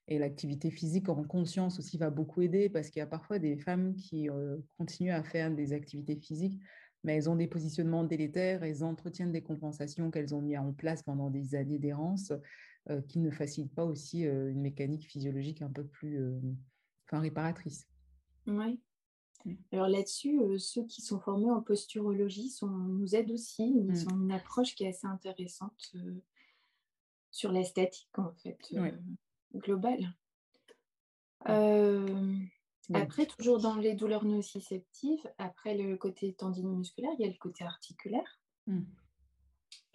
et 0.07 0.21
l'activité 0.21 0.71
physique 0.71 1.09
en 1.09 1.25
conscience 1.25 1.81
aussi 1.81 1.99
va 1.99 2.11
beaucoup 2.11 2.43
aider 2.43 2.69
parce 2.69 2.91
qu'il 2.91 3.01
y 3.01 3.03
a 3.03 3.09
parfois 3.09 3.41
des 3.41 3.57
femmes 3.57 3.97
qui 3.97 4.29
continuent 4.79 5.11
à 5.11 5.25
faire 5.25 5.51
des 5.51 5.73
activités 5.73 6.15
physiques, 6.15 6.61
mais 7.05 7.17
elles 7.17 7.29
ont 7.29 7.37
des 7.37 7.49
positionnements 7.49 8.05
délétères, 8.05 8.63
elles 8.63 8.85
entretiennent 8.85 9.33
des 9.33 9.43
compensations 9.43 10.11
qu'elles 10.11 10.35
ont 10.35 10.41
mis 10.41 10.57
en 10.57 10.73
place 10.73 11.03
pendant 11.03 11.31
des 11.31 11.55
années 11.55 11.79
d'errance 11.79 12.33
euh, 12.91 13.01
qui 13.03 13.19
ne 13.21 13.31
facilitent 13.31 13.75
pas 13.75 13.85
aussi 13.85 14.27
euh, 14.27 14.51
une 14.51 14.61
mécanique 14.61 15.07
physiologique 15.07 15.63
un 15.63 15.71
peu 15.71 15.85
plus 15.85 16.21
euh, 16.21 16.41
enfin, 17.07 17.21
réparatrice. 17.21 17.87
Mm. 18.47 19.55
Alors 19.73 19.89
là-dessus, 19.89 20.41
ceux 20.59 20.85
qui 20.87 21.03
sont 21.03 21.19
formés 21.19 21.51
en 21.51 21.63
posturologie 21.63 22.49
sont, 22.49 22.69
nous 22.69 23.15
aident 23.15 23.33
aussi. 23.33 23.65
Ils 23.65 24.05
Mm. 24.07 24.13
ont 24.13 24.23
une 24.23 24.33
approche 24.33 24.75
qui 24.75 24.85
est 24.85 24.89
assez 24.89 25.07
intéressante 25.07 25.93
sur 27.31 27.51
l'esthétique, 27.51 28.17
en 28.19 28.33
fait, 28.35 28.59
Ouais. 28.73 28.95
globale. 29.55 30.15
Ouais. 31.49 31.55
Après, 32.95 33.27
toujours 33.27 33.61
dans 33.61 33.77
les 33.77 33.95
douleurs 33.95 34.25
nociceptives, 34.25 35.27
après 35.39 35.77
le 35.77 35.97
côté 35.97 36.35
tendinomusculaire, 36.35 37.13
il 37.19 37.23
y 37.23 37.29
a 37.29 37.33
le 37.33 37.39
côté 37.39 37.65
articulaire. 37.65 38.41
Mm. 38.67 38.81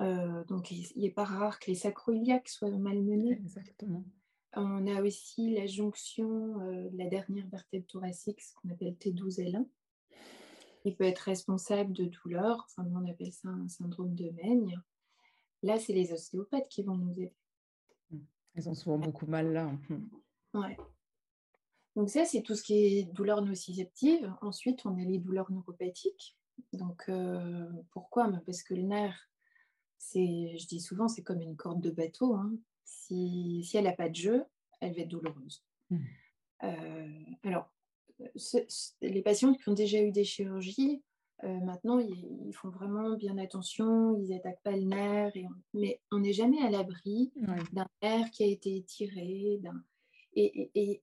Euh, 0.01 0.43
donc, 0.45 0.71
il 0.71 0.87
n'est 0.95 1.11
pas 1.11 1.25
rare 1.25 1.59
que 1.59 1.69
les 1.69 1.75
sacroiliaques 1.75 2.49
soient 2.49 2.71
malmenés. 2.71 3.33
Exactement. 3.33 4.05
On 4.53 4.87
a 4.87 5.01
aussi 5.01 5.53
la 5.53 5.67
jonction 5.67 6.61
euh, 6.61 6.89
de 6.89 6.97
la 6.97 7.07
dernière 7.07 7.47
vertèbre 7.47 7.85
thoracique, 7.87 8.41
ce 8.41 8.53
qu'on 8.55 8.69
appelle 8.69 8.93
T12L1, 8.93 9.65
qui 10.81 10.95
peut 10.95 11.03
être 11.03 11.19
responsable 11.19 11.93
de 11.93 12.05
douleurs. 12.05 12.65
Enfin, 12.69 12.89
on 12.95 13.09
appelle 13.09 13.33
ça 13.33 13.49
un 13.49 13.67
syndrome 13.67 14.15
de 14.15 14.29
Meigne. 14.31 14.79
Là, 15.63 15.77
c'est 15.77 15.93
les 15.93 16.13
ostéopathes 16.13 16.69
qui 16.69 16.83
vont 16.83 16.95
nous 16.95 17.11
aider. 17.11 17.33
Elles 18.55 18.69
ont 18.69 18.73
souvent 18.73 18.97
beaucoup 18.97 19.27
mal 19.27 19.53
là. 19.53 19.71
Ouais. 20.53 20.77
Donc 21.97 22.09
ça, 22.11 22.23
c'est 22.25 22.43
tout 22.43 22.53
ce 22.55 22.61
qui 22.63 22.75
est 22.75 23.03
douleurs 23.11 23.41
nociceptives. 23.41 24.31
Ensuite, 24.41 24.85
on 24.85 24.95
a 24.97 25.03
les 25.03 25.17
douleurs 25.17 25.51
neuropathiques. 25.51 26.37
Donc, 26.71 27.03
euh, 27.09 27.65
pourquoi? 27.91 28.27
Ben, 28.29 28.41
Parce 28.45 28.61
que 28.63 28.75
le 28.75 28.83
nerf, 28.83 29.29
c'est, 29.97 30.55
je 30.57 30.67
dis 30.67 30.79
souvent, 30.79 31.07
c'est 31.07 31.23
comme 31.23 31.41
une 31.41 31.55
corde 31.57 31.81
de 31.81 31.89
bateau. 31.89 32.35
hein. 32.35 32.53
Si, 32.85 33.63
si 33.63 33.77
elle 33.77 33.85
n'a 33.85 33.93
pas 33.93 34.09
de 34.09 34.15
jeu, 34.15 34.45
elle 34.79 34.93
va 34.93 35.01
être 35.01 35.07
douloureuse. 35.09 35.63
Mhm. 35.89 36.05
Euh, 36.63 37.19
alors, 37.43 37.69
ce- 38.35 38.63
ce- 38.67 38.91
les 39.01 39.21
patients 39.23 39.53
qui 39.53 39.67
ont 39.67 39.73
déjà 39.73 39.99
eu 40.01 40.11
des 40.11 40.23
chirurgies, 40.23 41.01
euh, 41.43 41.59
maintenant, 41.61 41.97
ils, 41.99 42.47
ils 42.47 42.53
font 42.53 42.69
vraiment 42.69 43.15
bien 43.15 43.37
attention, 43.39 44.17
ils 44.17 44.29
n'attaquent 44.29 44.61
pas 44.63 44.75
le 44.77 44.83
nerf, 44.83 45.35
et 45.35 45.45
on- 45.47 45.79
mais 45.79 45.99
on 46.11 46.19
n'est 46.19 46.33
jamais 46.33 46.61
à 46.61 46.69
l'abri 46.69 47.31
Ouais. 47.35 47.57
d'un 47.73 47.87
nerf 48.03 48.29
qui 48.31 48.43
a 48.43 48.47
été 48.47 48.75
étiré. 48.75 49.59
Et, 50.33 50.61
et- 50.61 50.71
et 50.75 51.01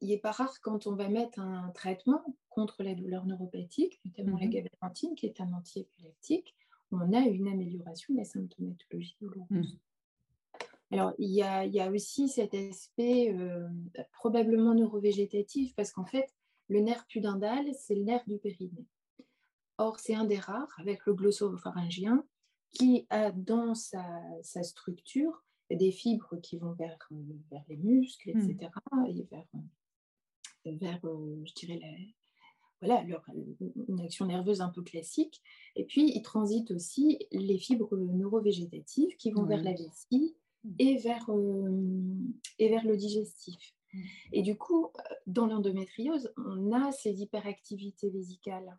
il 0.00 0.08
n'est 0.08 0.18
pas 0.18 0.30
rare 0.30 0.60
quand 0.60 0.86
on 0.86 0.94
va 0.94 1.08
mettre 1.08 1.38
un 1.40 1.70
traitement 1.70 2.24
contre 2.48 2.82
la 2.82 2.94
douleur 2.94 3.26
neuropathique, 3.26 4.00
notamment 4.04 4.38
la 4.38 4.46
Mhm. 4.46 4.52
gabapentin, 4.52 5.14
qui 5.14 5.26
est 5.26 5.40
un 5.40 5.52
antiépileptique, 5.52 6.54
on 6.90 7.12
a 7.12 7.20
une 7.20 7.48
amélioration 7.48 8.14
de 8.14 8.18
la 8.18 8.24
symptomatologie 8.24 9.16
douloureuse. 9.20 9.48
Mhm. 9.50 9.78
Alors, 10.90 11.12
il 11.18 11.30
y, 11.30 11.42
a, 11.42 11.64
il 11.64 11.74
y 11.74 11.80
a 11.80 11.90
aussi 11.90 12.28
cet 12.28 12.54
aspect 12.54 13.34
euh, 13.34 13.68
probablement 14.12 14.74
neurovégétatif, 14.74 15.74
parce 15.74 15.90
qu'en 15.90 16.06
fait, 16.06 16.32
le 16.68 16.80
nerf 16.80 17.04
pudendal, 17.08 17.66
c'est 17.74 17.94
le 17.94 18.04
nerf 18.04 18.22
du 18.26 18.38
périnée. 18.38 18.86
Or, 19.76 19.98
c'est 19.98 20.14
un 20.14 20.24
des 20.24 20.38
rares, 20.38 20.72
avec 20.78 21.04
le 21.06 21.14
glossopharyngien, 21.14 22.24
qui 22.70 23.06
a 23.10 23.32
dans 23.32 23.74
sa, 23.74 24.04
sa 24.42 24.62
structure 24.62 25.44
des 25.74 25.92
fibres 25.92 26.36
qui 26.42 26.58
vont 26.58 26.72
vers, 26.72 26.96
euh, 27.12 27.16
vers 27.50 27.64
les 27.68 27.76
muscles, 27.76 28.30
etc., 28.30 28.70
et 29.08 29.22
vers, 29.30 29.46
euh, 29.54 30.72
vers 30.76 31.00
euh, 31.04 31.42
je 31.44 31.52
dirais, 31.54 31.78
la, 31.80 31.88
voilà, 32.80 33.02
leur- 33.04 33.24
une 33.88 34.00
action 34.00 34.26
nerveuse 34.26 34.60
un 34.60 34.68
peu 34.68 34.82
classique. 34.82 35.40
Et 35.76 35.84
puis, 35.84 36.12
il 36.14 36.22
transite 36.22 36.70
aussi 36.70 37.18
les 37.32 37.58
fibres 37.58 37.96
neurovégétatives 37.96 39.16
qui 39.16 39.30
vont 39.30 39.44
vers 39.44 39.62
la 39.62 39.72
vessie 39.72 40.36
et 40.78 40.96
vers, 40.96 41.28
euh, 41.30 42.16
et 42.58 42.68
vers 42.68 42.84
le 42.84 42.96
digestif. 42.96 43.74
Mm. 43.92 44.00
Et 44.32 44.42
du 44.42 44.56
coup, 44.56 44.88
dans 45.26 45.46
l'endométriose, 45.46 46.32
on 46.36 46.72
a 46.72 46.92
ces 46.92 47.22
hyperactivités 47.22 48.10
vésicales 48.10 48.78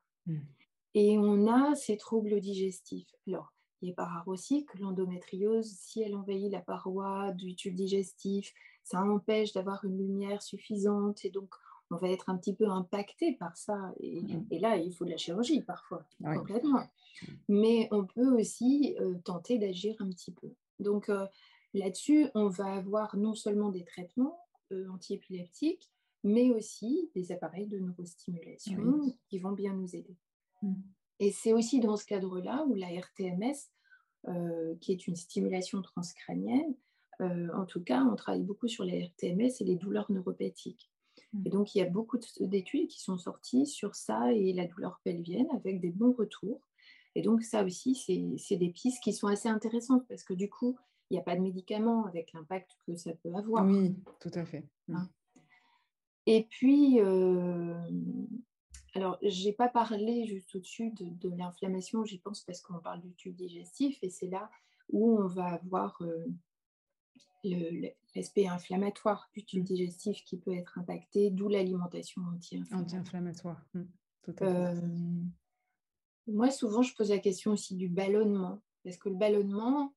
et 0.94 1.18
on 1.18 1.48
a 1.48 1.76
ces 1.76 1.98
troubles 1.98 2.40
digestifs. 2.42 3.10
Alors, 3.28 3.54
il 3.82 3.90
n'est 3.90 3.94
pas 3.96 4.06
rare 4.06 4.28
aussi 4.28 4.66
que 4.66 4.78
l'endométriose, 4.78 5.68
si 5.70 6.02
elle 6.02 6.16
envahit 6.16 6.52
la 6.52 6.62
paroi 6.62 7.32
du 7.34 7.56
tube 7.56 7.76
digestif, 7.76 8.54
ça 8.84 9.02
empêche 9.02 9.54
d'avoir 9.54 9.84
une 9.86 9.98
lumière 9.98 10.42
suffisante 10.42 11.26
et 11.26 11.30
donc 11.30 11.54
on 11.92 11.98
va 11.98 12.10
être 12.10 12.30
un 12.30 12.38
petit 12.38 12.56
peu 12.56 12.68
impacté 12.68 13.34
par 13.34 13.56
ça. 13.58 13.94
Et, 14.00 14.22
Mm. 14.22 14.48
et 14.50 14.60
là, 14.60 14.78
il 14.78 14.92
faut 14.94 15.06
de 15.06 15.12
la 15.12 15.18
chirurgie 15.18 15.62
parfois, 15.62 16.04
complètement. 16.24 16.84
Mais 17.48 17.88
on 17.92 18.06
peut 18.06 18.40
aussi 18.40 18.96
euh, 19.00 19.16
tenter 19.24 19.60
d'agir 19.60 19.96
un 20.00 20.10
petit 20.10 20.32
peu. 20.32 20.50
Donc 20.80 21.10
euh, 21.10 21.28
là-dessus, 21.74 22.28
on 22.34 22.48
va 22.50 22.74
avoir 22.74 23.16
non 23.18 23.36
seulement 23.36 23.70
des 23.70 23.84
traitements 23.86 24.40
euh, 24.72 24.90
antiépileptiques, 24.90 25.92
mais 26.24 26.50
aussi 26.50 27.12
des 27.14 27.32
appareils 27.32 27.68
de 27.68 27.78
neurostimulation 27.78 28.82
Oui. 28.82 29.16
qui 29.30 29.38
vont 29.38 29.52
bien 29.52 29.74
nous 29.74 29.96
aider. 29.96 30.16
Mm. 30.64 30.74
Et 31.20 31.32
c'est 31.32 31.54
aussi 31.54 31.80
dans 31.80 31.96
ce 31.96 32.06
cadre-là 32.06 32.66
où 32.68 32.76
la 32.76 32.88
RTMS, 32.88 33.72
euh, 34.28 34.76
qui 34.82 34.92
est 34.92 35.08
une 35.08 35.16
stimulation 35.16 35.82
transcrânienne, 35.82 36.76
euh, 37.22 37.48
en 37.54 37.66
tout 37.66 37.82
cas, 37.82 38.04
on 38.04 38.16
travaille 38.16 38.44
beaucoup 38.44 38.68
sur 38.68 38.84
la 38.84 38.94
RTMS 38.94 39.52
et 39.60 39.64
les 39.64 39.76
douleurs 39.76 40.12
neuropathiques. 40.12 40.92
Et 41.46 41.50
donc, 41.50 41.76
il 41.76 41.80
y 41.80 41.82
a 41.82 41.90
beaucoup 41.90 42.18
de- 42.18 42.46
d'études 42.46 42.88
qui 42.88 43.02
sont 43.02 43.18
sorties 43.18 43.66
sur 43.66 43.94
ça 43.96 44.32
et 44.34 44.54
la 44.54 44.68
douleur 44.68 45.02
pelvienne 45.04 45.48
avec 45.54 45.82
des 45.82 45.90
bons 45.90 46.14
retours. 46.14 46.62
Et 47.14 47.22
donc, 47.22 47.44
ça 47.44 47.64
aussi, 47.64 47.96
c'est 48.38 48.58
des 48.58 48.70
pistes 48.70 49.04
qui 49.04 49.12
sont 49.14 49.28
assez 49.28 49.50
intéressantes 49.50 50.06
parce 50.08 50.24
que 50.24 50.34
du 50.34 50.50
coup, 50.50 50.78
il 51.10 51.16
n'y 51.16 51.20
a 51.20 51.24
pas 51.24 51.36
de 51.36 51.42
médicaments 51.42 52.06
avec 52.06 52.34
l'impact 52.34 52.72
que 52.86 52.96
ça 52.96 53.12
peut 53.14 53.34
avoir. 53.36 53.66
Oui, 53.66 53.96
tout 54.20 54.32
à 54.34 54.46
fait. 54.46 54.64
Mm. 54.88 54.96
Hein. 54.96 55.10
Et 56.26 56.46
puis, 56.50 57.00
euh, 57.02 57.76
alors, 58.96 59.18
je 59.22 59.44
n'ai 59.46 59.54
pas 59.54 59.68
parlé 59.70 60.26
juste 60.26 60.56
au-dessus 60.56 60.90
de, 60.92 61.06
de 61.06 61.36
l'inflammation, 61.36 62.06
j'y 62.06 62.18
pense 62.18 62.42
parce 62.42 62.62
qu'on 62.62 62.80
parle 62.80 63.02
du 63.02 63.14
tube 63.14 63.36
digestif, 63.36 64.00
et 64.02 64.10
c'est 64.10 64.28
là 64.28 64.50
où 64.90 65.18
on 65.20 65.28
va 65.28 65.48
avoir 65.54 66.02
euh, 66.02 66.26
l'aspect 68.16 68.48
inflammatoire 68.48 69.30
du 69.34 69.44
tube 69.44 69.64
digestif 69.64 70.24
qui 70.24 70.38
peut 70.38 70.54
être 70.56 70.80
impacté, 70.80 71.30
d'où 71.30 71.50
l'alimentation 71.50 72.22
anti-inflammatoire. 72.72 73.64
Mm. 73.74 73.82
À 74.28 74.34
fait. 74.34 74.46
Euh, 74.46 74.82
moi, 76.28 76.50
souvent, 76.50 76.82
je 76.82 76.96
pose 76.96 77.10
la 77.10 77.20
question 77.20 77.52
aussi 77.52 77.76
du 77.76 77.88
ballonnement, 77.90 78.62
parce 78.84 78.98
que 78.98 79.10
le 79.10 79.16
ballonnement, 79.16 79.94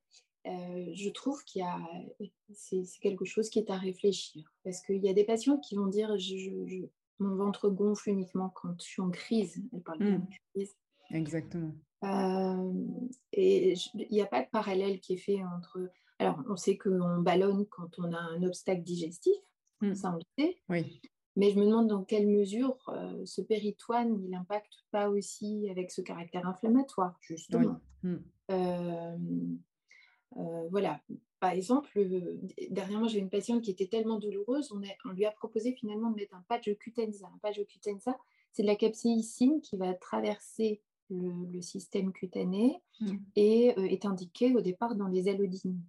euh, 0.47 0.91
je 0.93 1.09
trouve 1.11 1.43
qu'il 1.45 1.61
y 1.61 1.65
a, 1.65 1.79
c'est 2.53 2.83
quelque 3.01 3.25
chose 3.25 3.49
qui 3.49 3.61
est 3.61 3.71
à 3.71 3.77
réfléchir, 3.77 4.53
parce 4.65 4.83
qu'il 4.83 5.03
y 5.05 5.09
a 5.09 5.15
des 5.15 5.25
patients 5.25 5.59
qui 5.59 5.77
vont 5.77 5.87
dire, 5.87 6.19
je- 6.19 6.67
je- 6.67 6.87
mon 7.19 7.37
ventre 7.37 7.69
gonfle 7.69 8.11
uniquement 8.11 8.51
quand 8.51 8.75
je 8.81 8.87
suis 8.87 9.03
en 9.03 9.11
crise. 9.11 9.63
Elle 9.73 9.83
parle 9.83 9.99
bien 9.99 10.19
Mm. 10.19 10.27
de 10.27 10.35
crise. 10.55 10.77
Exactement. 11.11 11.73
et 13.33 13.75
il 13.95 14.09
n'y 14.11 14.21
a 14.23 14.27
pas 14.27 14.43
de 14.43 14.49
parallèle 14.51 15.01
qui 15.01 15.15
est 15.15 15.19
fait 15.19 15.43
entre. 15.43 15.91
Alors, 16.21 16.43
on 16.49 16.57
sait 16.57 16.77
qu'on 16.77 17.21
ballonne 17.21 17.67
quand 17.67 17.99
on 17.99 18.13
a 18.13 18.19
un 18.19 18.43
obstacle 18.43 18.83
digestif, 18.83 19.37
hmm. 19.81 19.95
ça 19.95 20.13
on 20.13 20.17
le 20.17 20.23
sait. 20.39 20.59
Oui. 20.69 21.01
Mais 21.37 21.51
je 21.51 21.59
me 21.59 21.65
demande 21.65 21.89
dans 21.89 22.05
quelle 22.05 22.27
mesure 22.27 22.77
ce 23.25 23.41
péritoine, 23.41 24.21
il 24.21 24.31
n'impacte 24.31 24.75
pas 24.91 25.09
aussi 25.09 25.69
avec 25.71 25.93
ce 25.93 26.01
caractère 26.01 26.47
inflammatoire, 26.47 27.17
justement. 27.21 27.81
Hmm. 28.03 28.19
voilà. 30.71 31.01
Par 31.41 31.53
exemple, 31.53 31.89
dernièrement, 32.71 33.07
j'ai 33.07 33.21
une 33.21 33.31
patiente 33.31 33.63
qui 33.63 33.71
était 33.71 33.87
tellement 33.87 34.19
douloureuse, 34.19 34.73
on, 34.73 34.81
on, 35.05 35.13
lui 35.13 35.25
a 35.25 35.31
proposé 35.31 35.73
finalement 35.73 36.11
de 36.11 36.17
mettre 36.17 36.35
un 36.35 36.45
patch 36.49 36.67
de 36.67 36.75
cutenza. 36.75 37.27
Un 37.33 37.39
patch 37.39 37.59
de 37.59 37.65
cutenza, 37.65 38.19
c'est 38.53 38.63
de 38.63 38.67
la 38.67 38.77
capsaïcine 38.77 39.61
qui 39.61 39.77
va 39.77 39.95
traverser 39.95 40.81
le, 41.11 41.61
système 41.61 42.13
cutané 42.13 42.81
mm. 43.01 43.17
et 43.37 43.75
euh, 43.79 43.85
est 43.85 44.05
indiqué 44.05 44.55
au 44.55 44.61
départ 44.61 44.95
dans 44.95 45.09
les 45.09 45.29
allodines. 45.29 45.81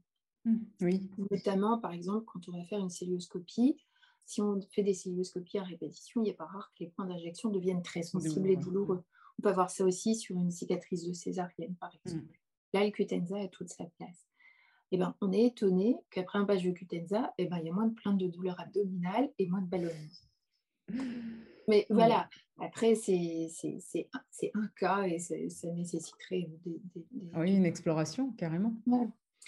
Mm. 0.46 0.58
Oui. 0.82 1.10
Notamment, 1.32 1.80
par 1.80 1.94
exemple, 1.94 2.26
quand 2.26 2.48
on 2.48 2.58
va 2.58 2.64
faire 2.64 2.80
une 2.80 2.90
célioscopie, 2.90 3.78
si 4.26 4.42
on 4.42 4.62
fait 4.72 4.84
des 4.84 4.94
célioscopies 4.94 5.58
à 5.58 5.64
répétition, 5.64 6.22
il 6.22 6.28
n'est 6.28 6.34
pas 6.34 6.46
rare 6.46 6.72
que 6.76 6.84
les 6.84 6.90
points 6.92 7.06
d'injection 7.06 7.50
deviennent 7.50 7.82
très 7.82 8.04
sensibles 8.04 8.50
et 8.50 8.56
douloureux. 8.56 9.04
On 9.38 9.42
peut 9.42 9.50
avoir 9.50 9.70
ça 9.70 9.84
aussi 9.86 10.16
sur 10.16 10.38
une 10.38 10.52
cicatrice 10.52 11.08
de 11.08 11.14
césarienne, 11.14 11.76
par 11.76 11.92
exemple. 11.96 12.26
Mm. 12.26 12.38
Là, 12.74 12.86
le 12.86 12.92
cutenza 12.92 13.40
a 13.40 13.48
toute 13.48 13.70
sa 13.70 13.86
place. 13.86 14.29
Eh 14.92 14.98
ben, 14.98 15.16
on 15.22 15.32
est 15.32 15.46
étonné 15.46 15.98
qu'après 16.10 16.40
un 16.40 16.46
patch 16.46 16.64
de 16.64 16.72
cutenza, 16.72 17.34
eh 17.38 17.46
ben, 17.46 17.58
il 17.60 17.68
y 17.68 17.70
a 17.70 17.74
moins 17.74 17.88
de 17.88 17.94
plaintes 17.94 18.18
de 18.18 18.28
douleurs 18.28 18.60
abdominales 18.60 19.30
et 19.38 19.48
moins 19.48 19.62
de 19.62 19.68
ballonnements. 19.68 19.94
Mais 21.68 21.86
voilà, 21.92 22.28
après, 22.60 22.96
c'est 22.96 23.50
un 24.56 24.68
cas 24.76 25.04
et 25.04 25.20
ça 25.20 25.68
nécessiterait 25.72 26.50
des, 26.66 26.82
Oui, 27.36 27.56
une 27.56 27.66
exploration, 27.66 28.32
carrément. 28.32 28.74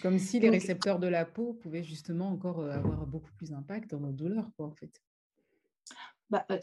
Comme 0.01 0.19
si 0.19 0.39
les 0.39 0.49
récepteurs 0.49 0.99
de 0.99 1.07
la 1.07 1.25
peau 1.25 1.53
pouvaient 1.53 1.83
justement 1.83 2.29
encore 2.29 2.61
euh, 2.61 2.71
avoir 2.71 3.05
beaucoup 3.05 3.31
plus 3.33 3.49
d'impact 3.49 3.91
dans 3.91 3.99
nos 3.99 4.11
douleurs, 4.11 4.49
quoi, 4.55 4.67
en 4.67 4.71
fait. 4.71 5.01
Bah, 6.29 6.45
euh, 6.49 6.59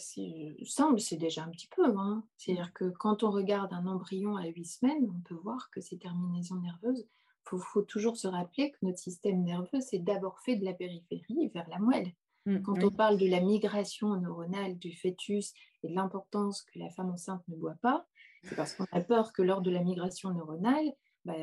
semble, 0.65 0.99
c'est 0.99 1.19
déjà 1.19 1.45
un 1.45 1.51
petit 1.51 1.69
peu. 1.69 1.85
Hein. 1.99 2.25
C'est-à-dire 2.39 2.73
que 2.73 2.89
quand 2.89 3.23
on 3.23 3.31
regarde 3.31 3.73
un 3.75 3.87
embryon 3.87 4.37
à 4.37 4.47
8 4.47 4.65
semaines, 4.65 5.13
on 5.15 5.21
peut 5.21 5.35
voir 5.35 5.71
que 5.71 5.81
ces 5.81 5.99
terminaisons 5.99 6.57
nerveuses, 6.57 7.07
il 7.53 7.61
faut, 7.61 7.83
toujours 7.83 8.17
se 8.17 8.29
rappeler 8.29 8.73
que 8.73 8.79
notre 8.83 8.99
système 8.99 9.43
nerveux, 9.43 9.81
c'est 9.81 9.99
d'abord 9.99 10.39
fait 10.41 10.57
de 10.57 10.65
la 10.65 10.73
périphérie 10.73 11.49
vers 11.55 11.69
la 11.69 11.79
moelle. 11.79 12.13
Mmh, 12.47 12.63
Quand 12.63 12.83
on 12.83 12.91
parle 12.91 13.19
de 13.19 13.27
la 13.27 13.41
migration 13.41 14.17
neuronale 14.17 14.79
du 14.79 14.93
fœtus 14.93 15.53
et 15.83 15.89
de 15.89 15.95
l'importance 15.95 16.63
que 16.63 16.79
la 16.79 16.91
femme 16.91 17.11
enceinte 17.11 17.43
ne 17.49 17.57
boit 17.57 17.77
pas, 17.83 18.07
c'est 18.45 18.57
parce 18.57 18.75
qu'on 18.75 18.87
a 18.93 19.01
peur 19.01 19.33
que 19.33 19.43
lors 19.43 19.63
de 19.63 19.71
la 19.71 19.83
migration 19.83 20.33
neuronale, 20.33 20.93
bah, 21.25 21.35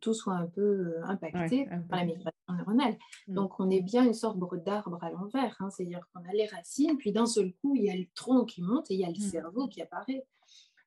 tout 0.00 0.14
soit 0.14 0.34
un 0.34 0.46
peu 0.46 0.62
euh, 0.62 1.04
impacté 1.04 1.66
par 1.90 1.98
la 1.98 2.06
migration 2.06 2.32
neuronale. 2.48 2.96
Mmh. 3.28 3.34
Donc 3.34 3.60
on 3.60 3.68
est 3.68 3.82
bien 3.82 4.04
une 4.04 4.14
sorte 4.14 4.38
d'arbre 4.64 4.98
à 5.02 5.10
l'envers, 5.10 5.56
hein. 5.60 5.68
c'est-à-dire 5.70 6.00
qu'on 6.12 6.20
a 6.28 6.32
les 6.32 6.46
racines, 6.46 6.96
puis 6.96 7.12
d'un 7.12 7.26
seul 7.26 7.52
coup, 7.60 7.74
il 7.76 7.84
y 7.84 7.90
a 7.90 7.96
le 7.96 8.06
tronc 8.14 8.46
qui 8.46 8.62
monte 8.62 8.90
et 8.90 8.94
il 8.94 9.00
y 9.00 9.04
a 9.04 9.08
le 9.08 9.18
mmh. 9.18 9.30
cerveau 9.30 9.68
qui 9.68 9.82
apparaît. 9.82 10.24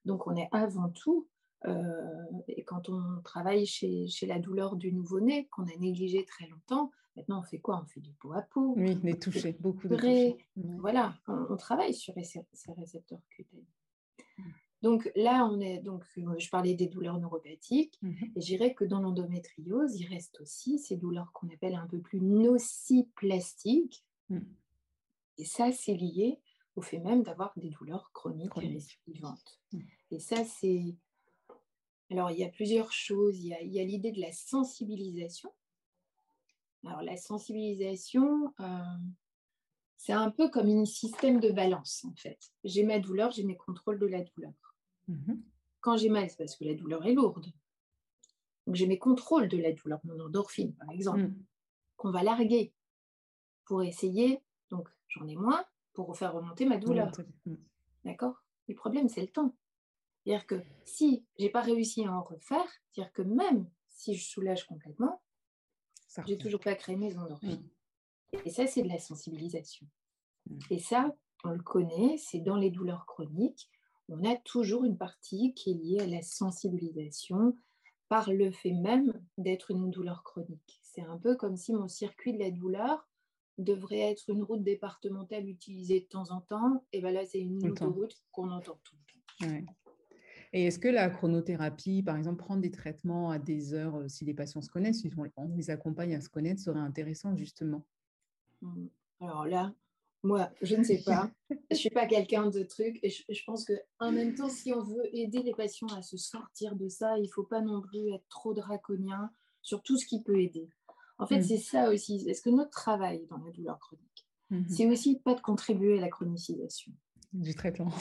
Donc 0.06 0.26
on 0.26 0.36
est 0.36 0.50
avant 0.52 0.90
tout, 0.90 1.28
et 1.66 2.64
quand 2.64 2.90
on 2.90 3.22
travaille 3.24 3.66
chez, 3.66 4.08
chez 4.08 4.26
la 4.26 4.40
douleur 4.40 4.76
du 4.76 4.94
nouveau-né, 4.94 5.48
qu'on 5.48 5.64
a 5.64 5.76
négligé 5.78 6.24
très 6.24 6.48
longtemps, 6.48 6.92
Maintenant, 7.18 7.40
on 7.40 7.44
fait 7.44 7.58
quoi? 7.58 7.82
On 7.84 7.88
fait 7.88 8.00
du 8.00 8.14
peau 8.14 8.32
à 8.34 8.44
peau. 8.44 8.76
Oui, 8.78 8.96
les 9.04 9.18
toucher, 9.18 9.58
beaucoup 9.60 9.88
de 9.88 9.96
toucher. 9.96 10.38
Voilà, 10.56 11.18
on, 11.28 11.58
travaille 11.58 11.94
sur 11.94 12.14
ces, 12.14 12.46
récepteurs 12.78 13.20
cutanés. 13.32 13.66
Mmh. 14.38 14.44
Donc 14.84 15.12
là, 15.16 15.50
on 15.52 15.60
est 15.60 15.80
donc 15.80 16.06
euh, 16.20 16.38
je 16.38 16.50
parlais 16.52 16.76
des 16.76 16.86
douleurs 16.86 17.20
neuropathiques 17.20 17.98
mmh 18.04 18.12
et 18.36 18.42
je 18.42 18.46
dirais 18.46 18.76
que 18.76 18.86
dans 18.86 19.00
l'endométriose, 19.00 20.00
il 20.00 20.06
reste 20.06 20.40
aussi 20.40 20.78
ces 20.78 20.96
douleurs 20.96 21.32
qu'on 21.34 21.50
appelle 21.50 21.74
un 21.74 21.88
peu 21.88 22.00
plus 22.00 22.22
nociplastiques. 22.22 24.06
Mmh. 24.30 24.40
Et 25.40 25.46
ça, 25.46 25.72
c'est 25.72 25.96
lié 25.96 26.40
au 26.76 26.82
fait 26.82 27.00
même 27.00 27.24
d'avoir 27.24 27.52
des 27.58 27.72
douleurs 27.72 28.12
chroniques 28.14 28.56
et 28.62 28.68
récidivantes. 28.68 29.60
Et 30.12 30.20
ça, 30.20 30.44
c'est 30.44 30.96
alors 32.12 32.32
il 32.32 32.40
y 32.40 32.44
a 32.44 32.50
plusieurs 32.50 32.92
choses. 32.92 33.40
Il 33.40 33.48
y 33.48 33.80
a 33.80 33.84
l'idée 33.84 34.12
de 34.12 34.22
la 34.22 34.32
sensibilisation 34.32 35.52
alors 36.88 37.02
la 37.02 37.18
sensibilisation, 37.18 38.54
euh, 38.60 38.98
c'est 39.98 40.14
un 40.14 40.32
peu 40.32 40.50
comme 40.50 40.68
un 40.68 40.86
système 40.86 41.40
de 41.40 41.52
balance 41.52 42.06
en 42.06 42.16
fait. 42.16 42.40
J'ai 42.64 42.84
ma 42.84 43.00
douleur, 43.00 43.32
j'ai 43.32 43.44
mes 43.44 43.58
contrôles 43.58 44.00
de 44.00 44.06
la 44.06 44.22
douleur. 44.22 44.54
Mhm. 45.08 45.44
Quand 45.82 45.98
j'ai 45.98 46.10
mal, 46.10 46.30
c'est 46.30 46.38
parce 46.38 46.56
que 46.56 46.66
la 46.66 46.74
douleur 46.74 47.06
est 47.06 47.14
lourde. 47.14 47.46
Donc 48.66 48.76
j'ai 48.76 48.88
mes 48.88 49.00
contrôles 49.00 49.48
de 49.48 49.58
la 49.58 49.72
douleur, 49.72 50.00
mon 50.04 50.20
endorphine 50.20 50.74
par 50.76 50.90
exemple, 50.92 51.24
mm. 51.24 51.46
qu'on 51.96 52.12
va 52.12 52.22
larguer 52.22 52.74
pour 53.64 53.82
essayer, 53.82 54.42
donc 54.70 54.90
j'en 55.08 55.26
ai 55.28 55.36
moins, 55.36 55.64
pour 55.94 56.18
faire 56.18 56.34
remonter 56.34 56.66
ma 56.66 56.78
douleur. 56.78 57.10
Mm. 57.46 57.56
D'accord? 58.04 58.44
Le 58.68 58.76
problème, 58.76 59.08
c'est 59.08 59.22
le 59.22 59.30
temps. 59.30 59.56
C'est-à-dire 60.28 60.46
que 60.46 60.62
si 60.84 61.26
j'ai 61.40 61.50
pas 61.50 61.62
réussi 61.62 62.04
à 62.04 62.12
en 62.12 62.22
refaire, 62.22 62.68
c'est-à-dire 62.92 63.14
que 63.14 63.22
même 63.22 63.66
si 63.88 64.14
je 64.14 64.26
soulage 64.26 64.66
complètement, 64.66 65.22
j'ai 66.26 66.38
toujours 66.38 66.60
pas 66.60 66.76
créé 66.76 66.98
mes 66.98 67.18
endorphines. 67.18 67.70
Mm. 68.34 68.38
Et 68.44 68.50
ça, 68.50 68.68
c'est 68.68 68.82
de 68.82 68.90
la 68.90 69.00
sensibilisation. 69.00 69.88
Mm. 70.50 70.60
Et 70.72 70.80
ça, 70.80 71.16
on 71.46 71.52
le 71.52 71.64
connaît, 71.64 72.18
c'est 72.18 72.42
dans 72.42 72.58
les 72.58 72.72
douleurs 72.72 73.06
chroniques. 73.06 73.70
On 74.10 74.26
a 74.26 74.36
toujours 74.36 74.84
une 74.84 74.98
partie 74.98 75.54
qui 75.54 75.72
est 75.72 75.76
liée 75.76 76.02
à 76.02 76.08
la 76.08 76.22
sensibilisation 76.22 77.56
par 78.10 78.30
le 78.30 78.52
fait 78.52 78.74
même 78.74 79.14
d'être 79.38 79.72
une 79.72 79.90
douleur 79.92 80.24
chronique. 80.24 80.82
C'est 80.84 81.04
un 81.04 81.18
peu 81.18 81.38
comme 81.38 81.56
si 81.56 81.72
mon 81.72 81.88
circuit 81.88 82.34
de 82.34 82.40
la 82.40 82.52
douleur 82.52 83.08
devrait 83.60 84.12
être 84.12 84.30
une 84.30 84.44
route 84.44 84.64
départementale 84.64 85.48
utilisée 85.48 86.02
de 86.02 86.06
temps 86.06 86.32
en 86.32 86.42
temps. 86.42 86.86
Et 86.92 87.00
bien 87.00 87.12
là, 87.12 87.26
c'est 87.26 87.40
une 87.40 87.66
autoroute 87.66 88.22
qu'on 88.34 88.52
entend 88.52 88.78
tout 88.84 88.96
le 88.96 89.56
temps. 89.66 89.74
Et 90.54 90.66
est-ce 90.66 90.80
que 90.80 90.88
la 90.88 91.10
chronothérapie, 91.10 92.04
par 92.04 92.18
exemple, 92.18 92.38
prendre 92.38 92.62
des 92.62 92.72
traitements 92.72 93.32
à 93.32 93.40
des 93.40 93.74
heures, 93.74 93.96
euh, 93.98 94.08
si 94.08 94.26
les 94.26 94.34
patients 94.34 94.62
se 94.62 94.70
connaissent, 94.70 95.02
si 95.02 95.12
on 95.36 95.56
les 95.56 95.70
accompagne 95.70 96.16
à 96.16 96.22
se 96.22 96.30
connaître, 96.30 96.62
serait 96.62 96.80
intéressant 96.80 97.36
justement 97.36 97.86
mmh. 98.62 98.88
Alors 99.20 99.46
là, 99.46 99.74
moi, 100.24 100.52
je 100.62 100.76
ne 100.76 100.84
sais 100.84 101.02
pas. 101.06 101.32
je 101.50 101.56
ne 101.72 101.76
suis 101.76 101.90
pas 101.90 102.06
quelqu'un 102.06 102.50
de 102.50 102.64
truc. 102.64 103.00
Et 103.04 103.10
je, 103.10 103.44
pense 103.46 103.66
qu'en 103.66 104.12
même 104.12 104.36
temps, 104.36 104.50
si 104.50 104.74
on 104.74 104.84
veut 104.84 105.16
aider 105.16 105.42
les 105.44 105.54
patients 105.54 105.88
à 105.88 106.02
se 106.02 106.18
sortir 106.18 106.76
de 106.76 106.88
ça, 106.88 107.18
il 107.18 107.24
ne 107.24 107.32
faut 107.32 107.44
pas 107.44 107.62
non 107.62 107.82
plus 107.82 108.14
être 108.14 108.28
trop 108.30 108.54
draconien 108.54 109.30
sur 109.62 109.82
tout 109.84 109.98
ce 109.98 110.06
qui 110.06 110.24
peut 110.24 110.40
aider. 110.40 110.70
En 111.18 111.28
fait, 111.28 111.40
mmh. 111.40 111.44
c'est 111.44 111.58
ça 111.58 111.90
aussi. 111.90 112.24
Est-ce 112.28 112.42
que 112.42 112.50
notre 112.50 112.72
travail 112.72 113.26
dans 113.30 113.38
la 113.38 113.52
douleur 113.52 113.80
chronique, 113.80 114.28
mmh 114.50 114.66
c'est 114.70 114.86
aussi 114.86 115.20
pas 115.20 115.34
de 115.34 115.42
contribuer 115.42 115.98
à 115.98 116.02
la 116.02 116.10
chronicisation? 116.10 116.94
Du 117.34 117.54
traitement 117.54 117.92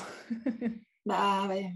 Bah 1.07 1.47
ouais. 1.49 1.73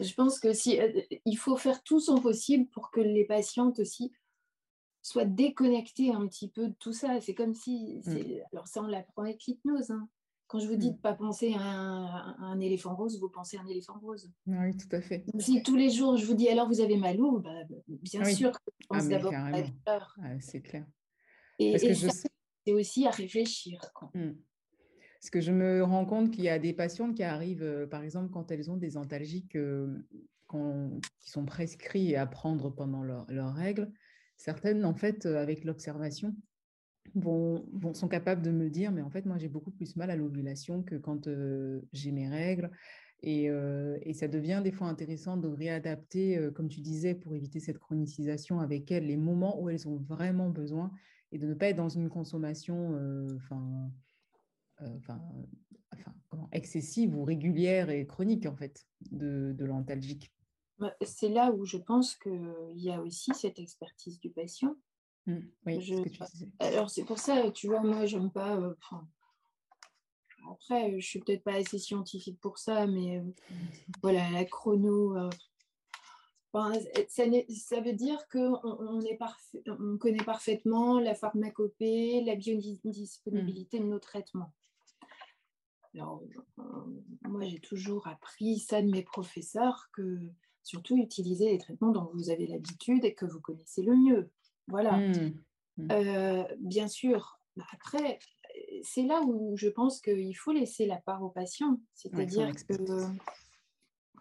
Je 0.00 0.14
pense 0.14 0.38
que 0.38 0.52
si, 0.52 0.80
euh, 0.80 1.00
il 1.24 1.36
faut 1.36 1.56
faire 1.56 1.82
tout 1.82 2.00
son 2.00 2.20
possible 2.20 2.66
pour 2.70 2.90
que 2.90 3.00
les 3.00 3.24
patientes 3.24 3.78
aussi 3.78 4.12
soient 5.02 5.24
déconnectées 5.24 6.12
un 6.12 6.26
petit 6.26 6.48
peu 6.48 6.68
de 6.68 6.74
tout 6.78 6.92
ça. 6.92 7.20
C'est 7.20 7.34
comme 7.34 7.54
si, 7.54 8.00
mm. 8.06 8.16
alors 8.52 8.66
ça 8.66 8.82
on 8.82 8.86
l'apprend 8.86 9.22
avec 9.22 9.44
l'hypnose. 9.44 9.90
Hein. 9.90 10.08
Quand 10.48 10.58
je 10.58 10.68
vous 10.68 10.76
dis 10.76 10.88
mm. 10.88 10.92
de 10.92 10.96
ne 10.96 11.02
pas 11.02 11.14
penser 11.14 11.54
à 11.58 11.60
un, 11.62 12.60
éléphant 12.60 12.94
rose, 12.94 13.18
vous 13.20 13.28
pensez 13.28 13.56
à 13.56 13.62
un 13.62 13.66
éléphant 13.66 13.98
rose. 13.98 14.30
Oui, 14.46 14.76
tout 14.76 14.94
à 14.94 15.00
fait. 15.00 15.24
si 15.38 15.62
tous 15.62 15.76
les 15.76 15.90
jours 15.90 16.16
je 16.16 16.26
vous 16.26 16.34
dis 16.34 16.48
alors 16.48 16.68
vous 16.68 16.80
avez 16.80 16.96
mal 16.96 17.20
où, 17.20 17.40
bah, 17.40 17.50
bien 17.88 18.24
sûr 18.24 18.52
que 18.52 18.72
je 18.80 18.86
pense 18.86 19.04
ah, 19.06 19.08
d'abord 19.08 19.34
à 19.34 19.50
la 19.50 19.62
douleur. 19.62 20.16
c'est 20.40 20.60
clair. 20.60 20.86
Et, 21.58 21.78
c'est 21.78 22.72
aussi 22.72 23.06
à 23.06 23.10
réfléchir. 23.10 23.80
Mm. 24.14 24.32
Parce 25.20 25.30
que 25.30 25.40
je 25.40 25.52
me 25.52 25.82
rends 25.82 26.04
compte 26.04 26.30
qu'il 26.30 26.44
y 26.44 26.48
a 26.48 26.58
des 26.58 26.72
patientes 26.72 27.14
qui 27.14 27.22
arrivent, 27.22 27.62
euh, 27.62 27.86
par 27.86 28.02
exemple, 28.02 28.30
quand 28.30 28.50
elles 28.50 28.70
ont 28.70 28.76
des 28.76 28.96
antalgiques 28.96 29.56
euh, 29.56 29.98
qui 31.20 31.30
sont 31.30 31.44
prescrits 31.44 32.16
à 32.16 32.26
prendre 32.26 32.70
pendant 32.70 33.02
leurs 33.02 33.54
règles. 33.54 33.90
Certaines, 34.36 34.84
en 34.84 34.94
fait, 34.94 35.26
euh, 35.26 35.40
avec 35.40 35.64
l'observation, 35.64 36.34
sont 37.94 38.08
capables 38.08 38.42
de 38.42 38.50
me 38.50 38.68
dire, 38.68 38.92
mais 38.92 39.02
en 39.02 39.10
fait, 39.10 39.24
moi, 39.26 39.38
j'ai 39.38 39.48
beaucoup 39.48 39.70
plus 39.70 39.96
mal 39.96 40.10
à 40.10 40.16
l'ovulation 40.16 40.82
que 40.82 40.96
quand 40.96 41.28
j'ai 41.92 42.12
mes 42.12 42.28
règles. 42.28 42.70
Et, 43.22 43.48
ça 44.12 44.28
devient 44.28 44.60
des 44.62 44.72
fois 44.72 44.88
intéressant 44.88 45.36
de 45.36 45.48
réadapter, 45.48 46.50
comme 46.54 46.68
tu 46.68 46.80
disais, 46.80 47.14
pour 47.14 47.34
éviter 47.34 47.60
cette 47.60 47.78
chronicisation 47.78 48.60
avec 48.60 48.90
elles, 48.90 49.06
les 49.06 49.16
moments 49.16 49.60
où 49.62 49.70
elles 49.70 49.88
ont 49.88 49.96
vraiment 49.96 50.50
besoin 50.50 50.90
et 51.32 51.38
de 51.38 51.46
ne 51.46 51.54
pas 51.54 51.68
être 51.68 51.76
dans 51.76 51.88
une 51.88 52.08
consommation 52.08 52.98
enfin, 54.80 55.20
enfin 55.92 56.12
excessive 56.52 57.16
ou 57.16 57.24
régulière 57.24 57.90
et 57.90 58.06
chronique 58.06 58.46
en 58.46 58.56
fait 58.56 58.86
de, 59.10 59.52
de 59.56 59.64
l'antalgique. 59.64 60.32
Bah, 60.78 60.94
c'est 61.02 61.28
là 61.28 61.52
où 61.52 61.64
je 61.64 61.78
pense 61.78 62.16
qu'il 62.16 62.74
y 62.74 62.90
a 62.90 63.00
aussi 63.00 63.32
cette 63.34 63.58
expertise 63.58 64.20
du 64.20 64.30
patient. 64.30 64.76
Mmh, 65.26 65.38
oui, 65.66 65.84
ce 65.84 66.02
que 66.02 66.08
tu 66.08 66.22
disais. 66.32 66.48
Alors 66.60 66.90
c'est 66.90 67.04
pour 67.04 67.18
ça, 67.18 67.50
tu 67.50 67.66
vois, 67.68 67.80
moi 67.80 68.06
j'aime 68.06 68.30
pas. 68.30 68.56
Euh, 68.56 68.74
après, 70.52 71.00
je 71.00 71.06
suis 71.06 71.18
peut-être 71.20 71.42
pas 71.42 71.54
assez 71.54 71.78
scientifique 71.78 72.38
pour 72.40 72.58
ça, 72.58 72.86
mais 72.86 73.18
euh, 73.18 73.22
voilà, 74.02 74.30
la 74.30 74.44
chrono. 74.44 75.16
ça, 77.08 77.80
veut 77.80 77.92
dire 77.94 78.18
qu'on 78.28 78.60
on 78.62 79.98
connaît 79.98 80.24
parfaitement 80.24 81.00
la 81.00 81.14
pharmacopée, 81.14 82.22
la 82.24 82.36
biodisponibilité 82.36 83.80
de 83.80 83.86
nos 83.86 83.98
traitements. 83.98 84.52
Alors, 85.96 86.22
moi, 87.22 87.44
j'ai 87.44 87.58
toujours 87.58 88.06
appris 88.06 88.58
ça 88.58 88.82
de 88.82 88.90
mes 88.90 89.02
professeurs, 89.02 89.88
que 89.92 90.18
surtout 90.62 90.96
utiliser 90.96 91.50
les 91.50 91.58
traitements 91.58 91.90
dont 91.90 92.10
vous 92.12 92.28
avez 92.28 92.46
l'habitude 92.46 93.04
et 93.04 93.14
que 93.14 93.24
vous 93.24 93.40
connaissez 93.40 93.82
le 93.82 93.96
mieux. 93.96 94.30
Voilà. 94.68 94.98
Mmh. 94.98 95.34
Mmh. 95.78 95.88
Euh, 95.92 96.44
bien 96.58 96.88
sûr, 96.88 97.40
après, 97.72 98.18
c'est 98.82 99.04
là 99.04 99.22
où 99.22 99.56
je 99.56 99.68
pense 99.68 100.00
qu'il 100.00 100.36
faut 100.36 100.52
laisser 100.52 100.86
la 100.86 100.96
part 100.96 101.22
au 101.22 101.30
patient. 101.30 101.80
C'est-à-dire 101.94 102.52
que, 102.66 102.74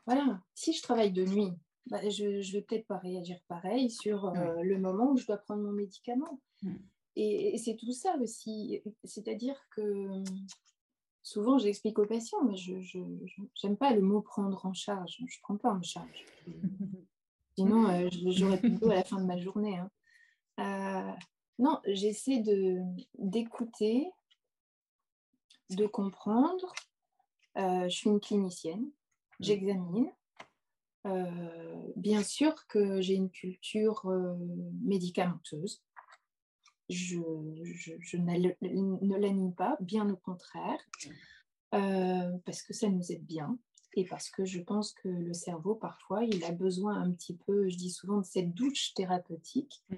voilà, 0.05 0.41
si 0.53 0.71
je 0.71 0.81
travaille 0.81 1.11
de 1.11 1.25
nuit, 1.25 1.51
bah, 1.87 2.07
je 2.09 2.25
ne 2.25 2.51
vais 2.51 2.61
peut-être 2.61 2.87
pas 2.87 2.99
réagir 2.99 3.37
pareil 3.47 3.89
sur 3.89 4.25
euh, 4.25 4.61
le 4.61 4.79
moment 4.79 5.11
où 5.11 5.17
je 5.17 5.25
dois 5.25 5.37
prendre 5.37 5.63
mon 5.63 5.71
médicament. 5.71 6.39
Mmh. 6.63 6.75
Et, 7.17 7.57
c'est 7.57 7.75
tout 7.75 7.91
ça 7.91 8.15
aussi. 8.17 8.81
C'est-à-dire 9.03 9.59
que 9.71 10.23
souvent, 11.25 11.57
j'explique 11.57 11.97
aux 11.97 12.05
patients, 12.05 12.43
mais 12.43 12.55
je 12.55 12.99
n'aime 13.63 13.77
pas 13.77 13.91
le 13.91 14.01
mot 14.01 14.21
prendre 14.21 14.63
en 14.65 14.73
charge. 14.73 15.17
Je 15.17 15.23
ne 15.23 15.41
prends 15.41 15.57
pas 15.57 15.73
en 15.73 15.81
charge. 15.81 16.25
Sinon, 17.57 17.89
euh, 17.89 18.07
j'aurais 18.27 18.59
d'eau 18.59 18.91
à 18.91 18.95
la 18.95 19.03
fin 19.03 19.19
de 19.19 19.25
ma 19.25 19.37
journée. 19.37 19.77
Hein. 19.77 19.89
Euh, 20.59 21.11
non, 21.57 21.79
j'essaie 21.87 22.43
d'écouter, 23.15 24.11
de, 25.71 25.87
comprendre. 25.87 26.73
je 27.55 27.89
suis 27.89 28.09
une 28.09 28.19
clinicienne, 28.19 28.83
mmh. 28.83 28.91
j'examine. 29.39 30.11
bien 31.95 32.21
sûr 32.21 32.67
que 32.67 33.01
j'ai 33.01 33.15
une 33.15 33.31
culture 33.31 34.05
médicamenteuse. 34.83 35.81
Je, 36.89 37.17
ne 38.17 39.17
la 39.17 39.29
nie 39.29 39.51
pas, 39.51 39.77
bien 39.79 40.09
au 40.09 40.17
contraire, 40.17 40.79
parce 41.71 42.61
que 42.63 42.73
ça 42.73 42.89
nous 42.89 43.11
aide 43.11 43.25
bien 43.25 43.57
et 43.97 44.05
parce 44.05 44.29
que 44.29 44.43
je 44.43 44.59
pense 44.59 44.91
que 44.91 45.07
le 45.07 45.33
cerveau, 45.33 45.73
parfois, 45.73 46.23
il 46.25 46.43
a 46.43 46.51
besoin 46.51 47.01
un 47.01 47.11
petit 47.11 47.35
peu, 47.35 47.69
je 47.69 47.77
dis 47.77 47.91
souvent, 47.91 48.19
de 48.19 48.25
cette 48.25 48.53
douche 48.53 48.93
thérapeutique 48.93 49.83
mmh 49.89 49.95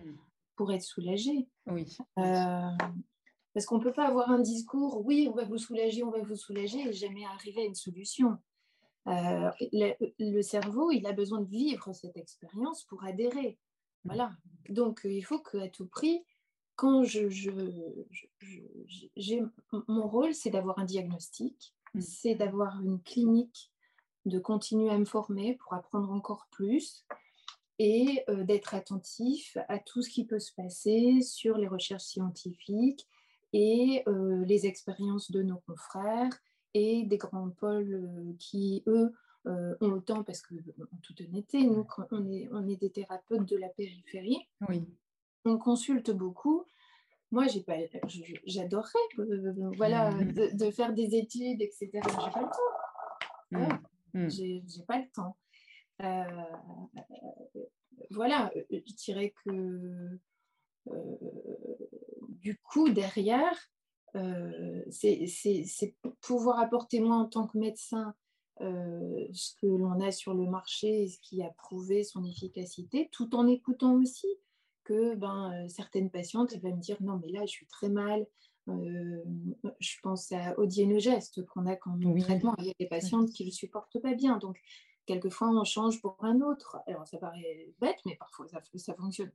pour 0.58 0.74
être 0.74 0.84
soulagé. 0.84 1.48
Oui. 1.68 1.86
Euh, 2.18 2.72
parce 3.54 3.66
qu'on 3.66 3.78
ne 3.78 3.84
peut 3.84 3.94
pas 3.94 4.08
avoir 4.08 4.30
un 4.30 4.40
discours, 4.40 5.06
oui, 5.06 5.30
on 5.32 5.36
va 5.36 5.46
vous 5.46 5.58
soulager, 5.58 6.04
on 6.04 6.12
va 6.12 6.22
vous 6.22 6.36
soulager, 6.36 6.80
et 6.80 6.94
jamais 6.94 7.26
arriver 7.26 7.62
à 7.62 7.66
une 7.66 7.76
solution. 7.76 8.38
Euh, 9.08 9.50
le, 9.72 10.42
cerveau, 10.42 10.92
il 10.92 11.06
a 11.08 11.14
besoin 11.14 11.40
de 11.40 11.50
vivre 11.50 11.94
cette 11.94 12.18
expérience 12.18 12.84
pour 12.84 13.06
adhérer. 13.06 13.58
Voilà. 14.04 14.32
Donc, 14.70 15.02
il 15.06 15.24
faut 15.24 15.40
qu'à 15.40 15.70
tout 15.70 15.88
prix, 15.88 16.26
quand 16.78 17.04
je, 17.04 17.28
je, 17.30 17.50
mon 19.88 20.08
rôle, 20.08 20.34
c'est 20.34 20.52
d'avoir 20.52 20.80
un 20.80 20.86
diagnostic, 20.86 21.76
mm. 21.96 22.02
c'est 22.02 22.36
d'avoir 22.36 22.80
une 22.82 23.02
clinique, 23.02 23.74
de 24.26 24.40
continuer 24.40 24.90
à 24.90 24.98
me 24.98 25.06
former 25.06 25.56
pour 25.56 25.74
apprendre 25.74 26.12
encore 26.12 26.48
plus, 26.52 27.06
et 27.80 28.24
euh, 28.30 28.44
d'être 28.44 28.74
attentif 28.76 29.58
à 29.68 29.80
tout 29.80 30.02
ce 30.02 30.10
qui 30.10 30.26
peut 30.26 30.40
se 30.40 30.54
passer 30.54 31.22
sur 31.22 31.58
les 31.58 31.68
recherches 31.68 32.04
scientifiques 32.04 33.08
et 33.54 34.04
euh, 34.08 34.44
les 34.46 34.66
expériences 34.66 35.32
de 35.32 35.42
nos 35.42 35.58
confrères 35.68 36.32
et 36.74 37.04
des 37.04 37.18
grands 37.18 37.50
pôles 37.50 37.94
euh, 37.94 38.34
qui, 38.40 38.84
eux, 38.88 39.14
ont 39.80 39.92
le 39.92 40.02
temps, 40.02 40.26
parce 40.26 40.42
que, 40.42 40.56
en 40.56 40.98
toute 41.02 41.22
honnêteté, 41.22 41.64
nous, 41.64 41.88
on 42.12 42.30
est, 42.30 42.50
on 42.52 42.68
est 42.68 42.76
des 42.76 42.90
thérapeutes 42.90 43.48
de 43.48 43.56
la 43.56 43.70
périphérie, 43.70 44.46
oui. 44.68 44.84
On 45.48 45.58
consulte 45.58 46.12
beaucoup. 46.12 46.66
Moi, 47.32 47.46
j'adorerais 48.46 49.00
voilà, 49.76 50.12
mmh. 50.12 50.56
de, 50.56 50.72
faire 50.72 50.94
des 50.94 51.16
études, 51.16 51.62
etc. 51.62 51.90
J'ai 51.94 52.32
pas 52.32 52.42
le 52.42 52.48
temps. 52.48 53.82
Mmh. 54.14 54.24
Mmh. 54.26 54.30
J'ai 54.30 54.84
pas 54.88 55.00
le 55.00 55.10
temps. 55.14 55.38
Euh, 56.04 56.24
voilà, 58.12 58.52
je 58.72 58.94
dirais 58.96 59.34
que 59.44 60.20
euh, 60.88 61.18
du 62.30 62.58
coup, 62.60 62.90
derrière, 62.90 63.58
euh, 64.16 64.84
c'est 64.90 65.96
pouvoir 66.22 66.60
apporter 66.60 67.00
moi 67.00 67.16
en 67.18 67.26
tant 67.26 67.48
que 67.48 67.58
médecin 67.58 68.14
ce 68.60 69.54
que 69.62 69.68
l'on 69.68 70.00
a 70.00 70.12
sur 70.12 70.34
le 70.34 70.48
marché 70.48 71.04
et 71.04 71.08
ce 71.10 71.20
qui 71.20 71.44
a 71.44 71.50
prouvé 71.50 72.04
son 72.04 72.24
efficacité, 72.24 73.08
tout 73.12 73.36
en 73.36 73.48
écoutant 73.48 73.94
aussi 73.96 74.28
que 74.88 75.16
ben, 75.16 75.68
certaines 75.68 76.10
patientes 76.10 76.54
elles 76.54 76.62
vont 76.62 76.76
me 76.76 76.82
dire 76.82 76.98
non 77.02 77.20
mais 77.22 77.32
là 77.32 77.42
je 77.42 77.52
suis 77.52 77.68
très 77.68 77.90
mal. 77.90 78.26
je 78.68 80.00
pense 80.02 80.32
à, 80.32 80.58
au 80.58 80.66
dienogeste 80.66 81.46
qu'on 81.46 81.66
a 81.66 81.76
comme 81.76 82.20
traitement. 82.20 82.56
Il 82.60 82.66
y 82.66 82.70
a 82.70 82.74
des 82.80 82.88
patientes 82.88 83.30
qui 83.32 83.44
ne 83.44 83.50
le 83.50 83.54
supportent 83.54 84.00
pas 84.02 84.14
bien. 84.14 84.38
Donc 84.38 84.60
Quelquefois, 85.08 85.50
on 85.50 85.64
change 85.64 86.02
pour 86.02 86.18
un 86.20 86.42
autre. 86.42 86.78
Alors, 86.86 87.08
ça 87.08 87.18
paraît 87.18 87.74
bête, 87.80 87.98
mais 88.06 88.18
parfois, 88.18 88.46
ça, 88.48 88.94
fonctionne. 88.94 89.32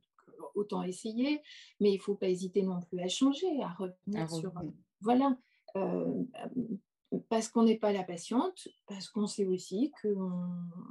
Autant 0.55 0.83
essayer, 0.83 1.41
mais 1.79 1.91
il 1.91 1.97
ne 1.97 2.01
faut 2.01 2.15
pas 2.15 2.27
hésiter 2.27 2.61
non 2.61 2.79
plus 2.79 2.99
à 2.99 3.07
changer, 3.07 3.47
à 3.61 3.69
revenir 3.69 4.29
sur... 4.29 4.53
Voilà. 5.01 5.35
Euh, 5.75 6.23
parce 7.29 7.47
qu'on 7.47 7.63
n'est 7.63 7.77
pas 7.77 7.91
la 7.91 8.03
patiente, 8.03 8.67
parce 8.87 9.07
qu'on 9.07 9.27
sait 9.27 9.45
aussi 9.45 9.91
qu'on 10.01 10.31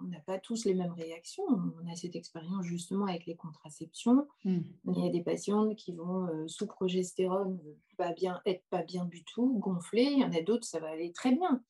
n'a 0.09 0.21
pas 0.21 0.39
tous 0.39 0.65
les 0.65 0.75
mêmes 0.75 0.93
réactions. 0.93 1.45
On 1.49 1.91
a 1.91 1.97
cette 1.97 2.17
expérience 2.17 2.65
justement 2.65 3.07
avec 3.07 3.27
les 3.27 3.37
contraceptions. 3.37 4.27
Mmh. 4.45 4.61
Il 4.89 5.05
y 5.05 5.09
a 5.09 5.11
des 5.11 5.23
patientes 5.23 5.77
qui 5.77 5.93
vont 5.93 6.27
euh, 6.29 6.47
sous 6.49 6.67
progestérone 6.67 7.59
pas 7.97 8.13
bien, 8.13 8.41
être 8.47 8.65
pas 8.71 8.83
bien 8.83 9.05
du 9.05 9.25
tout, 9.25 9.59
gonfler. 9.59 10.05
Il 10.05 10.19
y 10.19 10.25
en 10.25 10.33
a 10.33 10.43
d'autres, 10.43 10.67
ça 10.67 10.81
va 10.81 10.89
aller 10.89 11.13
très 11.13 11.33
bien. 11.33 11.63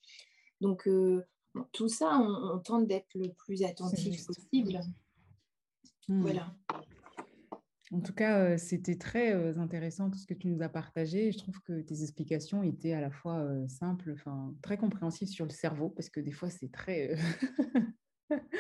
Donc, 0.61 0.87
euh, 0.87 1.25
tout 1.73 1.89
ça, 1.89 2.19
on, 2.19 2.59
tente 2.59 2.87
d'être 2.87 3.15
le 3.15 3.33
plus 3.33 3.63
attentif 3.63 4.27
possible. 4.27 4.81
Hmm. 6.09 6.23
Voilà. 6.23 6.55
En 7.93 8.01
tout 8.01 8.15
cas, 8.15 8.57
c'était 8.57 8.97
très 8.97 9.59
intéressant 9.59 10.11
tout 10.11 10.19
ce 10.19 10.27
que 10.27 10.35
tu 10.35 10.49
nous 10.49 10.63
as 10.63 10.69
partagé. 10.69 11.31
Je 11.31 11.39
trouve 11.39 11.61
que 11.63 11.83
tes 11.83 12.03
explications 12.03 12.63
étaient 12.63 12.95
à 12.95 13.01
la 13.01 13.11
fois 13.11 13.47
simples, 13.69 14.13
enfin 14.15 14.55
très 14.63 14.79
compréhensives 14.79 15.29
sur 15.29 15.45
le 15.45 15.51
cerveau, 15.51 15.91
parce 15.91 16.09
que 16.09 16.21
des 16.21 16.33
fois, 16.33 16.49
c'est 16.49 16.73
très. 16.73 17.15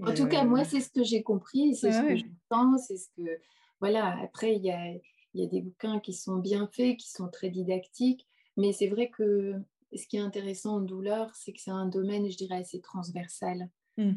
en 0.00 0.14
tout 0.14 0.26
cas, 0.28 0.44
moi, 0.44 0.64
c'est 0.64 0.80
ce 0.80 0.90
que 0.90 1.02
j'ai 1.02 1.22
compris, 1.22 1.74
c'est 1.74 1.90
ce 1.90 2.02
que 2.02 2.16
je 2.16 2.24
pense, 2.48 2.86
c'est 2.86 2.98
ce 2.98 3.08
que. 3.16 3.40
Voilà, 3.80 4.16
après, 4.22 4.54
il 4.54 4.64
y 4.64 4.70
a, 4.70 4.92
y 5.34 5.42
a 5.42 5.46
des 5.48 5.60
bouquins 5.60 5.98
qui 5.98 6.12
sont 6.12 6.36
bien 6.36 6.68
faits, 6.72 6.98
qui 6.98 7.10
sont 7.10 7.28
très 7.28 7.50
didactiques, 7.50 8.28
mais 8.56 8.72
c'est 8.72 8.88
vrai 8.88 9.10
que 9.10 9.54
ce 9.94 10.06
qui 10.06 10.16
est 10.16 10.20
intéressant 10.20 10.76
en 10.76 10.80
douleur, 10.80 11.34
c'est 11.34 11.52
que 11.52 11.60
c'est 11.60 11.70
un 11.70 11.86
domaine, 11.86 12.30
je 12.30 12.36
dirais, 12.36 12.56
assez 12.56 12.80
transversal, 12.80 13.68
mmh. 13.96 14.12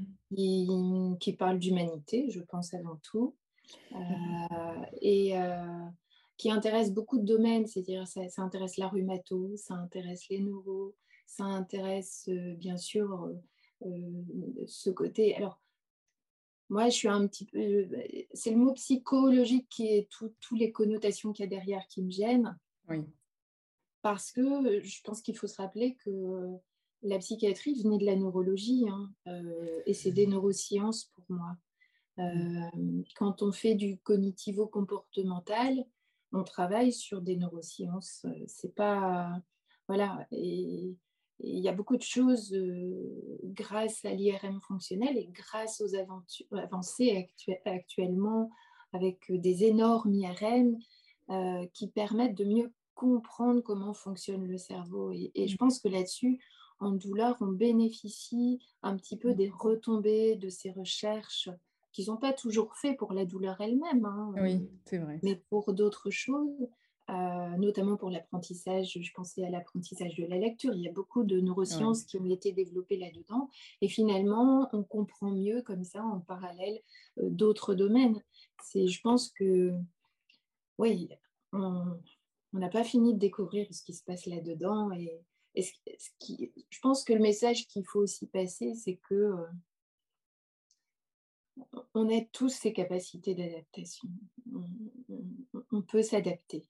qui, 1.19 1.33
parle 1.33 1.59
d'humanité, 1.59 2.29
je 2.29 2.41
pense 2.41 2.73
avant 2.73 2.97
tout, 2.97 3.35
et 5.01 5.37
euh, 5.37 5.85
qui 6.37 6.51
intéresse 6.51 6.91
beaucoup 6.91 7.17
de 7.17 7.25
domaines, 7.25 7.67
c'est-à-dire 7.67 8.07
ça, 8.07 8.27
ça, 8.29 8.41
intéresse 8.41 8.77
la 8.77 8.87
rhumato, 8.87 9.55
ça 9.57 9.75
intéresse 9.75 10.27
les 10.29 10.39
neuro, 10.39 10.95
ça 11.25 11.45
intéresse 11.45 12.29
euh, 12.29 12.53
bien 12.55 12.77
sûr 12.77 13.31
ce 14.67 14.89
côté. 14.89 15.35
Alors, 15.35 15.59
moi, 16.69 16.89
je 16.89 16.95
suis 16.95 17.07
un 17.07 17.27
petit 17.27 17.45
peu. 17.45 17.87
C'est 18.33 18.51
le 18.51 18.57
mot 18.57 18.73
psychologique 18.73 19.67
qui 19.69 19.87
est 19.87 20.09
toutes 20.09 20.59
les 20.59 20.71
connotations 20.71 21.33
qu'il 21.33 21.43
y 21.43 21.47
a 21.47 21.49
derrière 21.49 21.85
qui 21.87 22.01
me 22.01 22.09
gênent. 22.09 22.57
Oui 22.89 23.03
parce 24.05 24.31
que 24.31 24.83
je 24.83 25.01
pense 25.01 25.23
qu'il 25.23 25.35
faut 25.35 25.47
se 25.47 25.59
rappeler 25.59 25.95
que 25.95 26.59
la 27.01 27.17
psychiatrie 27.17 27.81
venait 27.81 27.97
de 27.97 28.05
la 28.05 28.15
neurologie, 28.15 28.85
hein, 28.87 29.11
euh, 29.25 29.81
et 29.87 29.95
c'est 29.95 30.11
des 30.11 30.27
neurosciences 30.27 31.05
pour 31.05 31.23
moi. 31.27 31.57
Euh, 32.19 33.01
quand 33.15 33.41
on 33.41 33.51
fait 33.51 33.75
du 33.75 33.97
cognitivo-comportemental, 33.99 35.85
on 36.31 36.43
travaille 36.43 36.91
sur 36.91 37.21
des 37.21 37.37
neurosciences. 37.37 38.25
C'est 38.47 38.75
pas. 38.75 39.31
Voilà. 39.87 40.25
Et 40.31 40.95
il 41.39 41.59
y 41.59 41.67
a 41.67 41.73
beaucoup 41.73 41.97
de 41.97 42.01
choses 42.01 42.53
euh, 42.53 43.39
grâce 43.43 44.05
à 44.05 44.11
l'IRM 44.11 44.61
fonctionnel 44.61 45.17
et 45.17 45.27
grâce 45.27 45.81
aux 45.81 45.95
avancées 46.55 47.29
actuellement 47.65 48.49
avec 48.93 49.19
des 49.29 49.65
énormes 49.65 50.13
IRM 50.13 50.77
qui 51.73 51.89
permettent 51.89 52.37
de 52.37 52.45
mieux 52.45 52.71
comprendre 52.95 53.61
comment 53.61 53.93
fonctionne 53.93 54.47
le 54.47 54.57
cerveau. 54.57 55.11
Et, 55.11 55.47
je 55.47 55.53
mmh. 55.53 55.57
pense 55.57 55.79
que 55.79 55.89
là-dessus, 55.89 56.39
en 56.79 56.91
douleur, 56.91 57.37
on 57.41 57.47
bénéficie 57.47 58.59
un 58.81 58.95
petit 58.97 59.17
peu 59.17 59.31
mmh. 59.31 59.35
des 59.35 59.49
retombées 59.49 60.35
de 60.35 60.49
ces 60.49 60.71
recherches 60.71 61.49
qui 61.95 62.01
ne 62.01 62.07
sont 62.07 62.17
pas 62.17 62.33
toujours 62.33 62.75
faites 62.75 62.97
pour 62.97 63.13
la 63.13 63.23
douleur 63.23 63.61
elle-même. 63.61 64.03
Hein, 64.03 64.33
oui, 64.41 64.69
c'est 64.83 64.97
vrai. 64.97 65.17
Mais 65.23 65.41
pour 65.49 65.73
d'autres 65.73 66.09
choses. 66.09 66.67
notamment 67.07 67.95
pour 67.95 68.09
l'apprentissage. 68.09 68.97
Je 68.99 69.13
pensais 69.13 69.45
à 69.45 69.49
l'apprentissage 69.49 70.13
de 70.15 70.25
la 70.25 70.37
lecture. 70.37 70.73
Il 70.73 70.81
y 70.81 70.89
a 70.89 70.91
beaucoup 70.91 71.23
de 71.23 71.39
neurosciences 71.39 72.03
qui 72.03 72.17
ont 72.17 72.29
été 72.29 72.51
développées 72.51 72.97
là-dedans. 72.97 73.49
Et 73.79 73.87
finalement, 73.87 74.67
on 74.73 74.83
comprend 74.83 75.31
mieux 75.31 75.61
comme 75.61 75.85
ça 75.85 76.03
en 76.03 76.19
parallèle 76.19 76.81
d'autres 77.15 77.75
domaines. 77.75 78.21
C'est, 78.61 78.87
je 78.87 78.99
pense 79.01 79.29
que, 79.29 79.71
oui, 80.77 81.07
on 81.53 81.97
n'a 82.51 82.69
pas 82.69 82.83
fini 82.83 83.13
de 83.13 83.19
découvrir 83.19 83.73
ce 83.73 83.83
qui 83.83 83.93
se 83.93 84.03
passe 84.03 84.25
là-dedans. 84.25 84.91
Et, 84.91 85.61
ce, 85.61 86.09
qui, 86.19 86.51
je 86.69 86.79
pense 86.81 87.05
que 87.05 87.13
le 87.13 87.21
message 87.21 87.67
qu'il 87.67 87.85
faut 87.85 88.01
aussi 88.01 88.27
passer, 88.27 88.73
c'est 88.75 88.99
que 89.07 89.33
on 91.93 92.09
a 92.09 92.21
tous 92.31 92.49
ces 92.49 92.73
capacités 92.73 93.35
d'adaptation. 93.35 94.09
On, 95.71 95.81
peut 95.81 96.01
s'adapter. 96.01 96.67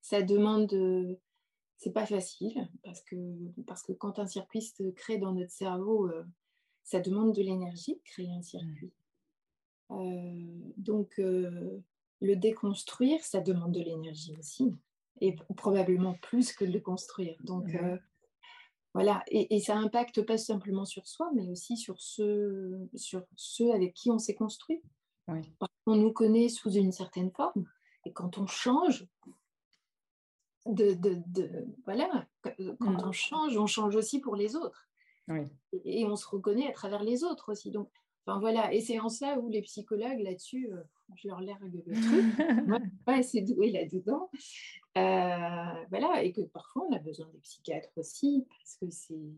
Ça 0.00 0.22
demande, 0.22 1.18
c'est 1.76 1.92
pas 1.92 2.06
facile 2.06 2.68
parce 2.82 3.02
que, 3.02 3.16
parce 3.66 3.82
que 3.82 3.92
quand 3.92 4.18
un 4.18 4.26
circuit 4.26 4.62
se 4.62 4.90
crée 4.90 5.18
dans 5.18 5.32
notre 5.32 5.50
cerveau, 5.50 6.08
euh, 6.08 6.24
ça 6.82 7.00
demande 7.00 7.34
de 7.34 7.42
l'énergie 7.42 7.94
de 7.94 8.02
créer 8.04 8.30
un 8.30 8.42
circuit. 8.42 8.92
Euh, 9.90 10.72
donc, 10.76 11.18
euh, 11.18 11.82
le 12.20 12.36
déconstruire, 12.36 13.22
ça 13.22 13.40
demande 13.40 13.72
de 13.72 13.80
l'énergie 13.80 14.34
aussi, 14.38 14.72
et 15.20 15.36
probablement 15.56 16.14
plus 16.22 16.52
que 16.52 16.64
le 16.64 16.80
construire. 16.80 17.36
Donc, 17.42 17.66
voilà, 18.94 19.24
et, 19.26 19.58
ça 19.58 19.76
impacte 19.76 20.22
pas 20.22 20.38
simplement 20.38 20.84
sur 20.84 21.08
soi, 21.08 21.28
mais 21.34 21.50
aussi 21.50 21.76
sur 21.76 22.00
ceux, 22.00 22.88
sur 22.94 23.24
ceux 23.34 23.72
avec 23.72 23.92
qui 23.92 24.10
on 24.10 24.20
s'est 24.20 24.36
construit. 24.36 24.80
On 25.86 25.96
nous 25.96 26.12
connaît 26.12 26.48
sous 26.48 26.70
une 26.70 26.92
certaine 26.92 27.32
forme, 27.32 27.66
et 28.04 28.12
quand 28.12 28.38
on 28.38 28.46
change, 28.46 29.06
de, 30.66 30.94
de, 30.94 31.66
voilà, 31.84 32.26
quand 32.42 32.90
mm. 32.90 33.02
on 33.04 33.12
change, 33.12 33.56
on 33.58 33.66
change 33.66 33.96
aussi 33.96 34.20
pour 34.20 34.36
les 34.36 34.54
autres. 34.54 34.88
Et, 35.84 36.04
on 36.04 36.16
se 36.16 36.28
reconnaît 36.28 36.68
à 36.68 36.72
travers 36.72 37.02
les 37.02 37.24
autres 37.24 37.50
aussi. 37.50 37.70
Donc, 37.70 37.90
enfin 38.26 38.38
voilà, 38.40 38.72
et 38.72 38.80
c'est 38.80 38.98
en 38.98 39.08
ça 39.08 39.38
où 39.38 39.48
les 39.48 39.62
psychologues 39.62 40.20
là-dessus, 40.20 40.72
euh, 40.72 40.82
je 41.16 41.28
leur 41.28 41.40
largue 41.40 41.82
le 41.86 41.92
truc, 41.92 42.94
pas 43.04 43.18
assez 43.18 43.42
doué 43.42 43.70
là-dedans. 43.70 44.30
Euh, 44.96 45.84
voilà, 45.90 46.22
et 46.22 46.32
que 46.32 46.42
parfois 46.42 46.86
on 46.88 46.94
a 46.94 46.98
besoin 46.98 47.28
des 47.32 47.40
psychiatres 47.40 47.92
aussi, 47.96 48.46
parce 48.48 48.76
que 48.76 48.90
c'est. 48.90 49.32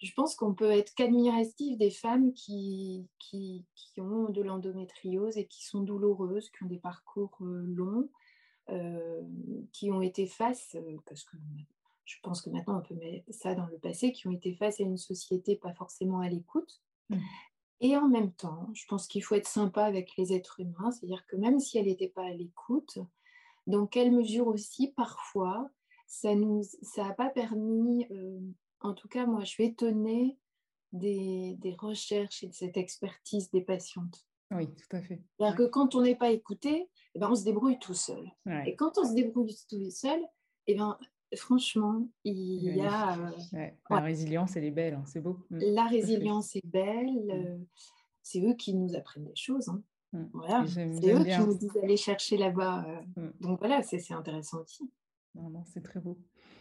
Je 0.00 0.12
pense 0.14 0.36
qu'on 0.36 0.54
peut 0.54 0.70
être 0.70 0.94
qu'admiratif 0.94 1.76
des 1.76 1.90
femmes 1.90 2.32
qui, 2.32 3.08
qui, 3.18 3.64
qui, 3.74 4.00
ont 4.00 4.28
de 4.28 4.42
l'endométriose 4.42 5.36
et 5.38 5.46
qui 5.46 5.64
sont 5.66 5.80
douloureuses, 5.82 6.50
qui 6.50 6.62
ont 6.62 6.68
des 6.68 6.78
parcours 6.78 7.36
euh, 7.40 7.64
longs, 7.66 8.08
qui 9.72 9.90
ont 9.90 10.02
été 10.02 10.26
face, 10.26 10.76
parce 11.06 11.24
que 11.24 11.38
je 12.04 12.16
pense 12.22 12.42
que 12.42 12.50
maintenant 12.50 12.78
on 12.78 12.82
peut 12.82 12.94
mettre 12.94 13.24
ça 13.30 13.54
dans 13.54 13.66
le 13.66 13.78
passé, 13.78 14.12
qui 14.12 14.26
ont 14.28 14.30
été 14.30 14.54
face 14.54 14.80
à 14.80 14.84
une 14.84 14.96
société 14.96 15.56
pas 15.56 15.72
forcément 15.72 16.20
à 16.20 16.28
l'écoute, 16.28 16.82
mmh. 17.10 17.18
Et 17.80 17.96
en 17.96 18.08
même 18.08 18.32
temps, 18.32 18.68
je 18.74 18.84
pense 18.86 19.06
qu'il 19.06 19.22
faut 19.22 19.36
être 19.36 19.46
sympa 19.46 19.84
avec 19.84 20.16
les 20.16 20.32
êtres 20.32 20.60
humains, 20.60 20.90
c'est-à-dire 20.90 21.24
que 21.26 21.36
même 21.36 21.60
si 21.60 21.78
elle 21.78 21.86
n'était 21.86 22.08
pas 22.08 22.24
à 22.24 22.34
l'écoute, 22.34 22.98
dans 23.66 23.86
quelle 23.86 24.10
mesure 24.10 24.48
aussi, 24.48 24.88
parfois, 24.88 25.70
ça 26.06 26.34
n'a 26.34 26.62
ça 26.82 27.12
pas 27.12 27.28
permis, 27.28 28.06
euh, 28.10 28.40
en 28.80 28.94
tout 28.94 29.08
cas, 29.08 29.26
moi, 29.26 29.44
je 29.44 29.50
suis 29.50 29.64
étonnée 29.64 30.38
des, 30.92 31.56
des, 31.60 31.74
recherches 31.74 32.42
et 32.42 32.48
de 32.48 32.54
cette 32.54 32.76
expertise 32.76 33.50
des 33.50 33.60
patientes. 33.60 34.26
Oui, 34.50 34.66
tout 34.74 34.96
à 34.96 35.02
fait. 35.02 35.20
C'est-à-dire 35.36 35.56
que 35.56 35.66
quand 35.66 35.94
on 35.94 36.02
n'est 36.02 36.16
pas 36.16 36.30
écouté, 36.30 36.88
eh 37.14 37.18
ben, 37.18 37.30
on 37.30 37.34
se 37.34 37.44
débrouille 37.44 37.78
tout 37.78 37.94
seul. 37.94 38.26
Et 38.64 38.74
quand 38.74 38.96
on 38.96 39.04
se 39.04 39.12
débrouille 39.12 39.54
tout 39.68 39.90
seul, 39.90 40.20
eh 40.66 40.74
ben, 40.74 40.98
franchement, 41.36 42.08
il 42.24 42.76
y 42.76 42.80
a... 42.80 43.18
Euh, 43.18 43.68
la 43.90 44.00
résilience, 44.00 44.56
elle 44.56 44.64
est 44.64 44.70
belle, 44.70 44.94
hein, 44.94 45.04
c'est 45.06 45.20
beau. 45.20 45.38
Mm. 45.50 45.58
La 45.74 45.84
résilience 45.84 46.56
est 46.56 46.66
belle, 46.66 47.24
mm. 47.26 47.30
euh, 47.30 47.58
c'est 48.22 48.40
eux 48.40 48.54
qui 48.54 48.74
nous 48.74 48.94
apprennent 48.96 49.26
des 49.26 49.36
choses. 49.36 49.68
Hein. 49.68 49.82
Mm. 50.12 50.24
Voilà. 50.32 50.64
C'est 50.66 51.12
eux 51.12 51.24
qui 51.24 51.38
nous 51.38 51.58
disent 51.58 51.72
d'aller 51.74 51.96
chercher 51.96 52.36
là-bas. 52.36 52.86
Euh. 53.18 53.30
Donc 53.40 53.58
voilà, 53.58 53.82
c'est 53.82 54.12
intéressant 54.12 54.62
aussi. 54.62 54.90
c'est 55.66 55.82
très 55.82 56.00
beau. 56.00 56.18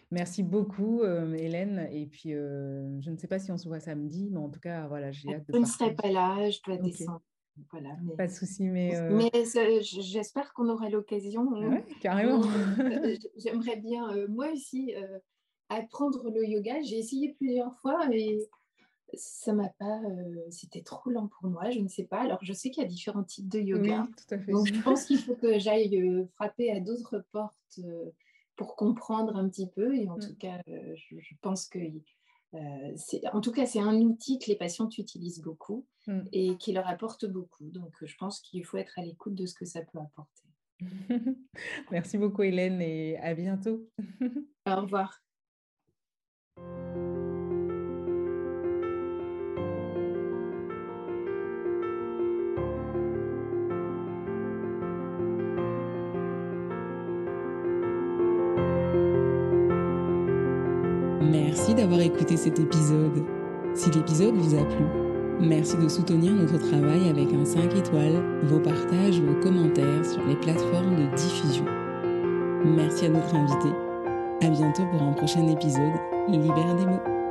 Merci 0.09 0.41
beaucoup, 0.41 1.03
Hélène. 1.03 1.89
Et 1.91 2.05
puis, 2.05 2.30
je 2.32 3.09
ne 3.09 3.18
sais 3.18 3.28
pas 3.28 3.39
si 3.39 3.51
on 3.51 3.57
se 3.57 3.68
voit 3.68 3.82
samedi, 3.82 4.30
mais 4.32 4.39
en 4.39 4.49
tout 4.49 4.61
cas, 4.61 4.88
voilà, 4.88 5.11
j'ai 5.11 5.36
hâte 5.36 5.45
de. 5.47 5.53
Je 5.53 5.59
ne 5.59 5.65
serai 5.65 5.93
pas 5.95 6.09
là, 6.09 6.49
je 6.49 6.59
dois 6.65 6.78
descendre. 6.78 7.22
Voilà, 7.72 7.89
Pas 8.16 8.28
de 8.28 8.32
souci, 8.32 8.64
mais. 8.64 8.95
Euh, 8.95 9.10
mais 9.12 9.32
j'espère 9.82 10.53
qu'on 10.53 10.70
aura 10.70 10.89
l'occasion. 10.89 11.55
Hein. 11.55 11.82
carrément. 12.01 12.41
J'aimerais 13.38 13.78
bien, 13.78 14.10
euh, 14.14 14.28
moi 14.28 14.51
aussi, 14.51 14.93
euh, 14.95 15.20
apprendre 15.70 16.30
le 16.30 16.45
yoga. 16.45 16.82
J'ai 16.82 16.97
essayé 16.97 17.34
plusieurs 17.34 17.74
fois, 17.80 18.08
mais 18.08 18.38
ça 19.14 19.53
m'a 19.53 19.70
pas. 19.80 20.01
C'était 20.49 20.82
trop 20.82 21.10
lent 21.10 21.28
pour 21.28 21.49
moi, 21.49 21.70
je 21.72 21.80
ne 21.80 21.88
sais 21.88 22.05
pas. 22.05 22.22
Alors, 22.22 22.39
je 22.41 22.53
sais 22.53 22.70
qu'il 22.70 22.84
y 22.84 22.86
a 22.86 22.89
différents 22.89 23.24
types 23.24 23.49
de 23.49 23.60
yoga. 23.60 24.08
tout 24.16 24.36
à 24.36 24.39
fait. 24.39 24.51
Donc, 24.51 24.68
je 24.68 24.82
pense 24.82 25.05
qu'il 25.05 25.20
faut 25.20 25.36
que 25.36 25.60
j'aille 25.60 26.28
frapper 26.36 26.72
à 26.72 26.80
d'autres 26.80 27.26
portes 27.32 27.80
pour 28.55 28.76
comprendre 28.76 29.36
un 29.36 29.49
petit 29.49 29.70
peu. 29.70 29.95
Et 29.95 30.08
en 30.10 30.18
mm. 30.18 30.22
tout 30.22 30.36
cas, 30.36 30.62
je, 30.68 31.16
je 31.20 31.36
pense 31.41 31.68
que 31.68 31.80
euh, 32.54 32.95
en 33.34 33.41
tout 33.41 33.52
cas, 33.52 33.66
c'est 33.66 33.80
un 33.80 33.95
outil 33.95 34.39
que 34.39 34.45
les 34.48 34.56
patientes 34.56 34.98
utilisent 34.98 35.41
beaucoup 35.41 35.86
mm. 36.08 36.22
et 36.32 36.58
qui 36.58 36.72
leur 36.74 36.88
apporte 36.88 37.26
beaucoup. 37.26 37.70
Donc, 37.70 37.93
je 38.02 38.16
pense 38.18 38.39
qu'il 38.41 38.66
faut 38.66 38.78
être 38.78 38.98
à 38.98 39.04
l'écoute 39.04 39.36
de 39.36 39.45
ce 39.45 39.54
que 39.54 39.66
ça 39.66 39.82
peut 39.82 40.00
apporter. 40.00 40.43
Merci 41.91 42.18
beaucoup, 42.18 42.43
Hélène, 42.43 42.82
et 42.82 43.18
à 43.18 43.34
bientôt. 43.34 43.89
Au 44.68 44.76
revoir. 44.76 45.22
D'avoir 61.76 61.99
écouté 61.99 62.38
cet 62.38 62.59
épisode. 62.59 63.24
Si 63.76 63.91
l'épisode 63.91 64.36
vous 64.36 64.55
a 64.55 64.63
plu, 64.63 64.86
merci 65.39 65.76
de 65.78 65.88
soutenir 65.89 66.34
notre 66.34 66.57
travail 66.57 67.09
avec 67.09 67.32
un 67.34 67.45
5 67.45 67.76
étoiles, 67.76 68.24
vos 68.43 68.59
partages, 68.59 69.20
vos 69.20 69.39
commentaires 69.41 70.05
sur 70.05 70.26
les 70.26 70.38
plateformes 70.38 70.95
de 70.95 71.15
diffusion. 71.15 71.65
Merci 72.65 73.05
à 73.05 73.09
notre 73.09 73.36
invité. 73.36 73.70
À 74.41 74.49
bientôt 74.49 74.84
pour 74.91 75.03
un 75.03 75.11
prochain 75.11 75.45
épisode 75.47 75.93
Libère 76.30 76.76
des 76.78 76.86
mots. 76.86 77.26